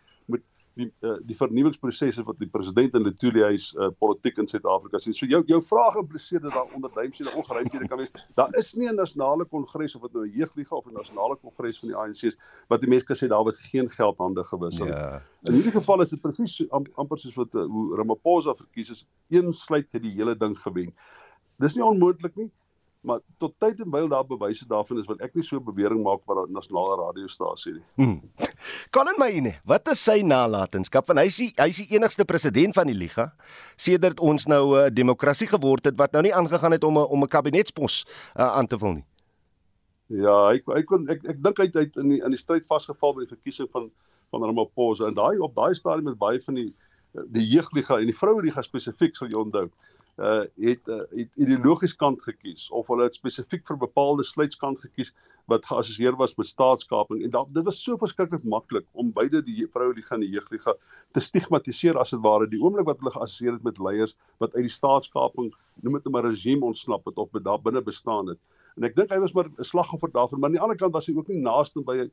die 0.78 0.88
uh, 1.04 1.16
die 1.28 1.36
vernuwingsprosesse 1.36 2.24
wat 2.24 2.38
die 2.40 2.48
president 2.48 2.94
in 2.98 3.04
Letuli 3.04 3.42
huis 3.44 3.70
uh, 3.76 3.90
politiek 4.00 4.38
in 4.40 4.48
Suid-Afrika 4.48 5.00
sien. 5.02 5.16
So 5.16 5.28
jou 5.28 5.42
jou 5.48 5.60
vraag 5.64 5.98
impliseer 6.00 6.40
dat 6.44 6.54
daar 6.56 6.72
onderduimsiede 6.76 7.34
ongeruimthede 7.36 7.88
kan 7.90 8.00
wees. 8.00 8.12
Daar 8.38 8.54
is 8.58 8.72
nie 8.74 8.88
'n 8.88 8.96
nasionale 8.96 9.44
kongres 9.44 9.94
of 9.94 10.02
dit 10.02 10.12
nou 10.12 10.24
'n 10.26 10.32
jeugliga 10.38 10.76
of 10.76 10.86
'n 10.86 10.96
nasionale 10.96 11.36
kongres 11.36 11.78
van 11.78 11.88
die 11.88 11.96
ANC 11.96 12.22
is 12.32 12.38
wat 12.68 12.80
die 12.80 12.88
mense 12.88 13.06
kan 13.06 13.16
sê 13.16 13.28
daar 13.28 13.44
was 13.44 13.60
geen 13.70 13.90
geld 13.90 14.18
hande 14.18 14.44
gewissel. 14.44 14.86
Yeah. 14.86 15.20
In 15.42 15.52
hierdie 15.52 15.72
geval 15.72 16.00
is 16.00 16.08
dit 16.08 16.20
presies 16.20 16.70
am, 16.70 16.86
amper 16.94 17.18
soos 17.18 17.34
wat 17.34 17.54
uh, 17.54 17.64
hoe 17.64 17.96
Ramaphosa 17.96 18.54
verkies 18.54 18.90
is, 18.90 19.06
een 19.28 19.52
sluit 19.52 19.92
het 19.92 20.02
die 20.02 20.14
hele 20.14 20.36
ding 20.36 20.58
gewen. 20.58 20.94
Dis 21.58 21.74
nie 21.74 21.84
onmoontlik 21.84 22.36
nie 22.36 22.50
maar 23.02 23.18
tot 23.42 23.54
tyd 23.58 23.80
en 23.82 23.90
wyl 23.90 24.08
daar 24.08 24.26
bewyse 24.26 24.66
daarvan 24.68 25.00
is 25.00 25.08
wat 25.10 25.20
ek 25.26 25.34
nie 25.34 25.44
so 25.46 25.60
bewering 25.60 26.02
maak 26.06 26.22
wat 26.26 26.46
'n 26.48 26.52
nasionale 26.54 26.96
radiostasie 27.00 27.74
nie. 27.74 27.84
Hmm. 27.96 28.20
Colin 28.94 29.18
Mayne, 29.18 29.54
wat 29.64 29.88
is 29.88 30.04
sy 30.04 30.22
nalatenskap? 30.22 31.06
Want 31.06 31.18
hy 31.18 31.26
is 31.26 31.36
die, 31.36 31.52
hy 31.56 31.68
is 31.68 31.82
die 31.82 31.96
enigste 31.96 32.24
president 32.24 32.74
van 32.74 32.86
die 32.86 32.94
liga 32.96 33.32
sedert 33.76 34.20
ons 34.20 34.46
nou 34.46 34.74
'n 34.76 34.86
uh, 34.86 34.90
demokrasie 34.90 35.48
geword 35.48 35.84
het 35.84 35.98
wat 35.98 36.12
nou 36.12 36.22
nie 36.22 36.34
aangegaan 36.34 36.72
het 36.72 36.84
om 36.84 36.98
'n 36.98 37.06
om 37.10 37.22
'n 37.22 37.28
kabinetspos 37.28 38.04
uh, 38.36 38.54
aan 38.56 38.66
te 38.66 38.78
vul 38.78 38.92
nie. 38.92 39.06
Ja, 40.06 40.52
ek 40.52 40.68
ek 40.68 40.86
kon 40.86 41.08
ek 41.08 41.24
ek 41.24 41.42
dink 41.42 41.58
hy 41.58 41.70
het 41.72 41.96
in 41.96 42.08
die 42.08 42.22
in 42.22 42.30
die 42.30 42.38
stryd 42.38 42.66
vasgeval 42.66 43.14
by 43.14 43.26
die 43.26 43.34
verkiesing 43.34 43.70
van 43.70 43.90
van 44.30 44.42
Ramaphosa 44.42 45.06
en 45.06 45.14
daai 45.14 45.38
op 45.38 45.54
daai 45.54 45.74
stadium 45.74 46.04
met 46.04 46.18
baie 46.18 46.40
van 46.40 46.54
die 46.54 46.72
die 47.12 47.44
jeugliga 47.44 47.98
en 48.00 48.06
die 48.08 48.16
vroueliga 48.16 48.62
spesifiek 48.62 49.16
sal 49.16 49.28
jy 49.28 49.38
onthou 49.40 49.66
uh 50.20 50.44
het 50.60 50.88
uh, 50.88 51.02
het 51.16 51.36
ideologies 51.40 51.94
kant 51.96 52.22
gekies 52.22 52.70
of 52.70 52.86
hulle 52.92 53.06
het 53.08 53.14
spesifiek 53.14 53.64
vir 53.66 53.78
bepaalde 53.80 54.24
sluitskant 54.24 54.80
gekies 54.80 55.14
wat 55.50 55.64
geassosieer 55.66 56.16
was 56.16 56.34
met 56.36 56.46
staatskaping. 56.46 57.22
En 57.24 57.30
dat 57.30 57.54
dit 57.54 57.64
was 57.64 57.82
so 57.82 57.96
verskriklik 57.96 58.44
maklik 58.44 58.86
om 58.92 59.12
beide 59.12 59.42
die 59.42 59.66
vroueliga 59.70 60.14
en 60.14 60.20
die 60.20 60.30
jeugliga 60.30 60.74
te 61.12 61.20
stigmatiseer 61.20 61.98
as 61.98 62.12
dit 62.14 62.20
ware. 62.22 62.46
Die 62.46 62.60
oomblik 62.60 62.86
wat 62.86 63.00
hulle 63.00 63.14
geassosieer 63.14 63.56
het 63.56 63.66
met 63.66 63.78
leiers 63.78 64.16
wat 64.38 64.54
uit 64.54 64.68
die 64.68 64.76
staatskaping 64.76 65.52
noem 65.82 65.98
dit 65.98 66.06
'n 66.06 66.26
regime 66.26 66.64
ontsnap 66.66 67.04
het 67.06 67.18
of 67.18 67.30
daar 67.32 67.62
binne 67.62 67.82
bestaan 67.82 68.28
het. 68.28 68.38
En 68.76 68.84
ek 68.84 68.96
dink 68.96 69.10
hy 69.10 69.18
was 69.18 69.32
maar 69.32 69.48
'n 69.48 69.64
slagoffer 69.64 70.10
daarvan 70.12 70.38
maar 70.38 70.48
aan 70.48 70.56
die 70.56 70.62
ander 70.62 70.76
kant 70.76 70.92
was 70.92 71.06
hy 71.06 71.16
ook 71.16 71.28
nie 71.28 71.40
naaste 71.40 71.80
by 71.80 71.96
hy 71.98 72.10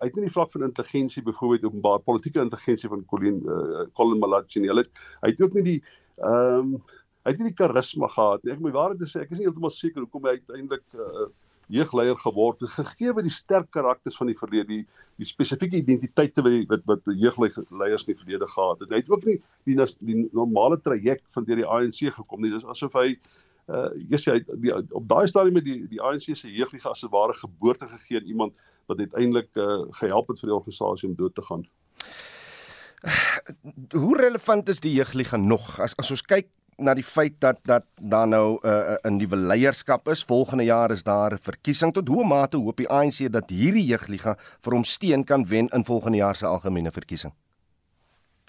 hy 0.00 0.06
het 0.06 0.16
nie 0.16 0.26
die 0.26 0.34
vlak 0.34 0.50
van 0.50 0.62
intelligensie 0.66 1.22
byvoorbeeld 1.22 1.64
openbaar 1.64 2.00
politieke 2.00 2.40
intelligensie 2.40 2.88
van 2.88 3.04
Colin 3.06 3.42
uh, 3.46 3.84
Colin 3.94 4.18
Malachi 4.18 4.60
nie 4.60 4.72
het 4.74 4.90
hy 5.22 5.30
het 5.30 5.40
ook 5.40 5.54
nie 5.54 5.62
die 5.62 5.82
ehm 6.18 6.74
um, 6.74 6.82
hy 7.24 7.32
het 7.32 7.38
nie 7.38 7.50
die 7.50 7.58
karisma 7.58 8.08
gehad 8.08 8.44
nie. 8.44 8.54
Ek 8.54 8.60
moet 8.64 8.76
waarheid 8.76 9.08
sê, 9.08 9.24
ek 9.24 9.32
is 9.34 9.40
nie 9.40 9.46
heeltemal 9.48 9.72
seker 9.74 10.04
hoekom 10.04 10.28
hy 10.28 10.38
uiteindelik 10.38 10.86
'n 10.94 11.00
uh, 11.00 11.28
jeugleier 11.70 12.18
geword 12.18 12.64
het 12.64 12.72
gegee 12.74 13.12
word 13.14 13.26
die 13.28 13.34
sterk 13.34 13.68
karakters 13.74 14.16
van 14.18 14.30
die 14.30 14.38
verlede, 14.38 14.68
die 14.68 14.86
die 15.20 15.28
spesifieke 15.28 15.78
identiteite 15.78 16.42
wat 16.42 16.70
wat 16.72 16.86
wat 16.88 17.10
jeugleiers 17.12 17.60
in 17.60 18.14
die 18.14 18.18
verlede 18.22 18.48
gehad 18.48 18.80
het. 18.80 18.90
Hy 18.90 19.02
het 19.02 19.12
ook 19.12 19.26
nie 19.28 19.36
die 19.68 19.76
die, 19.76 20.16
normale 20.32 20.80
traject 20.80 21.26
van 21.34 21.46
deur 21.46 21.60
die 21.60 21.68
ANC 21.68 22.00
gekom 22.16 22.42
nie. 22.42 22.50
Dis 22.54 22.64
asof 22.64 22.96
hy 22.98 23.14
uh 23.70 23.90
yes, 24.10 24.26
hy 24.26 24.40
die, 24.64 24.72
op 24.74 25.06
daai 25.08 25.28
stadium 25.30 25.60
met 25.60 25.68
die 25.68 25.84
die 25.92 26.00
ANC 26.02 26.32
se 26.34 26.50
jeugliga 26.50 26.90
as 26.90 27.04
'n 27.04 27.12
ware 27.12 27.36
geboorte 27.38 27.86
gegee 27.86 28.18
aan 28.18 28.26
iemand 28.26 28.52
wat 28.88 28.98
uiteindelik 28.98 29.54
uh 29.56 29.84
gehelp 30.00 30.28
het 30.28 30.40
vir 30.40 30.50
die 30.50 30.56
organisasie 30.56 31.08
om 31.08 31.14
dood 31.14 31.34
te 31.34 31.42
gaan. 31.42 31.68
Hoe 33.92 34.16
relevant 34.16 34.68
is 34.68 34.80
die 34.80 34.96
jeugliga 34.96 35.36
nog 35.36 35.78
as 35.80 35.94
as 35.96 36.10
ons 36.10 36.22
kyk 36.22 36.48
na 36.80 36.94
die 36.94 37.04
feit 37.04 37.36
dat 37.40 37.58
dat 37.68 37.84
daar 38.00 38.28
nou 38.28 38.58
'n 38.62 38.66
uh, 38.66 38.96
'n 39.04 39.16
nuwe 39.16 39.36
leierskap 39.36 40.08
is. 40.08 40.24
Volgende 40.24 40.64
jaar 40.64 40.90
is 40.90 41.02
daar 41.02 41.32
'n 41.32 41.38
verkiesing. 41.42 41.92
Tot 41.92 42.08
hoe 42.08 42.24
mate 42.24 42.56
hoop 42.56 42.76
die 42.76 42.88
ANC 42.88 43.32
dat 43.32 43.50
hierdie 43.50 43.86
jeugliga 43.86 44.36
vir 44.60 44.72
hom 44.72 44.84
steun 44.84 45.24
kan 45.24 45.46
wen 45.46 45.68
in 45.68 45.84
volgende 45.84 46.18
jaar 46.18 46.36
se 46.36 46.46
algemene 46.46 46.92
verkiesing? 46.92 47.32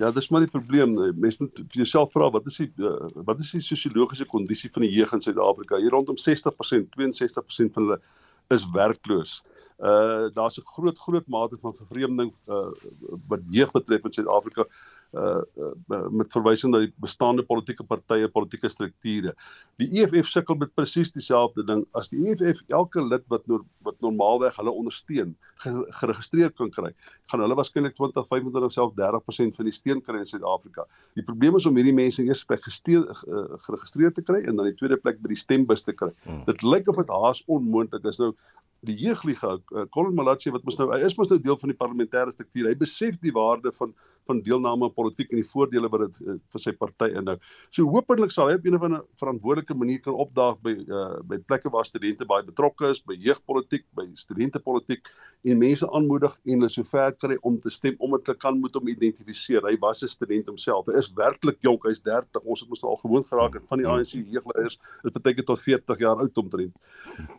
Ja, 0.01 0.11
dis 0.11 0.29
maar 0.29 0.41
die 0.41 0.49
probleem. 0.49 0.95
Mens 1.19 1.37
moet 1.37 1.57
vir 1.57 1.83
jouself 1.83 2.11
vra 2.11 2.29
wat 2.33 2.45
is 2.49 2.57
die 2.57 2.71
uh, 2.77 3.07
wat 3.27 3.39
is 3.39 3.51
die 3.51 3.61
sosiologiese 3.61 4.25
kondisie 4.25 4.69
van 4.73 4.81
die 4.81 4.91
jeug 4.91 5.13
in 5.13 5.21
Suid-Afrika? 5.21 5.77
Hier 5.77 5.93
rondom 5.93 6.17
60%, 6.17 6.87
62% 6.97 7.75
van 7.75 7.83
hulle 7.83 7.99
is 8.49 8.65
werkloos. 8.73 9.41
Uh 9.81 10.29
daar's 10.33 10.57
'n 10.57 10.65
groot 10.73 10.97
groot 10.97 11.27
mate 11.27 11.57
van 11.57 11.73
vervreemding 11.73 12.33
uh 12.47 12.71
wat 13.27 13.41
jeug 13.49 13.71
betref 13.71 14.03
in 14.05 14.11
Suid-Afrika 14.11 14.65
uh, 15.17 15.41
uh 15.91 16.07
met 16.11 16.31
verwysing 16.33 16.71
na 16.71 16.83
die 16.85 16.91
bestaande 17.03 17.43
politieke 17.47 17.83
partye, 17.87 18.29
politieke 18.31 18.69
strukture. 18.69 19.33
Die 19.81 19.89
EFF 20.01 20.29
sukkel 20.29 20.57
met 20.59 20.73
presies 20.75 21.11
dieselfde 21.15 21.65
ding 21.67 21.85
as 21.97 22.11
die 22.13 22.21
EFF 22.31 22.63
elke 22.69 23.03
lid 23.03 23.25
wat 23.33 23.47
no 23.51 23.61
wat 23.85 23.97
normaalweg 24.05 24.55
hulle 24.59 24.71
ondersteun 24.71 25.35
geregistreer 25.61 26.51
kan 26.57 26.71
kry. 26.73 26.91
Gaan 27.31 27.43
hulle 27.43 27.57
waarskynlik 27.57 27.95
20, 27.97 28.27
25 28.29 28.73
self 28.73 28.93
30% 28.97 29.57
van 29.57 29.69
die 29.69 29.75
steun 29.75 30.01
kry 30.05 30.21
in 30.21 30.29
Suid-Afrika. 30.29 30.85
Die 31.19 31.25
probleem 31.25 31.57
is 31.59 31.67
om 31.69 31.77
hierdie 31.77 31.95
mense 31.95 32.23
eers 32.25 32.43
by 32.47 32.57
gesteel 32.61 33.05
uh, 33.09 33.45
geregistreer 33.67 34.13
te 34.15 34.25
kry 34.25 34.41
en 34.45 34.57
dan 34.57 34.69
die 34.69 34.77
tweede 34.79 34.99
plek 35.01 35.21
by 35.21 35.33
die 35.33 35.39
stembus 35.39 35.85
te 35.85 35.95
kry. 35.97 36.11
Hmm. 36.25 36.43
Dit 36.49 36.65
lyk 36.65 36.89
of 36.91 37.01
dit 37.01 37.13
haas 37.13 37.43
onmoontlik 37.51 38.05
is 38.09 38.21
nou 38.21 38.33
die 38.87 38.95
jeugliga 38.97 39.57
uh, 39.57 39.85
Colin 39.93 40.15
Malachi 40.17 40.51
wat 40.53 40.63
mos 40.65 40.77
nou 40.79 40.89
hy 40.89 41.01
is 41.05 41.17
mos 41.17 41.29
nou 41.29 41.37
deel 41.41 41.57
van 41.61 41.69
die 41.69 41.77
parlementêre 41.77 42.33
struktuur. 42.33 42.71
Hy 42.71 42.77
besef 42.79 43.19
die 43.21 43.33
waarde 43.35 43.73
van 43.77 43.93
van 44.29 44.41
deelname 44.45 44.85
aan 44.85 44.93
politiek 44.93 45.31
en 45.31 45.39
die 45.41 45.47
voordele 45.47 45.89
wat 45.91 46.03
dit 46.05 46.19
uh, 46.21 46.35
vir 46.53 46.61
sy 46.63 46.73
party 46.77 47.09
inhou. 47.17 47.35
So 47.73 47.87
hopelik 47.89 48.33
sal 48.33 48.51
hy 48.51 48.57
op 48.59 48.67
'n 48.69 48.77
of 48.77 48.85
ander 48.87 49.03
verantwoordelike 49.19 49.75
manier 49.77 50.01
kan 50.05 50.13
opdaag 50.13 50.61
by 50.61 50.73
uh, 50.87 51.19
by 51.25 51.39
plekke 51.49 51.71
waar 51.73 51.85
studente 51.85 52.25
baie 52.25 52.45
betrokke 52.45 52.91
is, 52.93 53.01
by 53.01 53.17
jeugpolitiek, 53.17 53.85
by 53.97 54.05
studentepolitiek 54.15 55.09
en 55.43 55.57
mense 55.57 55.87
aanmoedig 55.89 56.37
en 56.45 56.59
hulle 56.59 56.69
sover 56.69 57.15
kry 57.17 57.37
om 57.41 57.57
te 57.59 57.71
stem 57.73 57.95
omdat 57.99 58.27
hulle 58.27 58.37
kan 58.37 58.59
moet 58.59 58.75
om 58.75 58.87
identifiseer. 58.87 59.65
Hy 59.65 59.77
was 59.81 60.03
'n 60.03 60.09
student 60.09 60.47
homself. 60.47 60.85
Hy 60.85 60.97
is 60.99 61.09
werklik 61.17 61.57
jonk, 61.61 61.83
hy's 61.85 62.01
30. 62.01 62.45
Ons 62.45 62.61
het 62.61 62.69
mos 62.69 62.83
al 62.83 63.01
gewoond 63.01 63.25
geraak 63.25 63.53
het 63.53 63.67
van 63.67 63.77
die 63.79 63.87
ANC 63.87 64.13
jeugleiers 64.13 64.77
is 65.03 65.11
baie 65.11 65.43
tot 65.43 65.59
40 65.59 65.99
jaar 65.99 66.17
oud 66.17 66.37
omtrent. 66.37 66.75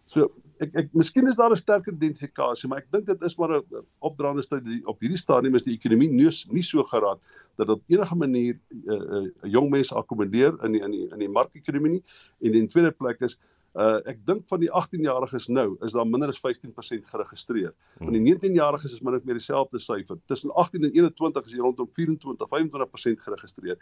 So 0.06 0.28
ek 0.60 0.74
ek 0.74 0.88
miskien 0.92 1.26
is 1.32 1.38
daar 1.40 1.52
'n 1.52 1.56
sterk 1.56 1.86
identifikasie, 1.90 2.68
maar 2.68 2.82
ek 2.82 2.90
dink 2.92 3.06
dit 3.06 3.22
is 3.22 3.36
maar 3.36 3.56
'n 3.58 3.84
opdraande 3.98 4.42
studie 4.42 4.80
op 4.86 5.00
hierdie 5.00 5.18
stadium 5.18 5.54
is 5.54 5.64
die 5.64 5.74
ekonomie 5.74 6.08
nie, 6.08 6.30
nie 6.50 6.62
so 6.62 6.82
geraad 6.82 7.20
dat 7.56 7.68
op 7.68 7.82
enige 7.88 8.16
manier 8.16 8.58
'n 8.70 8.90
uh, 8.92 9.22
uh, 9.22 9.50
jong 9.50 9.70
mense 9.70 9.94
akkommodeer 9.94 10.56
in 10.64 10.72
die, 10.72 10.82
in 10.82 10.90
die 10.90 11.08
in 11.12 11.18
die 11.18 11.28
markekonomie 11.28 12.02
en 12.40 12.54
in 12.54 12.68
tweede 12.68 12.90
plek 12.90 13.20
is 13.20 13.38
Uh 13.72 14.02
ek 14.04 14.18
dink 14.28 14.44
van 14.50 14.60
die 14.60 14.68
18-jariges 14.68 15.46
nou 15.48 15.78
is 15.86 15.94
daar 15.96 16.04
minder 16.04 16.28
as 16.28 16.40
15% 16.42 17.06
geregistreer. 17.08 17.72
Van 18.02 18.12
die 18.12 18.20
19-jariges 18.20 18.92
is 18.92 19.00
min 19.00 19.16
of 19.16 19.24
meer 19.24 19.38
dieselfde 19.38 19.80
syfer. 19.80 20.18
Tussen 20.28 20.52
18 20.60 20.84
en 20.84 20.92
21 20.92 21.46
is 21.48 21.54
hier 21.56 21.64
rondom 21.64 21.88
24, 21.96 22.50
25% 22.52 23.24
geregistreer. 23.24 23.78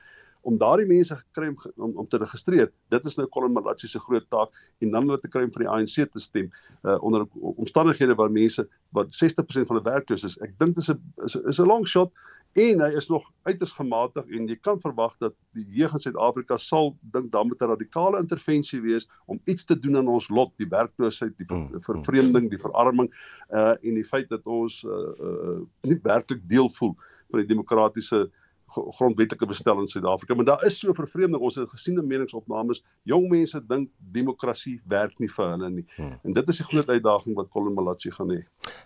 Om 0.46 0.60
daardie 0.62 0.86
mense 0.86 1.16
gekry 1.16 1.50
om 1.74 1.98
om 1.98 2.06
te 2.06 2.20
registreer, 2.22 2.70
dit 2.94 3.10
is 3.10 3.18
nou 3.18 3.26
Colin 3.34 3.52
Malachi 3.52 3.90
se 3.90 3.98
groot 3.98 4.28
taak 4.30 4.54
en 4.78 4.94
dan 4.94 5.10
hulle 5.10 5.18
te 5.18 5.28
kry 5.28 5.42
om 5.48 5.50
vir 5.56 5.66
die 5.66 5.72
ANC 5.74 6.06
te 6.12 6.22
stem 6.22 6.52
uh 6.86 6.94
onder 7.02 7.26
omstandighede 7.56 8.14
waar 8.14 8.30
mense 8.30 8.68
wat 8.94 9.10
60% 9.10 9.66
van 9.66 9.74
hulle 9.74 9.88
werkloos 9.90 10.24
is. 10.24 10.38
Ek 10.38 10.54
dink 10.62 10.78
dit 10.78 10.86
is 10.86 10.94
'n 10.94 11.48
is 11.50 11.58
'n 11.58 11.66
long 11.66 11.86
shot 11.86 12.14
en 12.52 12.80
hy 12.82 12.90
is 12.98 13.06
nog 13.08 13.28
uiters 13.42 13.72
gematig 13.72 14.26
en 14.26 14.48
jy 14.50 14.56
kan 14.58 14.80
verwag 14.82 15.14
dat 15.22 15.34
die 15.54 15.64
jeug 15.70 15.92
in 15.94 16.02
Suid-Afrika 16.02 16.58
sal 16.58 16.96
dink 17.14 17.30
dan 17.32 17.48
met 17.48 17.62
'n 17.62 17.70
radikale 17.70 18.18
intervensie 18.18 18.80
wees 18.80 19.08
om 19.26 19.40
iets 19.44 19.64
te 19.64 19.78
doen 19.78 19.96
aan 19.96 20.08
ons 20.08 20.28
lot, 20.28 20.52
die 20.56 20.68
werkloosheid, 20.68 21.36
die 21.38 21.46
ver, 21.46 21.56
mm, 21.56 21.70
mm. 21.72 21.80
vervreemding, 21.80 22.50
die 22.50 22.58
verarming 22.58 23.10
uh 23.50 23.74
en 23.82 23.94
die 23.94 24.04
feit 24.04 24.28
dat 24.28 24.46
ons 24.46 24.82
uh, 24.84 24.90
uh 24.90 25.60
nie 25.82 26.00
werklik 26.02 26.42
deel 26.48 26.68
voel 26.68 26.96
van 27.30 27.40
die 27.40 27.46
demokratiese 27.48 28.30
grondwetlike 28.70 29.46
bestel 29.46 29.78
in 29.78 29.86
Suid-Afrika. 29.86 30.34
Maar 30.34 30.44
daar 30.44 30.64
is 30.66 30.78
so 30.78 30.94
vervreemding. 30.94 31.42
Ons 31.42 31.54
het 31.54 31.70
gesien 31.70 31.98
in 31.98 32.06
meningsopnames, 32.06 32.82
jong 33.02 33.28
mense 33.28 33.60
dink 33.66 33.90
demokrasie 33.98 34.80
werk 34.90 35.18
nie 35.18 35.28
vir 35.28 35.50
hulle 35.54 35.70
nie. 35.70 35.86
Hmm. 35.96 36.18
En 36.22 36.32
dit 36.32 36.48
is 36.48 36.60
die 36.62 36.66
groot 36.66 36.88
uitdaging 36.88 37.34
wat 37.38 37.50
Colin 37.50 37.74
Malachi 37.74 38.12
gaan 38.14 38.30
hê. 38.30 38.42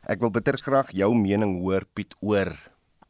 Ek 0.09 0.21
wil 0.25 0.33
bitter 0.35 0.59
graag 0.61 0.93
jou 0.97 1.11
mening 1.19 1.61
hoor 1.61 1.85
Piet 1.93 2.17
oor 2.21 2.55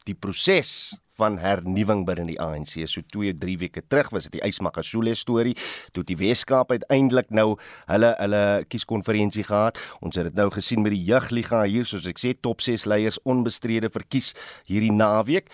die 0.09 0.15
proses 0.15 0.95
van 1.19 1.39
hernuwing 1.39 2.03
binne 2.09 2.27
die 2.27 2.39
ANC. 2.43 2.75
So 2.91 3.05
2, 3.15 3.35
3 3.39 3.57
weke 3.63 3.83
terug 3.87 4.11
was 4.15 4.27
dit 4.27 4.39
die 4.39 4.45
Ysmakashule 4.47 5.15
storie, 5.19 5.55
toe 5.95 6.03
die 6.07 6.19
Weskaap 6.19 6.75
uiteindelik 6.75 7.31
nou 7.31 7.55
hulle 7.91 8.11
hulle 8.19 8.43
kieskonferensie 8.71 9.47
gehad. 9.47 9.79
Ons 10.05 10.19
het 10.19 10.31
dit 10.31 10.41
nou 10.41 10.51
gesien 10.55 10.83
met 10.83 10.95
die 10.95 11.05
jeugliga 11.07 11.63
hier, 11.69 11.87
soos 11.87 12.09
ek 12.11 12.21
sê, 12.23 12.35
top 12.35 12.65
6 12.65 12.89
leiers 12.91 13.21
onbestrede 13.23 13.93
verkies 13.95 14.33
hierdie 14.71 14.93
naweek. 14.95 15.53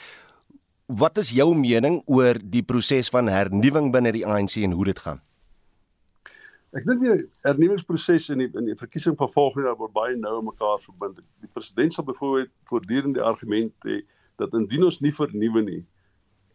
Wat 0.91 1.21
is 1.23 1.31
jou 1.37 1.53
mening 1.55 2.01
oor 2.11 2.41
die 2.41 2.65
proses 2.67 3.13
van 3.13 3.29
hernuwing 3.31 3.93
binne 3.95 4.15
die 4.17 4.25
ANC 4.27 4.57
en 4.65 4.73
hoe 4.75 4.89
dit 4.89 5.03
gaan? 5.05 5.21
Ek 6.75 6.85
dink 6.87 7.01
die 7.03 7.15
hernuwingsproses 7.43 8.29
in 8.31 8.45
die 8.45 8.49
in 8.55 8.69
die 8.71 8.79
verkiesing 8.79 9.17
van 9.19 9.31
volgende 9.31 9.67
jaar 9.67 9.79
word 9.79 9.93
baie 9.95 10.15
nou 10.19 10.37
mekaar 10.47 10.79
verbind. 10.79 11.19
Die 11.43 11.51
president 11.51 11.95
sal 11.95 12.07
byvoorbeeld 12.07 12.51
voortdurend 12.71 13.19
die 13.19 13.25
argument 13.27 13.89
hê 13.91 13.99
dat 14.41 14.57
indien 14.57 14.85
ons 14.89 15.01
nie 15.05 15.13
vernuwe 15.15 15.63
nie, 15.67 15.81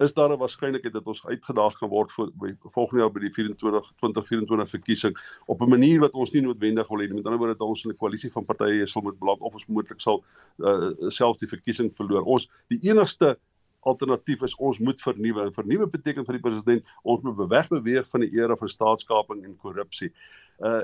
is 0.03 0.13
daar 0.13 0.31
'n 0.31 0.37
waarskynlikheid 0.39 0.93
dat 0.93 1.07
ons 1.07 1.25
uitgedaag 1.25 1.77
kan 1.79 1.89
word 1.89 2.11
vir 2.11 2.31
by 2.35 2.49
volgende 2.59 3.01
jaar 3.01 3.11
by 3.11 3.19
die 3.19 3.31
24 3.31 3.91
2024 4.01 4.69
verkiesing 4.69 5.15
op 5.47 5.61
'n 5.61 5.69
manier 5.69 5.99
wat 5.99 6.13
ons 6.13 6.31
nie 6.33 6.41
noodwendig 6.41 6.87
wil 6.87 6.99
hê 6.99 7.07
nie. 7.07 7.15
Met 7.15 7.25
ander 7.25 7.39
woorde 7.39 7.57
dat 7.57 7.67
ons 7.67 7.85
in 7.85 7.91
'n 7.91 7.97
koalisie 7.97 8.31
van 8.31 8.45
partye 8.45 8.87
sal 8.87 9.01
moet 9.01 9.19
beland 9.19 9.39
of 9.39 9.53
ons 9.53 9.65
moontlik 9.67 10.01
sal 10.01 10.23
uh, 10.57 10.91
self 11.09 11.37
die 11.37 11.47
verkiesing 11.47 11.91
verloor. 11.95 12.23
Ons 12.23 12.49
die 12.67 12.79
enigste 12.81 13.37
alternatief 13.79 14.41
is 14.41 14.55
ons 14.55 14.79
moet 14.79 15.01
vernuwe. 15.01 15.41
En 15.41 15.53
vernuwe 15.53 15.87
beteken 15.87 16.25
vir 16.25 16.33
die 16.33 16.41
president 16.49 16.83
ons 17.03 17.23
moet 17.23 17.49
wegbeweeg 17.49 18.09
van 18.09 18.21
die 18.21 18.33
era 18.33 18.55
van 18.55 18.69
staatskaping 18.69 19.43
en 19.43 19.57
korrupsie. 19.57 20.11
Uh 20.59 20.81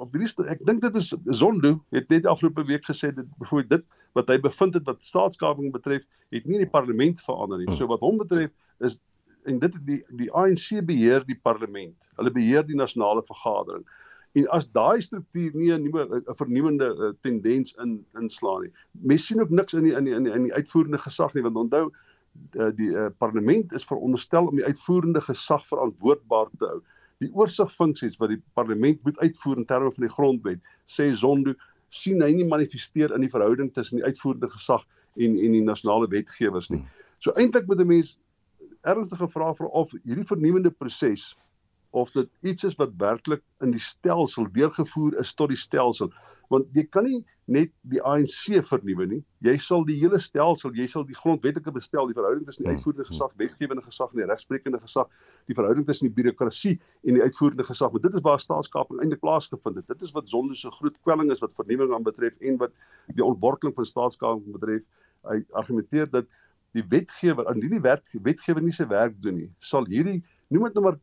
op 0.00 0.14
hierdie 0.16 0.46
ek 0.48 0.62
dink 0.64 0.80
dit 0.80 0.94
is 0.96 1.10
Zondo 1.36 1.74
het 1.92 2.08
net 2.08 2.26
afgelope 2.26 2.64
week 2.64 2.86
gesê 2.88 3.10
dit 3.12 3.26
byvoorbeeld 3.38 3.70
dit 3.70 3.84
wat 4.18 4.28
hy 4.32 4.38
bevind 4.42 4.74
het 4.74 4.86
wat 4.88 5.04
staatskaping 5.04 5.72
betref 5.72 6.06
het 6.34 6.46
nie 6.46 6.58
in 6.58 6.64
die 6.64 6.70
parlement 6.70 7.20
verander 7.22 7.60
nie. 7.60 7.70
So 7.78 7.88
wat 7.90 8.02
hom 8.04 8.18
betref 8.20 8.50
is 8.86 9.00
en 9.48 9.58
dit 9.62 9.76
die 9.86 10.00
die 10.20 10.28
ANC 10.36 10.82
beheer 10.86 11.24
die 11.26 11.38
parlement. 11.38 11.96
Hulle 12.18 12.32
beheer 12.34 12.66
die 12.66 12.78
nasionale 12.78 13.22
vergadering. 13.24 13.86
En 14.38 14.46
as 14.54 14.68
daai 14.70 15.00
struktuur 15.02 15.56
nie 15.56 15.72
'n 15.72 15.82
nuwe 15.82 16.06
'n 16.20 16.36
vernuwende 16.36 16.90
uh, 16.94 17.12
tendens 17.20 17.74
in 17.82 18.04
inslaan 18.20 18.62
nie. 18.62 18.72
Mens 18.92 19.26
sien 19.26 19.40
ook 19.40 19.50
niks 19.50 19.74
in 19.74 19.84
die 19.84 19.94
in 19.96 20.04
die 20.04 20.14
in 20.14 20.24
die, 20.24 20.32
in 20.32 20.42
die 20.42 20.54
uitvoerende 20.54 20.98
gesag 20.98 21.34
nie 21.34 21.42
want 21.42 21.56
onthou 21.56 21.90
uh, 22.54 22.70
die 22.76 22.90
uh, 22.90 23.08
parlement 23.18 23.72
is 23.72 23.84
veronderstel 23.84 24.46
om 24.46 24.56
die 24.56 24.64
uitvoerende 24.64 25.20
gesag 25.20 25.66
verantwoordbaar 25.66 26.48
te 26.58 26.66
hou 26.66 26.80
die 27.20 27.30
oorsigfunksies 27.36 28.16
wat 28.20 28.32
die 28.32 28.40
parlement 28.56 29.02
moet 29.04 29.18
uitvoer 29.20 29.60
in 29.60 29.66
terme 29.68 29.90
van 29.92 30.06
die 30.06 30.12
grondwet 30.14 30.70
sê 30.88 31.10
Zondo 31.12 31.54
sien 31.90 32.22
hy 32.22 32.30
nie 32.32 32.46
manifesteer 32.46 33.12
in 33.14 33.24
die 33.26 33.30
verhouding 33.30 33.70
tussen 33.74 33.98
die 33.98 34.06
uitvoerende 34.06 34.48
gesag 34.48 34.86
en 35.18 35.36
en 35.38 35.54
die 35.58 35.62
nasionale 35.66 36.08
wetgewers 36.10 36.70
nie. 36.70 36.82
So 37.18 37.34
eintlik 37.36 37.66
moet 37.66 37.80
'n 37.82 37.86
mens 37.86 38.16
ernstige 38.82 39.28
vrae 39.28 39.54
vra 39.54 39.66
of 39.66 39.92
hierdie 40.04 40.26
vernuwende 40.26 40.70
proses 40.70 41.34
of 41.90 42.10
dit 42.14 42.28
iets 42.40 42.64
is 42.64 42.76
wat 42.78 42.92
werklik 42.98 43.42
in 43.64 43.72
die 43.74 43.82
stelsel 43.82 44.46
deurgevoer 44.54 45.16
is 45.18 45.32
tot 45.34 45.50
die 45.50 45.58
stelsel. 45.58 46.10
Want 46.50 46.66
jy 46.74 46.84
kan 46.90 47.06
nie 47.06 47.20
net 47.50 47.70
die 47.90 48.00
ANC 48.06 48.58
vernuwe 48.66 49.06
nie. 49.10 49.20
Jy 49.46 49.56
sal 49.62 49.84
die 49.86 49.96
hele 49.98 50.18
stelsel 50.22 50.74
jy 50.78 50.86
sal 50.90 51.04
die 51.06 51.18
grondwetlike 51.18 51.72
bestel 51.74 52.10
die 52.10 52.16
verhouding 52.16 52.46
tussen 52.46 52.64
die 52.64 52.70
hmm. 52.70 52.78
uitvoerende 52.78 53.06
gesag 53.10 53.32
wetgewende 53.42 53.84
gesag 53.86 54.12
en 54.14 54.22
die 54.22 54.28
regsprekende 54.30 54.82
gesag 54.82 55.10
die 55.50 55.56
verhouding 55.58 55.86
tussen 55.86 56.08
die 56.08 56.14
bureaukrasie 56.18 56.76
en 57.06 57.18
die 57.18 57.24
uitvoerende 57.26 57.66
gesag. 57.66 57.94
Want 57.94 58.06
dit 58.06 58.18
is 58.18 58.26
waar 58.26 58.42
staatskaping 58.42 59.02
eintlik 59.02 59.22
plaasgevind 59.22 59.82
het. 59.82 59.90
Dit 59.90 60.06
is 60.06 60.14
wat 60.14 60.30
Zondo 60.30 60.58
se 60.58 60.70
groot 60.78 60.98
kwelling 61.06 61.34
is 61.34 61.42
wat 61.42 61.54
vernuwing 61.58 61.94
aan 61.94 62.06
betref 62.06 62.38
en 62.38 62.58
wat 62.62 62.74
die 63.14 63.24
ontworteling 63.24 63.74
van 63.74 63.86
staatskaping 63.86 64.58
betref. 64.58 64.86
Hy 65.30 65.42
argumenteer 65.58 66.10
dat 66.10 66.30
die 66.76 66.84
wetgewer 66.88 67.48
aan 67.50 67.62
hierdie 67.62 67.82
wet 67.82 68.10
wetgewer 68.22 68.62
nie 68.62 68.74
sy 68.74 68.86
werk 68.90 69.16
doen 69.22 69.40
nie 69.42 69.48
sal 69.64 69.86
hierdie 69.90 70.20
noem 70.50 70.68
dit 70.68 70.78
nou 70.78 70.84
maar 70.86 70.98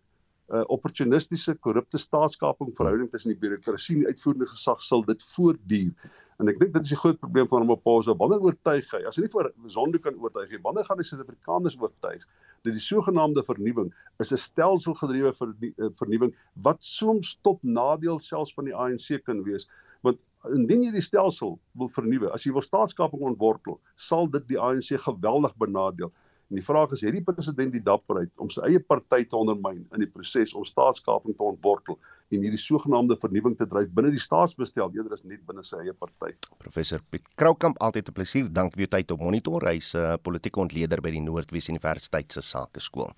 uh, 0.47 0.63
opportunistiese 0.73 1.55
korrupte 1.59 1.99
staatskaping 1.99 2.71
verhouding 2.77 3.09
tussen 3.11 3.33
die 3.33 3.39
bureaukrasie 3.39 3.97
en 3.97 4.05
die 4.05 4.13
uitvoerende 4.13 4.47
gesag 4.47 4.83
sal 4.83 5.03
dit 5.07 5.23
voortduur. 5.33 6.11
En 6.37 6.51
ek 6.51 6.59
dink 6.61 6.75
dit 6.75 6.85
is 6.85 6.93
die 6.93 6.99
groot 7.01 7.17
probleem 7.19 7.47
van 7.49 7.63
Ramaphosa. 7.63 8.13
Wanneer 8.19 8.43
oortuig 8.45 8.91
hy? 8.93 9.01
As 9.09 9.17
hy 9.17 9.25
nie 9.25 9.31
vir 9.33 9.49
Zondo 9.73 10.01
kan 10.03 10.19
oortuig 10.21 10.53
nie, 10.53 10.61
wanneer 10.63 10.85
gaan 10.87 11.01
hy 11.01 11.07
Suid-Afrikaners 11.07 11.79
oortuig 11.81 12.27
dat 12.65 12.73
die 12.73 12.83
sogenaamde 12.83 13.43
vernuwing 13.47 13.89
is 14.23 14.33
'n 14.33 14.41
stelselgedrewe 14.41 15.31
eh, 15.31 15.89
vernuwing 15.99 16.33
wat 16.67 16.79
soms 16.83 17.37
tot 17.43 17.61
nadeel 17.63 18.19
selfs 18.19 18.53
van 18.53 18.65
die 18.65 18.75
ANC 18.75 19.23
kan 19.25 19.43
wees? 19.43 19.67
Want 20.01 20.19
indien 20.53 20.83
jy 20.83 20.91
die 20.91 21.05
stelsel 21.05 21.57
wil 21.73 21.89
vernuwe, 21.89 22.31
as 22.33 22.45
jy 22.45 22.53
wil 22.53 22.65
staatskaping 22.65 23.21
ontwortel, 23.21 23.79
sal 23.95 24.29
dit 24.29 24.47
die 24.47 24.59
ANC 24.59 24.93
geweldig 25.01 25.55
benadeel. 25.57 26.11
En 26.47 26.55
die 26.55 26.63
vraag 26.63 26.91
is, 26.95 27.01
het 27.01 27.11
die 27.11 27.23
president 27.23 27.73
die 27.75 27.83
dapperheid 27.83 28.31
om 28.39 28.49
sy 28.53 28.63
eie 28.69 28.79
party 28.79 29.25
te 29.27 29.35
ondermyn 29.37 29.83
in 29.91 30.03
die 30.03 30.11
proses 30.11 30.53
om 30.55 30.63
staatskaping 30.67 31.35
te 31.35 31.43
ontwortel 31.43 31.99
en 32.33 32.43
hierdie 32.43 32.59
sogenaamde 32.59 33.15
vernuwing 33.21 33.55
te 33.57 33.67
dryf 33.69 33.87
binne 33.95 34.11
die 34.11 34.21
staatsbestel 34.21 34.91
eerder 34.95 35.15
as 35.15 35.23
net 35.23 35.43
binne 35.47 35.63
sy 35.63 35.79
eie 35.83 35.93
party? 35.95 36.33
Professor 36.59 36.99
Piet 37.11 37.23
Kroukamp, 37.39 37.77
altyd 37.79 38.09
'n 38.09 38.13
plesier. 38.13 38.49
Dank 38.51 38.73
vir 38.75 38.83
u 38.83 38.87
tyd 38.87 39.11
op 39.11 39.21
Monitor. 39.21 39.63
Hy's 39.67 39.93
'n 39.95 39.97
uh, 39.97 40.17
politieke 40.21 40.59
ontleder 40.59 41.01
by 41.01 41.11
die 41.11 41.21
Noordwes 41.21 41.69
Universiteit 41.69 42.31
se 42.31 42.41
Sakeskool. 42.41 43.11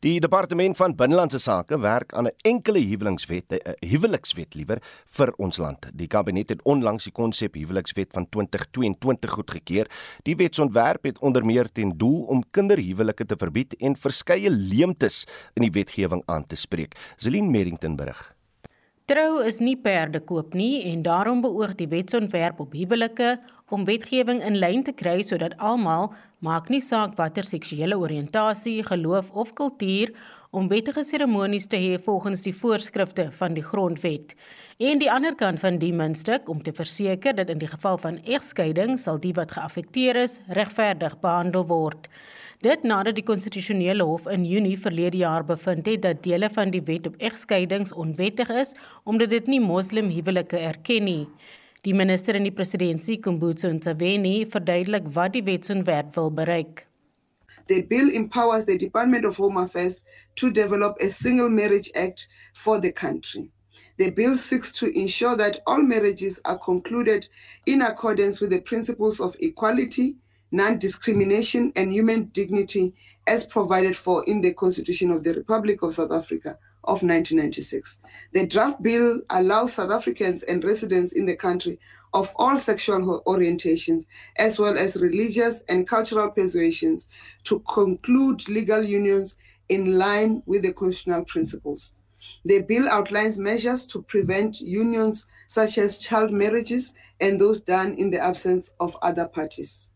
Die 0.00 0.20
departement 0.20 0.76
van 0.76 0.96
binnelandse 0.96 1.38
sake 1.38 1.78
werk 1.78 2.14
aan 2.14 2.26
'n 2.26 2.36
enkele 2.44 2.80
huwelikswet, 2.80 3.52
'n 3.52 3.60
uh, 3.68 3.72
huwelikswet 3.80 4.54
liewer 4.54 4.80
vir 5.06 5.32
ons 5.38 5.58
land. 5.58 5.90
Die 5.94 6.08
kabinet 6.08 6.48
het 6.48 6.62
onlangs 6.64 7.04
die 7.04 7.12
konsep 7.12 7.54
huwelikswet 7.54 8.12
van 8.12 8.26
2022 8.28 9.30
goedgekeur. 9.30 9.86
Die 10.24 10.36
wetsontwerp 10.36 11.04
het 11.04 11.18
onder 11.18 11.44
meer 11.44 11.68
ten 11.72 11.92
doel 11.98 12.24
om 12.28 12.42
kinderhuwelike 12.50 13.26
te 13.26 13.36
verbied 13.36 13.74
en 13.80 13.96
verskeie 13.96 14.50
leemtes 14.50 15.26
in 15.54 15.62
die 15.62 15.70
wetgewing 15.70 16.22
aan 16.26 16.44
te 16.44 16.56
spreek. 16.56 16.96
Zelin 17.16 17.50
Merrington 17.50 17.96
berig. 17.96 18.36
Trou 19.06 19.38
is 19.46 19.60
nie 19.62 19.76
perde 19.78 20.18
koop 20.28 20.54
nie 20.58 20.80
en 20.90 21.04
daarom 21.06 21.38
beoog 21.44 21.76
die 21.78 21.86
wetsontwerp 21.86 22.58
op 22.64 22.72
huwelike 22.74 23.36
om 23.70 23.84
wetgewing 23.86 24.40
in 24.42 24.56
lyn 24.58 24.82
te 24.88 24.94
kry 25.02 25.20
sodat 25.28 25.54
almal, 25.68 26.08
maak 26.42 26.66
nie 26.74 26.80
saak 26.82 27.14
watter 27.20 27.46
seksuele 27.46 27.94
oriëntasie, 28.02 28.80
geloof 28.88 29.30
of 29.30 29.52
kultuur, 29.60 30.10
om 30.50 30.66
wettige 30.72 31.06
seremonies 31.06 31.70
te 31.70 31.78
hê 31.78 32.00
volgens 32.02 32.42
die 32.42 32.54
voorskrifte 32.64 33.28
van 33.38 33.54
die 33.54 33.62
grondwet. 33.62 34.34
En 34.76 34.98
die 35.00 35.08
ander 35.08 35.32
kant 35.32 35.62
van 35.62 35.78
die 35.80 35.92
muntstuk 35.96 36.50
om 36.52 36.58
te 36.62 36.72
verseker 36.76 37.32
dat 37.32 37.48
in 37.48 37.62
die 37.62 37.68
geval 37.68 37.96
van 37.96 38.18
egskeiding 38.28 38.98
sal 39.00 39.16
die 39.16 39.32
wat 39.32 39.54
geaffekteer 39.56 40.18
is 40.20 40.34
regverdig 40.58 41.14
behandel 41.22 41.64
word. 41.70 42.10
Dit 42.60 42.84
nadat 42.84 43.16
die 43.16 43.24
konstitusionele 43.24 44.04
hof 44.04 44.28
in 44.28 44.44
Junie 44.44 44.76
verlede 44.76 45.22
jaar 45.22 45.48
bevind 45.48 45.88
het 45.88 46.02
dat 46.04 46.20
dele 46.28 46.52
van 46.52 46.74
die 46.76 46.82
wet 46.84 47.08
op 47.08 47.16
egskeidings 47.16 47.96
onwettig 47.96 48.52
is 48.52 48.74
omdat 49.04 49.32
dit 49.32 49.48
nie 49.48 49.62
moslim 49.64 50.12
huwelike 50.12 50.60
erken 50.60 51.08
nie. 51.08 51.24
Die 51.88 51.96
minister 51.96 52.36
in 52.36 52.44
die 52.44 52.52
presidentskap, 52.52 53.24
Kumbutso 53.24 53.72
Ntshavheni, 53.72 54.44
verduidelik 54.44 55.08
wat 55.16 55.32
die 55.32 55.44
wetsontwerp 55.48 56.12
wil 56.20 56.28
bereik. 56.30 56.84
The 57.72 57.80
bill 57.88 58.12
empowers 58.12 58.68
the 58.68 58.76
Department 58.76 59.24
of 59.24 59.40
Home 59.40 59.56
Affairs 59.56 60.02
to 60.34 60.50
develop 60.50 61.00
a 61.00 61.10
single 61.10 61.48
marriage 61.48 61.90
act 61.94 62.28
for 62.52 62.78
the 62.78 62.92
country. 62.92 63.48
The 63.98 64.10
bill 64.10 64.36
seeks 64.36 64.72
to 64.72 64.86
ensure 64.98 65.36
that 65.36 65.60
all 65.66 65.80
marriages 65.80 66.40
are 66.44 66.58
concluded 66.58 67.28
in 67.64 67.80
accordance 67.80 68.40
with 68.40 68.50
the 68.50 68.60
principles 68.60 69.20
of 69.20 69.36
equality, 69.40 70.16
non 70.52 70.78
discrimination, 70.78 71.72
and 71.76 71.92
human 71.92 72.26
dignity 72.26 72.94
as 73.26 73.46
provided 73.46 73.96
for 73.96 74.22
in 74.24 74.42
the 74.42 74.52
Constitution 74.52 75.10
of 75.10 75.24
the 75.24 75.32
Republic 75.34 75.82
of 75.82 75.94
South 75.94 76.12
Africa 76.12 76.58
of 76.84 77.02
1996. 77.02 77.98
The 78.32 78.46
draft 78.46 78.82
bill 78.82 79.22
allows 79.30 79.72
South 79.72 79.90
Africans 79.90 80.42
and 80.42 80.62
residents 80.62 81.12
in 81.12 81.26
the 81.26 81.36
country 81.36 81.80
of 82.12 82.32
all 82.36 82.58
sexual 82.58 83.22
orientations, 83.26 84.04
as 84.36 84.58
well 84.58 84.78
as 84.78 84.96
religious 84.96 85.62
and 85.68 85.88
cultural 85.88 86.30
persuasions, 86.30 87.08
to 87.44 87.60
conclude 87.60 88.46
legal 88.48 88.82
unions 88.82 89.36
in 89.68 89.98
line 89.98 90.42
with 90.46 90.62
the 90.62 90.72
constitutional 90.72 91.24
principles. 91.24 91.92
The 92.46 92.62
bill 92.62 92.88
outlines 92.88 93.38
measures 93.38 93.86
to 93.86 94.02
prevent 94.02 94.60
unions 94.60 95.26
such 95.48 95.78
as 95.78 95.98
child 95.98 96.30
marriages 96.30 96.92
and 97.20 97.40
those 97.40 97.60
done 97.60 97.94
in 97.98 98.10
the 98.10 98.20
absence 98.22 98.72
of 98.78 98.96
other 99.02 99.26
parties. 99.26 99.86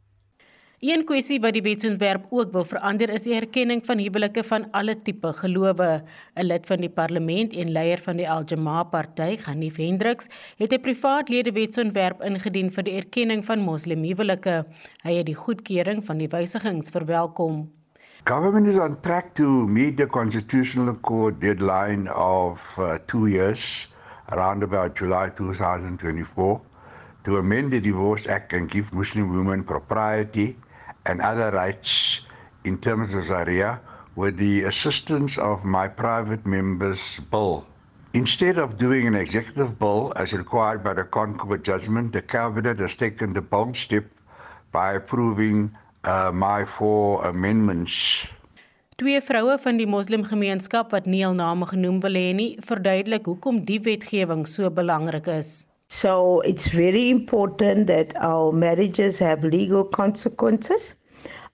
Een 0.80 1.02
kwessie 1.04 1.36
wat 1.44 1.52
die 1.52 1.62
wetsontwerp 1.62 2.30
ook 2.32 2.52
wil 2.54 2.64
verander 2.64 3.10
is 3.12 3.22
die 3.22 3.34
erkenning 3.36 3.82
van 3.86 4.00
huwelike 4.00 4.42
van 4.48 4.64
alle 4.72 4.94
tipe 5.04 5.32
gelowe. 5.42 5.88
'n 6.34 6.46
Lid 6.46 6.66
van 6.66 6.80
die 6.80 6.88
parlement 6.88 7.52
en 7.52 7.72
leier 7.72 8.00
van 8.00 8.16
die 8.16 8.28
Al-Jamaa 8.28 8.84
party, 8.84 9.36
Ghanif 9.36 9.76
Hendriks, 9.76 10.26
het 10.56 10.72
'n 10.72 10.80
privaat 10.80 11.28
ledewetsontwerp 11.28 12.22
ingedien 12.22 12.72
vir 12.72 12.82
die 12.82 12.96
erkenning 12.96 13.44
van 13.44 13.60
moslimhuwelike. 13.60 14.64
Hy 15.04 15.14
het 15.14 15.26
die 15.26 15.36
goedkeuring 15.36 16.04
van 16.04 16.18
die 16.18 16.28
wysigings 16.28 16.90
verwelkom. 16.90 17.68
Government 18.26 18.68
is 18.68 18.76
on 18.76 19.00
track 19.00 19.34
to 19.36 19.66
meet 19.66 19.96
the 19.96 20.06
constitutional 20.06 20.94
court 20.94 21.40
deadline 21.40 22.06
of 22.08 22.60
uh, 22.76 22.98
2 23.08 23.28
years 23.28 23.86
around 24.30 24.62
about 24.62 24.94
July 24.94 25.30
2024 25.30 26.60
to 27.24 27.36
amend 27.38 27.72
the 27.72 27.80
Divorce 27.80 28.26
Act 28.26 28.52
and 28.52 28.70
give 28.70 28.92
Muslim 28.92 29.34
women 29.34 29.64
propriety 29.64 30.56
and 31.06 31.22
other 31.22 31.50
rights 31.50 32.20
in 32.64 32.76
terms 32.78 33.14
of 33.14 33.24
Sharia 33.24 33.80
with 34.16 34.36
the 34.36 34.64
assistance 34.64 35.38
of 35.38 35.64
my 35.64 35.88
private 35.88 36.44
member's 36.44 37.20
bill. 37.30 37.66
Instead 38.12 38.58
of 38.58 38.76
doing 38.76 39.06
an 39.06 39.14
executive 39.14 39.78
bill 39.78 40.12
as 40.14 40.34
required 40.34 40.84
by 40.84 40.92
the 40.92 41.04
Concord 41.04 41.64
judgment, 41.64 42.12
the 42.12 42.22
Cabinet 42.22 42.80
has 42.80 42.96
taken 42.96 43.32
the 43.32 43.40
bold 43.40 43.76
step 43.76 44.04
by 44.72 44.92
approving 44.92 45.74
uh, 46.04 46.30
my 46.32 46.64
four 46.64 47.24
amendments. 47.26 48.26
Twee 49.00 49.20
vroue 49.24 49.56
van 49.58 49.78
die 49.80 49.88
moslimgemeenskap 49.88 50.92
wat 50.92 51.06
nie 51.08 51.22
al 51.26 51.34
name 51.36 51.66
genoem 51.66 52.00
wil 52.04 52.18
hê 52.18 52.32
nie, 52.36 52.50
verduidelik 52.68 53.28
hoekom 53.28 53.62
die 53.64 53.80
wetgewing 53.86 54.46
so 54.46 54.68
belangrik 54.70 55.28
is. 55.32 55.64
So 55.88 56.40
it's 56.40 56.68
very 56.68 57.10
important 57.10 57.86
that 57.88 58.12
our 58.20 58.52
marriages 58.52 59.18
have 59.18 59.42
legal 59.42 59.84
consequences 59.84 60.94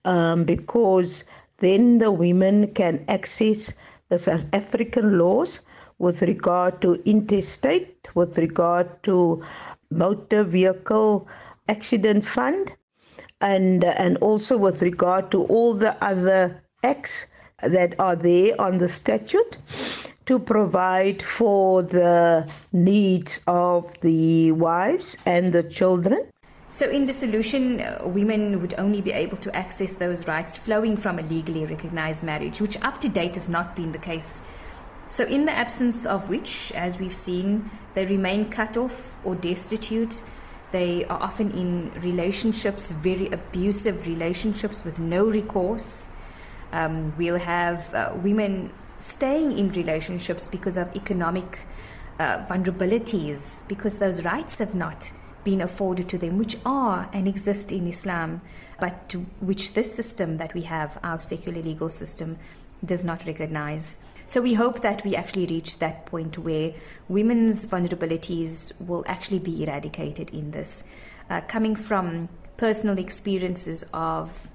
um, 0.04 0.44
because 0.44 1.24
then 1.58 1.98
the 1.98 2.10
women 2.10 2.66
can 2.74 3.04
access 3.08 3.72
the 4.08 4.18
South 4.18 4.44
African 4.52 5.18
laws 5.18 5.60
with 5.98 6.22
regard 6.22 6.82
to 6.82 7.00
intestate, 7.08 8.08
with 8.14 8.36
regard 8.38 8.90
to 9.04 9.42
motor 9.90 10.44
vehicle 10.44 11.26
accident 11.68 12.26
fund, 12.26 12.72
and 13.40 13.84
and 13.84 14.16
also 14.18 14.56
with 14.56 14.82
regard 14.82 15.30
to 15.30 15.44
all 15.44 15.74
the 15.74 15.96
other 16.04 16.62
acts 16.82 17.26
that 17.62 17.94
are 17.98 18.16
there 18.16 18.58
on 18.60 18.78
the 18.78 18.88
statute 18.88 19.56
to 20.26 20.38
provide 20.38 21.22
for 21.22 21.82
the 21.82 22.48
needs 22.72 23.40
of 23.46 23.98
the 24.00 24.52
wives 24.52 25.16
and 25.24 25.52
the 25.52 25.62
children. 25.62 26.26
So, 26.68 26.90
in 26.90 27.06
dissolution, 27.06 27.80
uh, 27.80 28.02
women 28.04 28.60
would 28.60 28.74
only 28.76 29.00
be 29.00 29.12
able 29.12 29.36
to 29.38 29.54
access 29.54 29.94
those 29.94 30.26
rights 30.26 30.56
flowing 30.56 30.96
from 30.96 31.18
a 31.18 31.22
legally 31.22 31.64
recognized 31.64 32.24
marriage, 32.24 32.60
which 32.60 32.76
up 32.82 33.00
to 33.02 33.08
date 33.08 33.34
has 33.34 33.48
not 33.48 33.76
been 33.76 33.92
the 33.92 33.98
case. 33.98 34.42
So, 35.08 35.24
in 35.24 35.46
the 35.46 35.52
absence 35.52 36.04
of 36.04 36.28
which, 36.28 36.72
as 36.72 36.98
we've 36.98 37.14
seen, 37.14 37.70
they 37.94 38.04
remain 38.04 38.50
cut 38.50 38.76
off 38.76 39.16
or 39.24 39.36
destitute. 39.36 40.22
They 40.72 41.04
are 41.06 41.22
often 41.22 41.52
in 41.52 41.92
relationships, 42.02 42.90
very 42.90 43.28
abusive 43.28 44.06
relationships 44.06 44.84
with 44.84 44.98
no 44.98 45.24
recourse. 45.24 46.08
Um, 46.72 47.14
we'll 47.16 47.38
have 47.38 47.94
uh, 47.94 48.12
women 48.16 48.72
staying 48.98 49.58
in 49.58 49.70
relationships 49.72 50.48
because 50.48 50.76
of 50.76 50.94
economic 50.96 51.66
uh, 52.18 52.44
vulnerabilities, 52.46 53.66
because 53.68 53.98
those 53.98 54.24
rights 54.24 54.58
have 54.58 54.74
not 54.74 55.12
been 55.44 55.60
afforded 55.60 56.08
to 56.08 56.18
them, 56.18 56.38
which 56.38 56.56
are 56.66 57.08
and 57.12 57.28
exist 57.28 57.70
in 57.70 57.86
Islam, 57.86 58.40
but 58.80 59.08
to 59.08 59.18
which 59.40 59.74
this 59.74 59.94
system 59.94 60.38
that 60.38 60.52
we 60.54 60.62
have, 60.62 60.98
our 61.04 61.20
secular 61.20 61.62
legal 61.62 61.88
system, 61.88 62.36
does 62.84 63.04
not 63.04 63.24
recognize. 63.26 63.98
So 64.28 64.40
we 64.40 64.54
hope 64.54 64.80
that 64.80 65.04
we 65.04 65.14
actually 65.14 65.46
reach 65.46 65.78
that 65.78 66.06
point 66.06 66.36
where 66.38 66.74
women's 67.08 67.64
vulnerabilities 67.64 68.72
will 68.80 69.04
actually 69.06 69.38
be 69.38 69.62
eradicated 69.62 70.30
in 70.30 70.50
this. 70.50 70.82
Uh, 71.30 71.40
coming 71.42 71.76
from 71.76 72.28
personal 72.56 72.98
experiences 72.98 73.84
of 73.92 74.50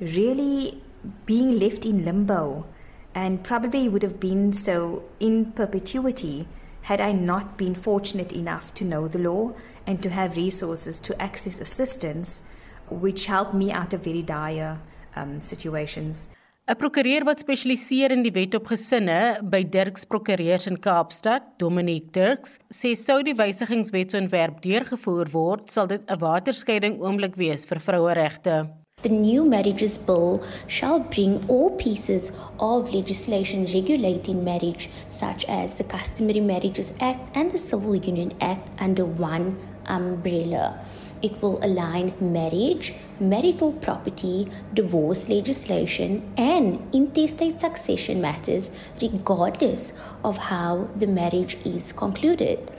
really 0.00 0.82
being 1.26 1.58
left 1.58 1.84
in 1.84 2.04
limbo 2.04 2.66
and 3.14 3.42
probably 3.44 3.88
would 3.88 4.02
have 4.02 4.20
been 4.20 4.52
so 4.52 5.04
in 5.18 5.52
perpetuity 5.52 6.46
had 6.82 7.00
I 7.00 7.12
not 7.12 7.58
been 7.58 7.74
fortunate 7.74 8.32
enough 8.32 8.72
to 8.74 8.84
know 8.84 9.06
the 9.06 9.18
law 9.18 9.52
and 9.86 10.02
to 10.02 10.10
have 10.10 10.36
resources 10.36 10.98
to 11.00 11.20
access 11.20 11.60
assistance, 11.60 12.42
which 12.88 13.26
helped 13.26 13.52
me 13.52 13.70
out 13.70 13.92
of 13.92 14.04
very 14.04 14.22
dire 14.22 14.78
um, 15.14 15.40
situations. 15.40 16.28
'n 16.70 16.76
Prokureur 16.78 17.24
wat 17.26 17.40
spesialiseer 17.42 18.12
in 18.14 18.20
die 18.22 18.30
wet 18.30 18.52
op 18.54 18.68
gesinne 18.70 19.40
by 19.50 19.64
Dirks 19.66 20.04
Prokureurs 20.06 20.68
in 20.70 20.76
Kaapstad, 20.78 21.48
Dominique 21.58 22.12
Dirks, 22.14 22.60
sê 22.70 22.92
sou 22.94 23.24
die 23.26 23.34
wysigingswetsontwerp 23.34 24.60
deurgevoer 24.62 25.32
word, 25.34 25.64
sal 25.74 25.90
dit 25.90 26.04
'n 26.06 26.20
waterskeiding 26.22 27.00
oomblik 27.02 27.34
wees 27.34 27.66
vir 27.66 27.82
vroueregte. 27.82 28.70
The 29.02 29.08
new 29.08 29.44
marriages 29.44 29.98
bill 29.98 30.44
shall 30.68 31.00
bring 31.00 31.40
all 31.48 31.70
pieces 31.74 32.30
of 32.60 32.94
legislation 32.94 33.66
regulating 33.74 34.44
marriage, 34.44 34.90
such 35.08 35.44
as 35.48 35.74
the 35.74 35.84
Customary 35.84 36.40
Marriages 36.40 36.94
Act 37.00 37.34
and 37.34 37.50
the 37.50 37.58
Civil 37.58 37.96
Union 37.96 38.30
Act, 38.40 38.70
under 38.78 39.06
one 39.06 39.56
umbrella. 39.86 40.78
It 41.22 41.42
will 41.42 41.62
align 41.62 42.14
marriage, 42.20 42.94
marital 43.18 43.72
property, 43.72 44.48
divorce 44.72 45.28
legislation, 45.28 46.32
and 46.36 46.88
intestate 46.94 47.60
succession 47.60 48.20
matters 48.20 48.70
regardless 49.02 49.92
of 50.24 50.38
how 50.38 50.88
the 50.96 51.06
marriage 51.06 51.56
is 51.64 51.92
concluded. 51.92 52.70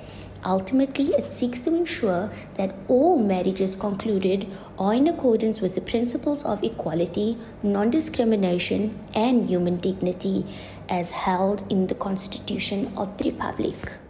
Ultimately, 0.43 1.13
it 1.13 1.29
seeks 1.29 1.59
to 1.61 1.75
ensure 1.75 2.31
that 2.55 2.73
all 2.87 3.19
marriages 3.19 3.75
concluded 3.75 4.47
are 4.79 4.95
in 4.95 5.07
accordance 5.07 5.61
with 5.61 5.75
the 5.75 5.81
principles 5.81 6.43
of 6.43 6.63
equality, 6.63 7.37
non 7.61 7.91
discrimination, 7.91 8.97
and 9.13 9.47
human 9.47 9.75
dignity 9.75 10.45
as 10.89 11.11
held 11.11 11.63
in 11.71 11.85
the 11.87 11.95
Constitution 11.95 12.91
of 12.97 13.19
the 13.19 13.29
Republic. 13.29 14.00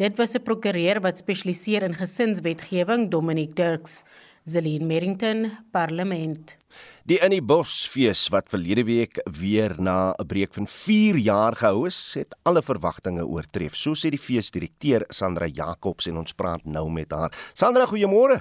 Dit 0.00 0.16
was 0.16 0.32
'n 0.32 0.40
prokureur 0.42 1.00
wat 1.00 1.18
spesialiseer 1.18 1.82
in 1.82 1.94
gesinswetgewing, 1.94 3.10
Dominic 3.10 3.54
Dirks, 3.54 4.02
Zelin 4.44 4.86
Merrington, 4.86 5.58
Parlement. 5.70 6.56
Die 7.04 7.18
in 7.18 7.30
die 7.30 7.42
Bosfees 7.42 8.28
wat 8.28 8.48
verlede 8.48 8.84
week 8.84 9.20
weer 9.40 9.74
na 9.78 10.14
'n 10.16 10.26
breek 10.26 10.54
van 10.54 10.66
4 10.66 11.16
jaar 11.16 11.56
gehou 11.56 11.86
is, 11.86 12.14
het 12.14 12.36
alle 12.42 12.62
verwagtinge 12.62 13.26
oortref. 13.26 13.76
So 13.76 13.92
sê 13.92 14.08
die 14.08 14.18
feesdirekteur 14.18 15.04
Sandra 15.08 15.46
Jacobs 15.46 16.06
en 16.06 16.16
ons 16.16 16.32
praat 16.32 16.64
nou 16.64 16.90
met 16.90 17.10
haar. 17.12 17.32
Sandra, 17.52 17.84
goeiemôre. 17.86 18.40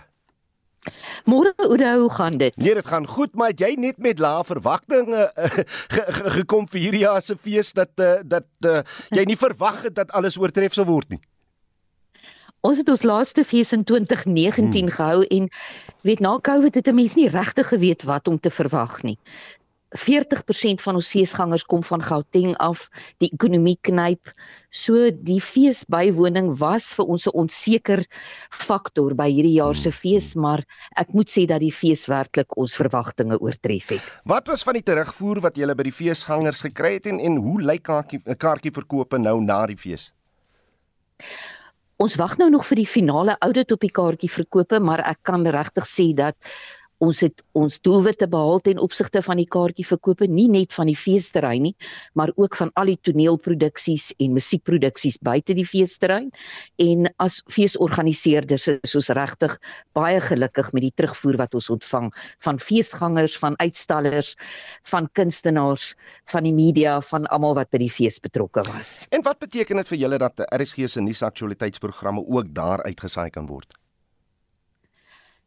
Môre 1.26 1.54
Oudo, 1.58 2.00
hoe 2.00 2.12
gaan 2.12 2.38
dit? 2.38 2.58
Nee, 2.58 2.74
dit 2.74 2.88
gaan 2.88 3.08
goed, 3.08 3.36
maar 3.36 3.52
jy 3.52 3.76
net 3.76 3.98
met 3.98 4.20
lae 4.20 4.44
verwagtinge 4.44 5.32
uh, 5.36 5.46
ge, 5.46 5.66
ge, 6.08 6.30
gekom 6.30 6.68
vir 6.68 6.80
hierdie 6.80 7.04
jaar 7.04 7.22
se 7.22 7.36
fees 7.36 7.74
dat 7.74 7.92
uh, 8.00 8.22
dat 8.24 8.48
uh, 8.66 8.82
jy 9.12 9.26
nie 9.26 9.38
verwag 9.38 9.82
het 9.84 9.96
dat 9.96 10.12
alles 10.12 10.38
oortref 10.38 10.74
sou 10.74 10.86
word 10.86 11.10
nie. 11.10 11.20
Ons 12.62 12.82
het 12.82 12.90
ons 12.92 13.06
laaste 13.08 13.46
fees 13.48 13.72
in 13.72 13.86
2019 13.88 14.82
hmm. 14.82 14.92
gehou 14.92 15.22
en 15.24 15.48
weet 16.04 16.20
na 16.20 16.40
Covid 16.44 16.76
het 16.76 16.88
'n 16.88 16.96
mens 16.96 17.16
nie 17.16 17.30
regtig 17.30 17.68
geweet 17.68 18.04
wat 18.04 18.28
om 18.28 18.40
te 18.40 18.50
verwag 18.50 19.02
nie. 19.04 19.18
40% 19.98 20.82
van 20.82 20.96
ons 20.96 21.10
feesgangers 21.10 21.64
kom 21.66 21.84
van 21.84 22.02
Gauteng 22.02 22.56
af, 22.58 22.90
die 23.18 23.30
ekonomie 23.34 23.78
knyp. 23.82 24.34
So 24.70 25.10
die 25.12 25.40
feesbywoning 25.42 26.52
was 26.60 26.94
vir 26.94 27.06
ons 27.06 27.26
'n 27.28 27.34
onseker 27.34 28.04
faktor 28.52 29.16
by 29.16 29.30
hierdie 29.32 29.56
jaar 29.56 29.76
se 29.76 29.90
hmm. 29.90 29.98
fees, 29.98 30.36
maar 30.36 30.62
ek 30.96 31.14
moet 31.14 31.30
sê 31.30 31.46
dat 31.46 31.60
die 31.60 31.72
fees 31.72 32.06
werklik 32.06 32.58
ons 32.58 32.76
verwagtinge 32.76 33.40
oortref 33.40 33.90
het. 33.90 34.22
Wat 34.26 34.48
was 34.48 34.64
van 34.64 34.74
die 34.74 34.84
terugvoer 34.84 35.40
wat 35.40 35.56
julle 35.56 35.76
by 35.76 35.84
die 35.84 35.96
feesgangers 35.96 36.62
gekry 36.62 36.94
het 36.94 37.06
en 37.06 37.20
en 37.20 37.36
hoe 37.38 37.62
lyk 37.62 37.84
kaartjie 37.84 38.22
kaartjieverkope 38.36 39.18
nou 39.18 39.42
na 39.42 39.66
die 39.66 39.78
fees? 39.78 40.12
Ons 42.00 42.14
wag 42.16 42.38
nou 42.40 42.48
nog 42.48 42.64
vir 42.64 42.80
die 42.80 42.88
finale 42.88 43.34
audit 43.44 43.74
op 43.76 43.82
die 43.84 43.92
kaartjie 43.92 44.30
verkope, 44.32 44.78
maar 44.80 45.02
ek 45.04 45.20
kan 45.28 45.42
regtig 45.52 45.88
sê 45.90 46.06
dat 46.16 46.38
ons 47.04 47.22
het 47.24 47.44
ons 47.58 47.80
doelwitte 47.86 48.28
behaal 48.32 48.60
ten 48.64 48.80
opsigte 48.84 49.22
van 49.26 49.40
die 49.40 49.48
kaartjie 49.48 49.88
verkope 49.88 50.28
nie 50.28 50.48
net 50.52 50.76
van 50.76 50.90
die 50.92 50.98
feesterrein 50.98 51.70
nie 51.70 51.76
maar 52.20 52.32
ook 52.36 52.58
van 52.60 52.72
al 52.80 52.92
die 52.92 53.00
toneelproduksies 53.08 54.12
en 54.20 54.36
musiekproduksies 54.36 55.20
buite 55.26 55.56
die 55.58 55.68
feesterrein 55.68 56.30
en 56.84 57.10
as 57.24 57.40
feesorganiseerders 57.52 58.68
is 58.76 58.96
ons 59.00 59.12
regtig 59.16 59.56
baie 59.98 60.20
gelukkig 60.24 60.74
met 60.76 60.88
die 60.88 60.94
terugvoer 60.96 61.40
wat 61.44 61.56
ons 61.58 61.72
ontvang 61.74 62.12
van 62.46 62.60
feesgangers 62.60 63.38
van 63.40 63.58
uitstallers 63.64 64.36
van 64.92 65.10
kunstenaars 65.16 65.94
van 66.34 66.48
die 66.48 66.56
media 66.56 67.00
van 67.12 67.28
almal 67.34 67.56
wat 67.58 67.72
by 67.72 67.82
die 67.82 67.92
fees 67.92 68.20
betrokke 68.24 68.64
was. 68.68 69.06
En 69.16 69.24
wat 69.26 69.40
beteken 69.40 69.80
dit 69.82 69.92
vir 69.94 70.02
julle 70.04 70.20
dat 70.22 70.46
RSG 70.50 70.90
se 70.90 71.04
nuusaktualiteitsprogramme 71.04 72.26
ook 72.28 72.54
daar 72.54 72.84
uitgesaai 72.84 73.30
kan 73.30 73.48
word? 73.48 73.74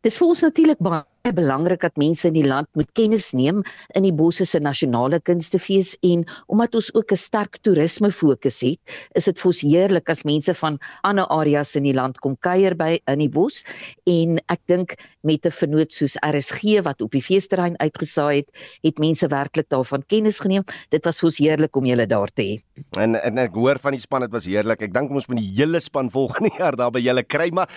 Dis 0.02 0.16
vir 0.18 0.32
ons 0.32 0.40
natuurlik 0.42 0.80
baie 0.82 1.21
belangrik 1.30 1.84
dat 1.86 1.94
mense 1.96 2.26
in 2.26 2.34
die 2.34 2.46
land 2.46 2.66
moet 2.74 2.90
kennis 2.98 3.30
neem 3.32 3.60
in 3.94 4.02
die 4.02 4.12
Bosse 4.12 4.42
se 4.48 4.58
nasionale 4.58 5.20
kunstefees 5.22 5.94
en 6.02 6.24
omdat 6.50 6.74
ons 6.74 6.90
ook 6.94 7.12
'n 7.12 7.16
sterk 7.16 7.58
toerisme 7.62 8.10
fokus 8.10 8.60
het, 8.60 8.80
is 9.14 9.24
dit 9.24 9.38
vir 9.38 9.46
ons 9.46 9.60
heerlik 9.60 10.10
as 10.10 10.24
mense 10.24 10.54
van 10.54 10.78
ander 11.02 11.26
areas 11.26 11.76
in 11.76 11.84
die 11.84 11.94
land 11.94 12.18
kom 12.18 12.34
kuier 12.40 12.74
by 12.74 12.98
in 13.06 13.18
die 13.18 13.28
Bos 13.28 13.62
en 14.06 14.40
ek 14.48 14.60
dink 14.66 14.96
met 15.22 15.46
'n 15.46 15.50
vernoot 15.50 15.92
soos 15.92 16.16
RSG 16.16 16.82
wat 16.82 17.00
op 17.00 17.12
die 17.12 17.22
feesterrein 17.22 17.78
uitgesaai 17.78 18.36
het, 18.36 18.50
het 18.82 18.98
mense 18.98 19.28
werklik 19.28 19.68
daarvan 19.68 20.02
kennis 20.06 20.40
geneem. 20.40 20.64
Dit 20.90 21.04
was 21.04 21.20
vir 21.20 21.26
ons 21.26 21.38
heerlik 21.38 21.76
om 21.76 21.84
julle 21.84 22.06
daar 22.06 22.30
te 22.34 22.42
hê. 22.42 22.56
En 22.98 23.14
en 23.14 23.38
ek 23.38 23.54
hoor 23.54 23.78
van 23.78 23.92
die 23.92 24.00
span 24.00 24.20
dit 24.20 24.30
was 24.30 24.44
heerlik. 24.44 24.82
Ek 24.82 24.92
dink 24.92 25.10
ons 25.10 25.28
moet 25.28 25.38
die 25.38 25.52
hele 25.54 25.80
span 25.80 26.10
volgende 26.10 26.50
jaar 26.58 26.76
daar 26.76 26.90
by 26.90 27.00
julle 27.00 27.22
kry, 27.22 27.50
maar 27.50 27.68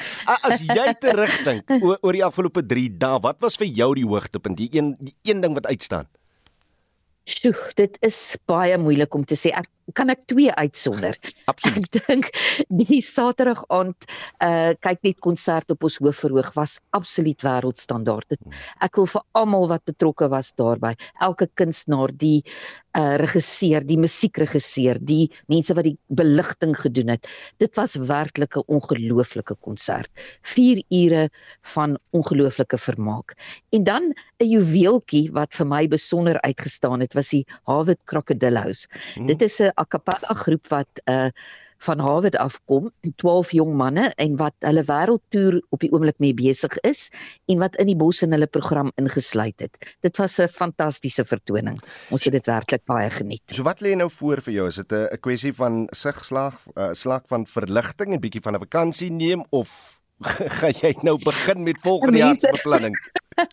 as 0.41 0.61
jy 0.61 0.93
terugdink 0.99 1.69
oor, 1.81 1.97
oor 2.01 2.13
die 2.13 2.23
afgelope 2.23 2.65
3 2.65 2.89
dae, 2.97 3.19
wat 3.21 3.34
was 3.43 3.57
vir 3.61 3.67
jou 3.67 3.93
die 3.97 4.05
hoogtepunt? 4.07 4.57
Die 4.57 4.69
een 4.71 4.95
die 4.99 5.15
een 5.23 5.41
ding 5.41 5.53
wat 5.57 5.65
uitstaan. 5.65 6.07
Sjoe, 7.25 7.55
dit 7.79 7.97
is 8.05 8.37
baie 8.45 8.77
moeilik 8.77 9.13
om 9.17 9.25
te 9.25 9.37
sê. 9.39 9.49
Ek 9.57 9.69
kan 9.93 10.09
ek 10.09 10.25
twee 10.25 10.51
uitsonder. 10.51 11.17
Absoluut. 11.51 11.89
Ek 11.95 12.07
dink 12.07 12.29
die 12.69 13.01
Saterdag 13.05 13.63
aand 13.73 14.07
uh 14.43 14.73
kyk 14.81 15.03
net 15.05 15.19
konsert 15.23 15.69
op 15.73 15.85
ons 15.85 15.99
hoofverhoog 16.01 16.51
was 16.55 16.79
absoluut 16.97 17.41
wêreldstandaard. 17.45 18.37
Ek 18.83 18.97
wil 18.97 19.07
vir 19.09 19.23
almal 19.37 19.69
wat 19.69 19.85
betrokke 19.85 20.29
was 20.31 20.51
daarbey, 20.57 20.95
elke 21.21 21.47
kunstenaar, 21.53 22.13
die 22.13 22.41
uh 22.97 23.15
regisseur, 23.21 23.83
die 23.85 23.99
musiekregisseur, 23.99 24.99
die 25.03 25.29
mense 25.51 25.75
wat 25.75 25.85
die 25.87 25.97
beligting 26.07 26.73
gedoen 26.79 27.13
het. 27.15 27.27
Dit 27.61 27.75
was 27.77 27.95
werklik 27.95 28.57
'n 28.57 28.65
ongelooflike 28.67 29.55
konsert. 29.61 30.09
4 30.41 30.81
ure 30.89 31.29
van 31.75 31.97
ongelooflike 32.11 32.77
vermaak. 32.77 33.35
En 33.71 33.83
dan 33.83 34.13
'n 34.39 34.47
juweeltjie 34.47 35.31
wat 35.31 35.53
vir 35.53 35.67
my 35.67 35.87
besonder 35.87 36.41
uitgestaan 36.41 36.99
het, 36.99 37.13
was 37.13 37.29
die 37.29 37.45
Harvard 37.63 37.99
Crocodile 38.05 38.59
House. 38.59 38.87
Hmm. 39.15 39.27
Dit 39.27 39.41
is 39.41 39.59
'n 39.61 39.71
a 39.79 39.85
cappella 39.85 40.33
groep 40.33 40.67
wat 40.67 41.05
uh 41.09 41.29
van 41.85 41.99
Harvard 41.99 42.37
afkom, 42.39 42.89
12 43.15 43.51
jong 43.51 43.73
manne 43.77 44.07
en 44.21 44.37
wat 44.39 44.55
hulle 44.65 44.83
wêreldtoer 44.87 45.59
op 45.75 45.83
die 45.83 45.91
oomblik 45.93 46.17
mee 46.23 46.33
besig 46.37 46.77
is 46.87 47.09
en 47.51 47.61
wat 47.61 47.77
in 47.81 47.89
die 47.91 47.97
bos 47.99 48.23
in 48.25 48.33
hulle 48.35 48.47
program 48.49 48.91
ingesluit 49.01 49.59
het. 49.61 49.97
Dit 50.05 50.17
was 50.17 50.39
'n 50.39 50.47
fantastiese 50.47 51.25
vertoning. 51.25 51.79
Ons 52.09 52.23
het 52.23 52.33
dit 52.33 52.45
werklik 52.45 52.85
baie 52.85 53.09
geniet. 53.09 53.43
So 53.53 53.63
wat 53.63 53.81
lê 53.81 53.95
nou 53.95 54.09
voor 54.09 54.41
vir 54.41 54.53
jou? 54.53 54.67
Is 54.67 54.75
dit 54.75 54.91
'n 54.91 55.19
kwessie 55.19 55.53
van 55.53 55.87
sigslag, 55.91 56.59
uh, 56.75 56.93
slag 56.93 57.21
van 57.27 57.45
verligting 57.45 58.13
en 58.13 58.19
bietjie 58.19 58.41
van 58.41 58.55
'n 58.55 58.59
vakansie 58.59 59.11
neem 59.11 59.45
of 59.49 60.01
gaan 60.59 60.75
jy 60.79 60.93
nou 61.03 61.17
begin 61.23 61.63
met 61.63 61.77
volgende 61.83 62.17
jaar 62.17 62.35
se 62.35 62.51
beplanning? 62.51 62.95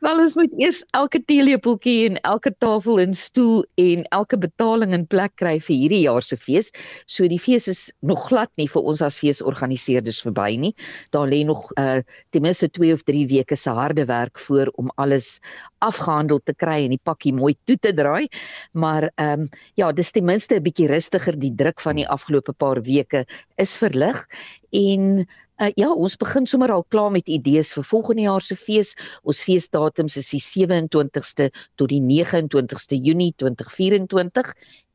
Wel 0.00 0.20
ons 0.22 0.34
moet 0.34 0.52
eers 0.56 0.80
elke 0.96 1.20
teelepeltjie 1.28 2.06
en 2.08 2.14
elke 2.24 2.50
tafel 2.58 3.02
en 3.02 3.12
stoel 3.14 3.66
en 3.78 4.06
elke 4.16 4.38
betaling 4.40 4.94
in 4.96 5.04
plek 5.12 5.34
kry 5.38 5.58
vir 5.60 5.76
hierdie 5.76 6.00
jaar 6.06 6.24
se 6.24 6.38
fees. 6.40 6.70
So 7.04 7.28
die 7.28 7.38
fees 7.38 7.68
is 7.68 7.82
nog 8.00 8.22
glad 8.30 8.50
nie 8.56 8.66
vir 8.72 8.88
ons 8.88 9.02
as 9.04 9.18
feesorganiseerders 9.20 10.22
verby 10.24 10.54
nie. 10.62 10.72
Daar 11.14 11.28
lê 11.28 11.42
nog 11.46 11.68
uh 11.78 12.00
ten 12.32 12.42
minste 12.42 12.70
2 12.72 12.94
of 12.96 13.04
3 13.04 13.26
weke 13.28 13.58
se 13.60 13.74
harde 13.76 14.06
werk 14.08 14.40
voor 14.40 14.72
om 14.80 14.88
alles 14.96 15.36
afgehandel 15.84 16.40
te 16.44 16.56
kry 16.56 16.80
en 16.86 16.96
die 16.96 17.02
pakkie 17.04 17.34
mooi 17.36 17.52
toe 17.68 17.76
te 17.76 17.92
draai. 17.92 18.26
Maar 18.72 19.10
ehm 19.14 19.44
um, 19.44 19.48
ja, 19.76 19.92
dis 19.92 20.10
ten 20.16 20.24
minste 20.24 20.56
'n 20.56 20.64
bietjie 20.64 20.88
rustiger 20.88 21.36
die 21.36 21.54
druk 21.54 21.80
van 21.80 22.00
die 22.00 22.08
afgelope 22.08 22.56
paar 22.56 22.80
weke 22.82 23.26
is 23.56 23.76
verlig 23.76 24.24
en 24.72 25.26
Uh, 25.60 25.68
ja, 25.76 25.90
ons 25.92 26.16
begin 26.16 26.46
sommer 26.48 26.72
al 26.72 26.86
klaar 26.88 27.10
met 27.12 27.28
idees 27.28 27.74
vir 27.76 27.84
volgende 27.84 28.24
jaar 28.24 28.40
se 28.40 28.56
fees. 28.56 28.94
Ons 29.28 29.42
feesdatums 29.44 30.16
is 30.16 30.30
die 30.32 30.40
27ste 30.40 31.50
tot 31.76 31.90
die 31.92 32.00
29ste 32.00 32.96
Junie 32.96 33.34
2024 33.36 34.54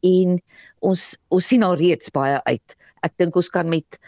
en 0.10 0.40
ons 0.82 1.04
ons 1.30 1.52
sien 1.54 1.66
al 1.66 1.78
reeds 1.78 2.10
baie 2.16 2.40
uit. 2.50 2.78
Ek 3.06 3.14
dink 3.22 3.38
ons 3.38 3.52
kan 3.54 3.70
met 3.70 4.00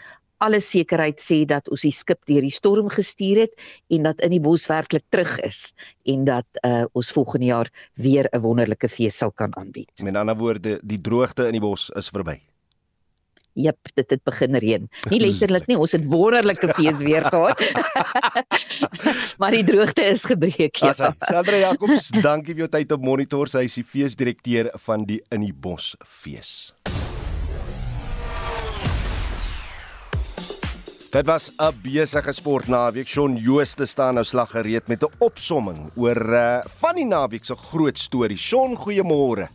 alle 0.42 0.58
sekerheid 0.62 1.22
sê 1.22 1.44
dat 1.50 1.70
ons 1.70 1.82
die 1.86 1.94
skip 1.94 2.20
deur 2.30 2.42
die 2.42 2.54
storm 2.54 2.90
gestuur 2.90 3.44
het 3.44 3.54
en 3.94 4.10
dat 4.10 4.22
in 4.26 4.34
die 4.34 4.42
bos 4.42 4.66
werklik 4.70 5.06
terug 5.14 5.38
is 5.46 5.72
en 6.10 6.26
dat 6.26 6.62
uh, 6.64 6.86
ons 6.98 7.14
volgende 7.14 7.50
jaar 7.52 7.70
weer 7.94 8.26
'n 8.32 8.42
wonderlike 8.42 8.88
fees 8.88 9.18
sal 9.18 9.30
kan 9.30 9.54
aanbied. 9.56 9.90
Met 10.02 10.16
ander 10.16 10.36
woorde, 10.36 10.78
die 10.82 11.00
droogte 11.00 11.46
in 11.46 11.58
die 11.58 11.62
bos 11.62 11.90
is 11.94 12.10
verby. 12.10 12.40
Jep, 13.58 13.90
dit 13.98 14.10
het 14.14 14.22
begin 14.22 14.54
reën. 14.62 14.86
Nie 15.10 15.18
letterlik 15.22 15.66
nie, 15.66 15.78
ons 15.78 15.96
het 15.96 16.04
wonderlike 16.06 16.70
fees 16.78 17.02
weer 17.02 17.26
gehad. 17.26 17.58
maar 19.42 19.56
die 19.56 19.64
droogte 19.66 20.04
is 20.06 20.22
gebreek, 20.28 20.78
ja. 20.78 20.94
Sandra 20.94 21.58
Jacobs, 21.64 22.12
dankie 22.28 22.54
vir 22.54 22.66
jou 22.66 22.70
tyd 22.78 22.94
op 22.94 23.02
Monitor. 23.02 23.50
Sy 23.50 23.66
is 23.66 23.80
die 23.80 23.86
feesdirekteur 23.86 24.70
van 24.86 25.08
die 25.08 25.18
In 25.34 25.42
die 25.42 25.54
Bos 25.54 25.96
fees. 26.06 26.70
Dit 31.08 31.24
was 31.26 31.50
'n 31.56 31.72
besige 31.82 32.32
sportnaweek. 32.32 33.08
Shaun 33.08 33.36
Jooste 33.36 33.86
staan 33.86 34.14
nou 34.14 34.24
slag 34.24 34.50
gereed 34.50 34.88
met 34.88 35.02
'n 35.02 35.14
opsomming 35.18 35.90
oor 35.96 36.20
uh, 36.32 36.60
van 36.64 36.94
die 36.94 37.06
naweek 37.06 37.44
se 37.44 37.56
groot 37.56 37.98
stories. 37.98 38.40
Shaun, 38.40 38.76
goeiemôre. 38.76 39.48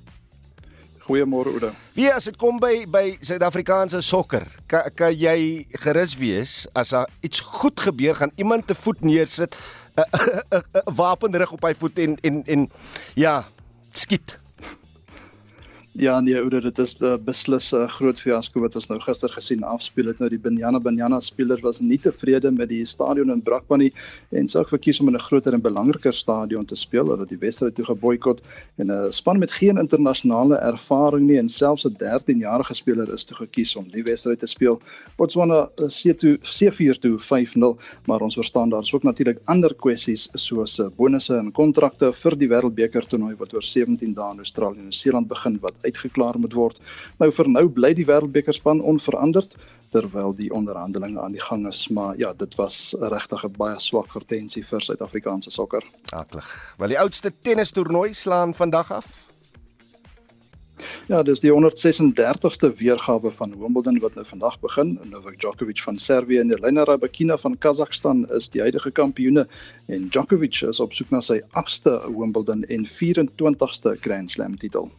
Goeiemôre 1.04 1.51
Oude. 1.51 1.72
Wie 1.93 2.08
as 2.12 2.30
dit 2.30 2.38
kom 2.39 2.60
by 2.64 2.86
by 2.88 3.18
Suid-Afrikaanse 3.20 3.99
sokker, 4.06 4.45
kan 4.72 4.88
kan 4.95 5.12
jy 5.12 5.66
gerus 5.84 6.16
wees 6.20 6.54
as 6.74 6.93
daar 6.95 7.10
iets 7.22 7.43
goed 7.43 7.80
gebeur, 7.80 8.16
gaan 8.16 8.32
iemand 8.39 8.68
te 8.68 8.76
voet 8.76 9.04
neersit, 9.04 9.56
'n 9.99 10.95
wapenrig 10.95 11.51
op 11.51 11.68
hy 11.68 11.74
voet 11.76 11.99
en 11.99 12.16
en 12.24 12.43
en 12.45 12.70
ja, 13.16 13.43
skiet. 13.93 14.38
Ja 15.93 16.19
nee, 16.25 16.33
ouer, 16.41 16.55
dit 16.61 16.79
is 16.81 16.95
uh, 17.05 17.11
beslis 17.21 17.67
'n 17.69 17.83
uh, 17.83 17.87
groot 17.87 18.17
fiasco 18.17 18.59
wat 18.63 18.75
ons 18.75 18.87
nou 18.89 18.95
gister 18.99 19.29
gesien 19.29 19.61
afspeel 19.63 20.07
het. 20.09 20.17
Nou 20.19 20.29
die 20.29 20.39
Banyana 20.41 20.79
Banyana 20.81 21.19
speler 21.21 21.59
was 21.61 21.81
nie 21.85 21.99
tevrede 22.01 22.49
met 22.51 22.69
die 22.69 22.85
stadion 22.85 23.29
in 23.29 23.43
Brakpan 23.45 23.77
nie 23.77 23.91
en 24.31 24.49
sou 24.49 24.63
verkies 24.65 24.99
om 25.01 25.11
in 25.11 25.15
'n 25.15 25.21
groter 25.21 25.53
en 25.53 25.61
belangriker 25.61 26.13
stadion 26.13 26.65
te 26.65 26.75
speel. 26.75 27.05
Hulle 27.05 27.19
het 27.19 27.29
die 27.29 27.37
wedstryd 27.37 27.75
toe 27.75 27.85
geboikot 27.85 28.41
en 28.77 28.87
'n 28.87 28.89
uh, 28.89 29.11
span 29.11 29.37
met 29.39 29.51
geen 29.51 29.77
internasionale 29.77 30.55
ervaring 30.55 31.27
nie 31.27 31.37
en 31.37 31.49
selfs 31.49 31.85
'n 31.85 31.93
13-jarige 31.99 32.73
speler 32.73 33.13
is 33.13 33.25
toe 33.25 33.37
gekies 33.37 33.75
om 33.75 33.85
die 33.91 34.03
wedstryd 34.03 34.39
te 34.39 34.47
speel. 34.47 34.81
Botswana 35.17 35.69
se 35.89 36.15
toe 36.15 36.39
C4 36.41 36.99
toe 36.99 37.19
5-0, 37.19 37.77
maar 38.07 38.21
ons 38.21 38.35
verstaan 38.35 38.69
daar 38.69 38.81
is 38.81 38.93
ook 38.93 39.03
natuurlik 39.03 39.41
ander 39.45 39.75
kwessies 39.75 40.29
soos 40.33 40.81
bonusse 40.97 41.37
en 41.37 41.51
kontrakte 41.51 42.13
vir 42.13 42.37
die 42.37 42.49
Wêreldbeker 42.49 43.05
toernooi 43.05 43.35
wat 43.35 43.53
oor 43.53 43.63
17 43.63 44.13
dae 44.13 44.31
in 44.31 44.37
Australië 44.37 44.77
en 44.77 44.83
Nieu-Seeland 44.89 45.27
begin 45.27 45.59
wat 45.61 45.82
uitgeklaar 45.84 46.39
moet 46.39 46.53
word. 46.57 46.81
Nou 47.19 47.31
vir 47.31 47.49
nou 47.49 47.67
bly 47.69 47.93
die 47.93 48.07
wêreldbekerspan 48.09 48.81
onveranderd 48.81 49.57
terwyl 49.93 50.34
die 50.36 50.49
onderhandelinge 50.53 51.21
aan 51.21 51.36
die 51.36 51.43
gang 51.43 51.67
is, 51.69 51.88
maar 51.93 52.17
ja, 52.17 52.34
dit 52.34 52.55
was 52.57 52.95
regtig 52.99 53.43
'n 53.45 53.57
baie 53.57 53.79
swak 53.79 54.09
vertensie 54.11 54.65
vir 54.65 54.81
Suid-Afrikaanse 54.81 55.51
sokker. 55.51 55.84
Aklig. 56.09 56.73
Wel 56.77 56.95
die 56.95 56.99
oudste 56.99 57.31
tennistoernooi 57.41 58.13
slaan 58.13 58.53
vandag 58.53 58.91
af. 58.91 59.05
Ja, 61.07 61.23
dis 61.23 61.41
die 61.43 61.51
136ste 61.51 62.69
weergawe 62.79 63.31
van 63.31 63.55
Wimbledon 63.59 63.99
wat 63.99 64.15
nou 64.15 64.25
vandag 64.25 64.59
begin. 64.59 64.99
Novak 65.09 65.39
Djokovic 65.39 65.81
van 65.84 65.97
Servië 65.99 66.39
en 66.39 66.53
Elena 66.53 66.84
Rybakina 66.84 67.38
van 67.38 67.57
Kazakhstan 67.57 68.25
is 68.29 68.49
die 68.49 68.61
huidige 68.61 68.91
kampioene 68.91 69.47
en 69.88 70.07
Djokovic 70.09 70.61
is 70.61 70.79
op 70.79 70.93
soek 70.93 71.09
na 71.09 71.21
sy 71.21 71.41
8ste 71.63 71.97
Wimbledon 72.07 72.63
en 72.63 72.88
24ste 72.88 73.97
Grand 73.99 74.31
Slam 74.31 74.57
titel. 74.57 74.91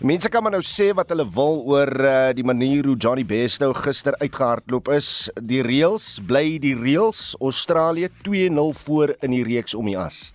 Mense 0.00 0.30
kan 0.32 0.40
maar 0.40 0.54
nou 0.54 0.62
sê 0.64 0.86
wat 0.96 1.10
hulle 1.12 1.26
wil 1.28 1.58
oor 1.68 1.90
uh, 1.92 2.12
die 2.32 2.44
manier 2.46 2.86
hoe 2.88 2.94
Johnny 2.96 3.20
Bairstow 3.20 3.74
gister 3.76 4.14
uitgehardloop 4.22 4.88
is. 4.96 5.28
Die 5.44 5.60
reëls 5.60 6.14
bly 6.24 6.56
die 6.62 6.72
reëls. 6.72 7.34
Australië 7.36 8.08
2-0 8.24 8.72
voor 8.80 9.12
in 9.20 9.36
die 9.36 9.44
reeks 9.44 9.76
om 9.76 9.92
die 9.92 9.98
as. 10.00 10.30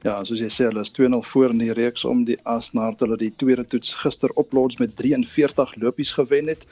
Ja, 0.00 0.14
soos 0.24 0.40
jy 0.40 0.48
sê, 0.48 0.64
hulle 0.64 0.80
is 0.80 0.94
2-0 0.96 1.18
voor 1.28 1.52
in 1.52 1.58
die 1.60 1.74
reeks 1.76 2.06
om 2.08 2.22
die 2.24 2.38
as 2.48 2.70
nadat 2.72 3.02
hulle 3.04 3.18
die 3.20 3.34
tweede 3.36 3.66
toets 3.68 3.92
gister 4.00 4.32
op 4.40 4.54
Lords 4.56 4.78
met 4.80 4.94
43 4.96 5.74
lopies 5.82 6.14
gewen 6.16 6.48
het. 6.48 6.64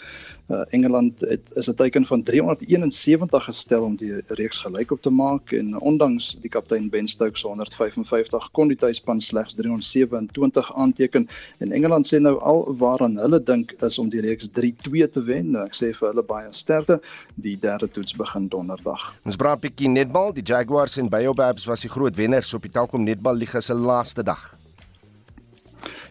Uh, 0.48 0.62
Engeland 0.72 1.20
het 1.20 1.44
is 1.60 1.68
'n 1.68 1.74
teiken 1.76 2.06
van 2.06 2.22
371 2.22 3.44
gestel 3.44 3.82
om 3.84 3.96
die 3.96 4.22
reeks 4.28 4.58
gelyk 4.58 4.90
op 4.90 5.02
te 5.02 5.10
maak 5.10 5.52
en 5.52 5.76
ondanks 5.80 6.38
die 6.40 6.48
kaptein 6.48 6.88
Ben 6.88 7.08
Stokes 7.08 7.42
155 7.42 8.50
kon 8.50 8.68
die 8.68 8.76
tuisspan 8.76 9.20
slegs 9.20 9.54
327 9.54 10.74
aanteken 10.74 11.28
en 11.58 11.72
Engeland 11.72 12.06
sê 12.08 12.18
nou 12.20 12.40
al 12.40 12.76
waaraan 12.76 13.18
hulle 13.18 13.42
dink 13.42 13.72
is 13.72 13.98
om 13.98 14.08
die 14.08 14.20
reeks 14.20 14.48
3-2 14.48 15.10
te 15.10 15.22
wen. 15.22 15.50
Nou, 15.50 15.66
ek 15.66 15.74
sê 15.76 15.92
vir 15.92 16.08
hulle 16.08 16.22
baie 16.22 16.48
sterkte. 16.50 17.00
Die 17.34 17.58
derde 17.60 17.90
toets 17.90 18.16
begin 18.16 18.48
donderdag. 18.48 19.14
Ons 19.24 19.36
praat 19.36 19.58
'n 19.58 19.60
bietjie 19.60 19.88
netbal. 19.88 20.32
Die 20.32 20.42
Jaguars 20.42 20.96
en 20.96 21.08
Baobabs 21.08 21.64
was 21.64 21.80
die 21.80 21.90
groot 21.90 22.16
wenners 22.16 22.54
op 22.54 22.62
die 22.62 22.70
Telkom 22.70 23.04
Netballiga 23.18 23.60
se 23.60 23.74
laaste 23.74 24.22
dag. 24.22 24.54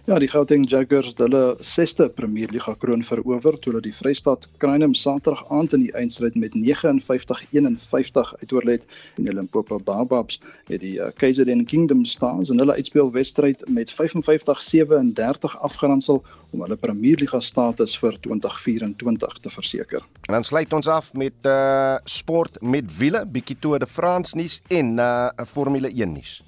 Ja, 0.08 0.16
die 0.20 0.30
Gauteng 0.32 0.64
Jaguars 0.70 1.10
het 1.12 1.20
hulle 1.20 1.58
6ste 1.60 2.06
Premier 2.16 2.48
Liga 2.52 2.74
kroon 2.80 3.02
verower 3.04 3.58
toe 3.60 3.74
hulle 3.74 3.82
die 3.84 3.92
Vrystaat 3.96 4.48
Crynham 4.62 4.94
Saterdag 4.96 5.42
aand 5.52 5.76
in 5.76 5.84
die 5.84 5.92
eindstryd 6.00 6.36
met 6.40 6.56
59-51 6.56 8.32
uitoorlet 8.40 8.88
en 9.18 9.28
die 9.28 9.36
Limpopo 9.36 9.80
Bababs 9.84 10.40
het 10.72 10.80
die 10.84 10.96
uh, 10.96 11.12
KZN 11.12 11.66
Kingdom 11.68 12.06
Stars 12.08 12.52
in 12.52 12.64
hulle 12.64 12.76
uitspelwedstryd 12.80 13.68
met 13.68 13.92
55-37 13.92 15.60
afgeronsel 15.68 16.24
om 16.56 16.64
hulle 16.64 16.80
Premier 16.80 17.20
Liga 17.20 17.44
status 17.44 18.00
vir 18.00 18.16
2024 18.24 19.40
te 19.44 19.56
verseker. 19.60 20.08
En 20.28 20.40
dan 20.40 20.48
sluit 20.48 20.72
ons 20.72 20.88
af 20.88 21.12
met 21.20 21.36
uh 21.44 21.96
sport 22.08 22.62
met 22.62 22.88
wiele, 22.96 23.26
bietjie 23.28 23.60
Tour 23.60 23.80
de 23.80 23.88
France 23.88 24.40
nuus 24.40 24.62
en 24.68 24.96
'n 24.96 25.00
uh, 25.00 25.48
Formule 25.52 25.92
1 25.92 26.12
nuus. 26.16 26.40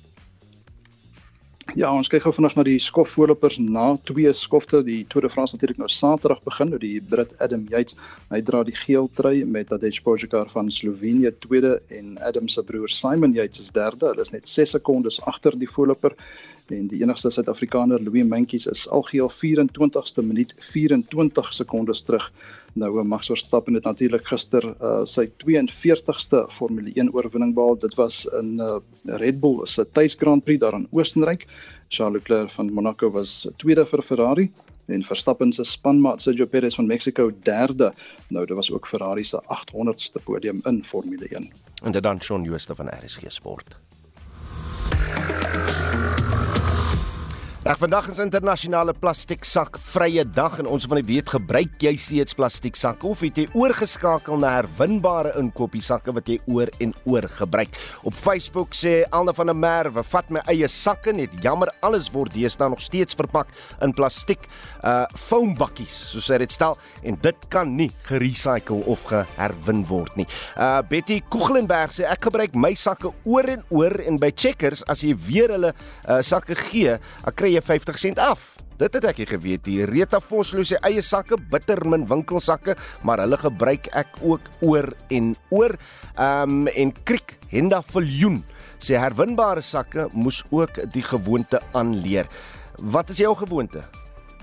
Ja, 1.78 1.90
ons 1.94 2.08
kyk 2.10 2.24
gou 2.26 2.32
vanaand 2.34 2.56
na 2.58 2.64
die 2.66 2.80
skofvoorlopers 2.82 3.60
na 3.62 3.92
twee 4.08 4.32
skofte. 4.34 4.80
Die 4.86 5.04
Tour 5.10 5.28
de 5.28 5.30
France 5.30 5.54
natuurlik 5.54 5.78
nou 5.78 5.90
Saterdag 5.92 6.42
begin 6.46 6.72
met 6.74 6.82
die 6.82 7.02
Brit 7.12 7.36
Adam 7.44 7.68
Yates. 7.70 7.98
Hy 8.34 8.40
dra 8.48 8.64
die 8.66 8.74
geel 8.74 9.10
trui 9.14 9.44
met 9.46 9.70
Tadej 9.70 10.00
Pogačar 10.02 10.50
van 10.54 10.72
Slovenië 10.74 11.34
tweede 11.46 11.76
en 11.94 12.18
Adam 12.26 12.50
se 12.50 12.64
broer 12.66 12.90
Simon 12.90 13.36
Yates 13.38 13.68
is 13.68 13.74
derde. 13.76 14.10
Hulle 14.10 14.26
is 14.26 14.34
net 14.34 14.50
6 14.50 14.80
sekondes 14.80 15.22
agter 15.30 15.58
die 15.60 15.70
voorloper 15.70 16.16
en 16.72 16.88
die 16.88 17.02
enigste 17.02 17.32
Suid-Afrikaner 17.34 18.02
Louis 18.04 18.26
Mentjes 18.28 18.68
is 18.70 18.86
algeheel 18.90 19.32
24ste 19.34 20.24
minuut 20.26 20.54
24 20.72 21.54
sekondes 21.54 22.02
terug. 22.08 22.32
Nou 22.74 23.04
Max 23.04 23.28
Verstappen 23.32 23.74
het 23.74 23.84
natuurlik 23.84 24.28
gister 24.28 24.66
uh, 24.66 25.02
sy 25.06 25.28
42ste 25.44 26.46
Formule 26.54 26.94
1 26.94 27.14
oorwinning 27.14 27.56
behaal. 27.58 27.80
Dit 27.82 27.98
was 28.00 28.26
in 28.40 28.58
uh, 28.62 28.78
Red 29.04 29.40
Bull 29.40 29.66
se 29.68 29.86
tuis 29.92 30.18
Grand 30.20 30.44
Prix 30.44 30.62
daar 30.62 30.78
in 30.78 30.88
Oostenryk. 30.92 31.48
Charles 31.90 32.20
Leclerc 32.20 32.52
van 32.54 32.74
Monaco 32.74 33.10
was 33.12 33.48
tweede 33.58 33.86
vir 33.86 34.04
Ferrari 34.06 34.52
en 34.90 35.04
Verstappen 35.06 35.54
se 35.54 35.64
spanmaat 35.64 36.22
Sergio 36.22 36.46
Perez 36.46 36.76
van 36.76 36.88
Mexico 36.88 37.32
derde. 37.44 37.94
Nou 38.30 38.46
dit 38.46 38.56
was 38.56 38.72
ook 38.72 38.88
Ferrari 38.88 39.24
se 39.24 39.42
800ste 39.42 40.24
podium 40.24 40.62
in 40.64 40.84
Formule 40.86 41.28
1. 41.28 41.52
En 41.84 41.92
dit 41.92 42.04
dan 42.04 42.22
Shaun 42.22 42.44
Jooste 42.44 42.76
van 42.76 42.90
RSG 42.90 43.22
Sport. 43.28 43.78
Ag 47.70 47.78
vandag 47.78 48.08
is 48.10 48.18
internasionale 48.18 48.96
plastieksak 48.98 49.76
vrye 49.92 50.24
dag 50.26 50.56
en 50.58 50.66
ons 50.74 50.88
wil 50.90 50.98
net 50.98 51.06
weet 51.06 51.28
gebruik 51.30 51.84
jy 51.86 51.92
steeds 52.02 52.34
plastieksakke 52.34 53.06
of 53.06 53.20
het 53.22 53.36
jy 53.38 53.44
oorgeskakel 53.54 54.40
na 54.42 54.56
herwinbare 54.56 55.36
inkopiesakke 55.38 56.16
wat 56.18 56.32
jy 56.32 56.40
oor 56.50 56.72
en 56.82 56.96
oor 57.06 57.28
gebruik. 57.30 57.78
Op 58.10 58.16
Facebook 58.18 58.74
sê 58.74 59.04
Alna 59.14 59.36
van 59.38 59.52
der 59.52 59.58
Merwe, 59.62 60.02
vat 60.02 60.34
my 60.34 60.42
eie 60.50 60.66
sakke 60.66 61.14
net 61.14 61.36
jammer 61.46 61.70
alles 61.86 62.08
word 62.10 62.34
deesdae 62.34 62.72
nog 62.74 62.82
steeds 62.82 63.14
verpak 63.20 63.54
in 63.86 63.94
plastiek 63.94 64.50
uh 64.82 65.06
foambakkies 65.14 66.00
soos 66.16 66.32
hy 66.34 66.42
dit 66.42 66.58
stel 66.58 66.74
en 67.06 67.22
dit 67.22 67.48
kan 67.54 67.70
nie 67.70 67.92
gerecycle 68.10 68.82
of 68.90 69.06
geherwin 69.14 69.86
word 69.92 70.18
nie. 70.18 70.26
Uh 70.58 70.82
Betty 70.90 71.20
Koeglenberg 71.30 71.94
sê 71.94 72.10
ek 72.10 72.32
gebruik 72.32 72.58
my 72.58 72.74
sakke 72.74 73.14
oor 73.30 73.54
en 73.54 73.62
oor 73.70 74.00
en 74.02 74.18
by 74.18 74.34
Checkers 74.34 74.82
as 74.90 75.06
jy 75.06 75.14
weer 75.30 75.54
hulle 75.54 75.76
uh 76.10 76.20
sakke 76.26 76.58
gee, 76.66 76.98
kry 77.38 77.59
jy 77.60 77.66
50 77.66 78.00
sent 78.00 78.20
af. 78.20 78.56
Dit 78.80 78.96
het 78.96 79.06
ek 79.10 79.20
nie 79.20 79.28
geweet 79.28 79.68
nie. 79.68 79.84
Rita 79.88 80.22
Vosloo 80.24 80.64
se 80.64 80.80
eie 80.88 81.02
sakke, 81.04 81.38
bittermin 81.52 82.06
winkelsakke, 82.08 82.78
maar 83.04 83.20
hulle 83.24 83.40
gebruik 83.40 83.90
ek 83.98 84.22
ook 84.24 84.46
oor 84.64 84.88
en 85.12 85.34
oor. 85.52 85.76
Ehm 86.16 86.64
um, 86.64 86.70
en 86.72 86.94
Kriek 87.04 87.36
Henda 87.52 87.82
Viljoen 87.84 88.44
sê 88.80 89.00
herwinbare 89.00 89.62
sakke 89.66 90.08
moes 90.14 90.44
ook 90.52 90.80
die 90.94 91.04
gewoonte 91.04 91.60
aanleer. 91.76 92.30
Wat 92.80 93.12
is 93.12 93.20
jou 93.20 93.36
gewoonte? 93.36 93.84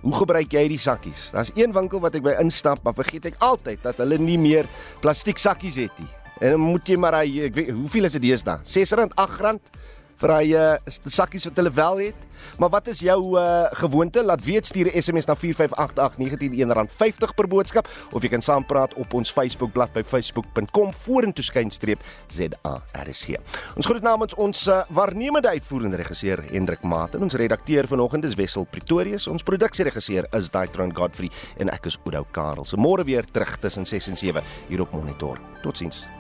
Hoe 0.03 0.15
gebruik 0.15 0.53
jy 0.53 0.67
die 0.69 0.79
sakkies? 0.79 1.31
Daar's 1.33 1.51
een 1.57 1.73
winkel 1.73 2.03
wat 2.05 2.15
ek 2.15 2.27
by 2.27 2.37
instap, 2.43 2.83
maar 2.85 2.95
vergeet 2.95 3.31
ek 3.33 3.41
altyd 3.41 3.81
dat 3.83 3.97
hulle 4.03 4.19
nie 4.21 4.39
meer 4.39 4.69
plastiek 5.01 5.41
sakkies 5.41 5.81
het 5.81 5.97
nie. 6.03 6.11
En 6.45 6.53
dan 6.53 6.61
moet 6.61 6.89
jy 6.89 6.99
maar 7.01 7.17
hy 7.23 7.47
ek 7.49 7.57
weet 7.57 7.73
hoeveel 7.73 8.11
is 8.11 8.19
dit 8.19 8.27
deesdae? 8.29 8.61
R6, 8.61 8.93
R8 8.93 9.57
vir 10.21 10.33
hy 10.33 10.47
uh, 10.57 10.95
sakkies 11.05 11.49
wat 11.51 11.61
hulle 11.61 11.73
wel 11.73 12.09
het. 12.09 12.23
Maar 12.61 12.71
wat 12.71 12.89
is 12.93 13.01
jou 13.05 13.19
uh, 13.39 13.67
gewoonte? 13.81 14.25
Laat 14.25 14.45
weet 14.45 14.67
stuur 14.67 14.91
'n 14.93 15.03
SMS 15.03 15.27
na 15.27 15.37
4588919 15.37 16.89
R50 16.89 17.35
per 17.35 17.49
boodskap 17.49 17.89
of 18.13 18.23
jy 18.23 18.29
kan 18.29 18.43
saampraat 18.43 18.95
op 18.95 19.15
ons 19.15 19.33
Facebookblad 19.33 19.93
by 19.93 20.03
facebook.com 20.03 20.93
vorentoe 20.93 21.45
skynstreep 21.45 22.01
ZARSG. 22.29 23.37
Ons 23.77 23.87
groet 23.87 24.03
namens 24.03 24.35
ons 24.35 24.67
uh, 24.67 24.83
waarnemende 24.89 25.49
uitvoerende 25.49 25.97
regisseur 25.97 26.43
Hendrik 26.51 26.83
Maat 26.83 27.15
en 27.15 27.23
ons 27.23 27.35
redakteur 27.35 27.87
vanoggend 27.87 28.25
is 28.25 28.35
Wessel 28.35 28.65
Pretorius. 28.65 29.27
Ons 29.27 29.43
produksieregisseur 29.43 30.27
is 30.33 30.51
Daitron 30.51 30.97
Godfrey 30.97 31.31
en 31.57 31.69
ek 31.69 31.87
is 31.87 31.99
Oudou 32.05 32.25
Karel. 32.31 32.65
Se 32.65 32.77
môre 32.77 33.05
weer 33.05 33.25
terug 33.25 33.59
tussen 33.59 33.87
6 33.87 34.09
en 34.09 34.17
7 34.17 34.43
hier 34.69 34.81
op 34.81 34.93
Monitor. 34.93 35.41
Totsiens. 35.63 36.16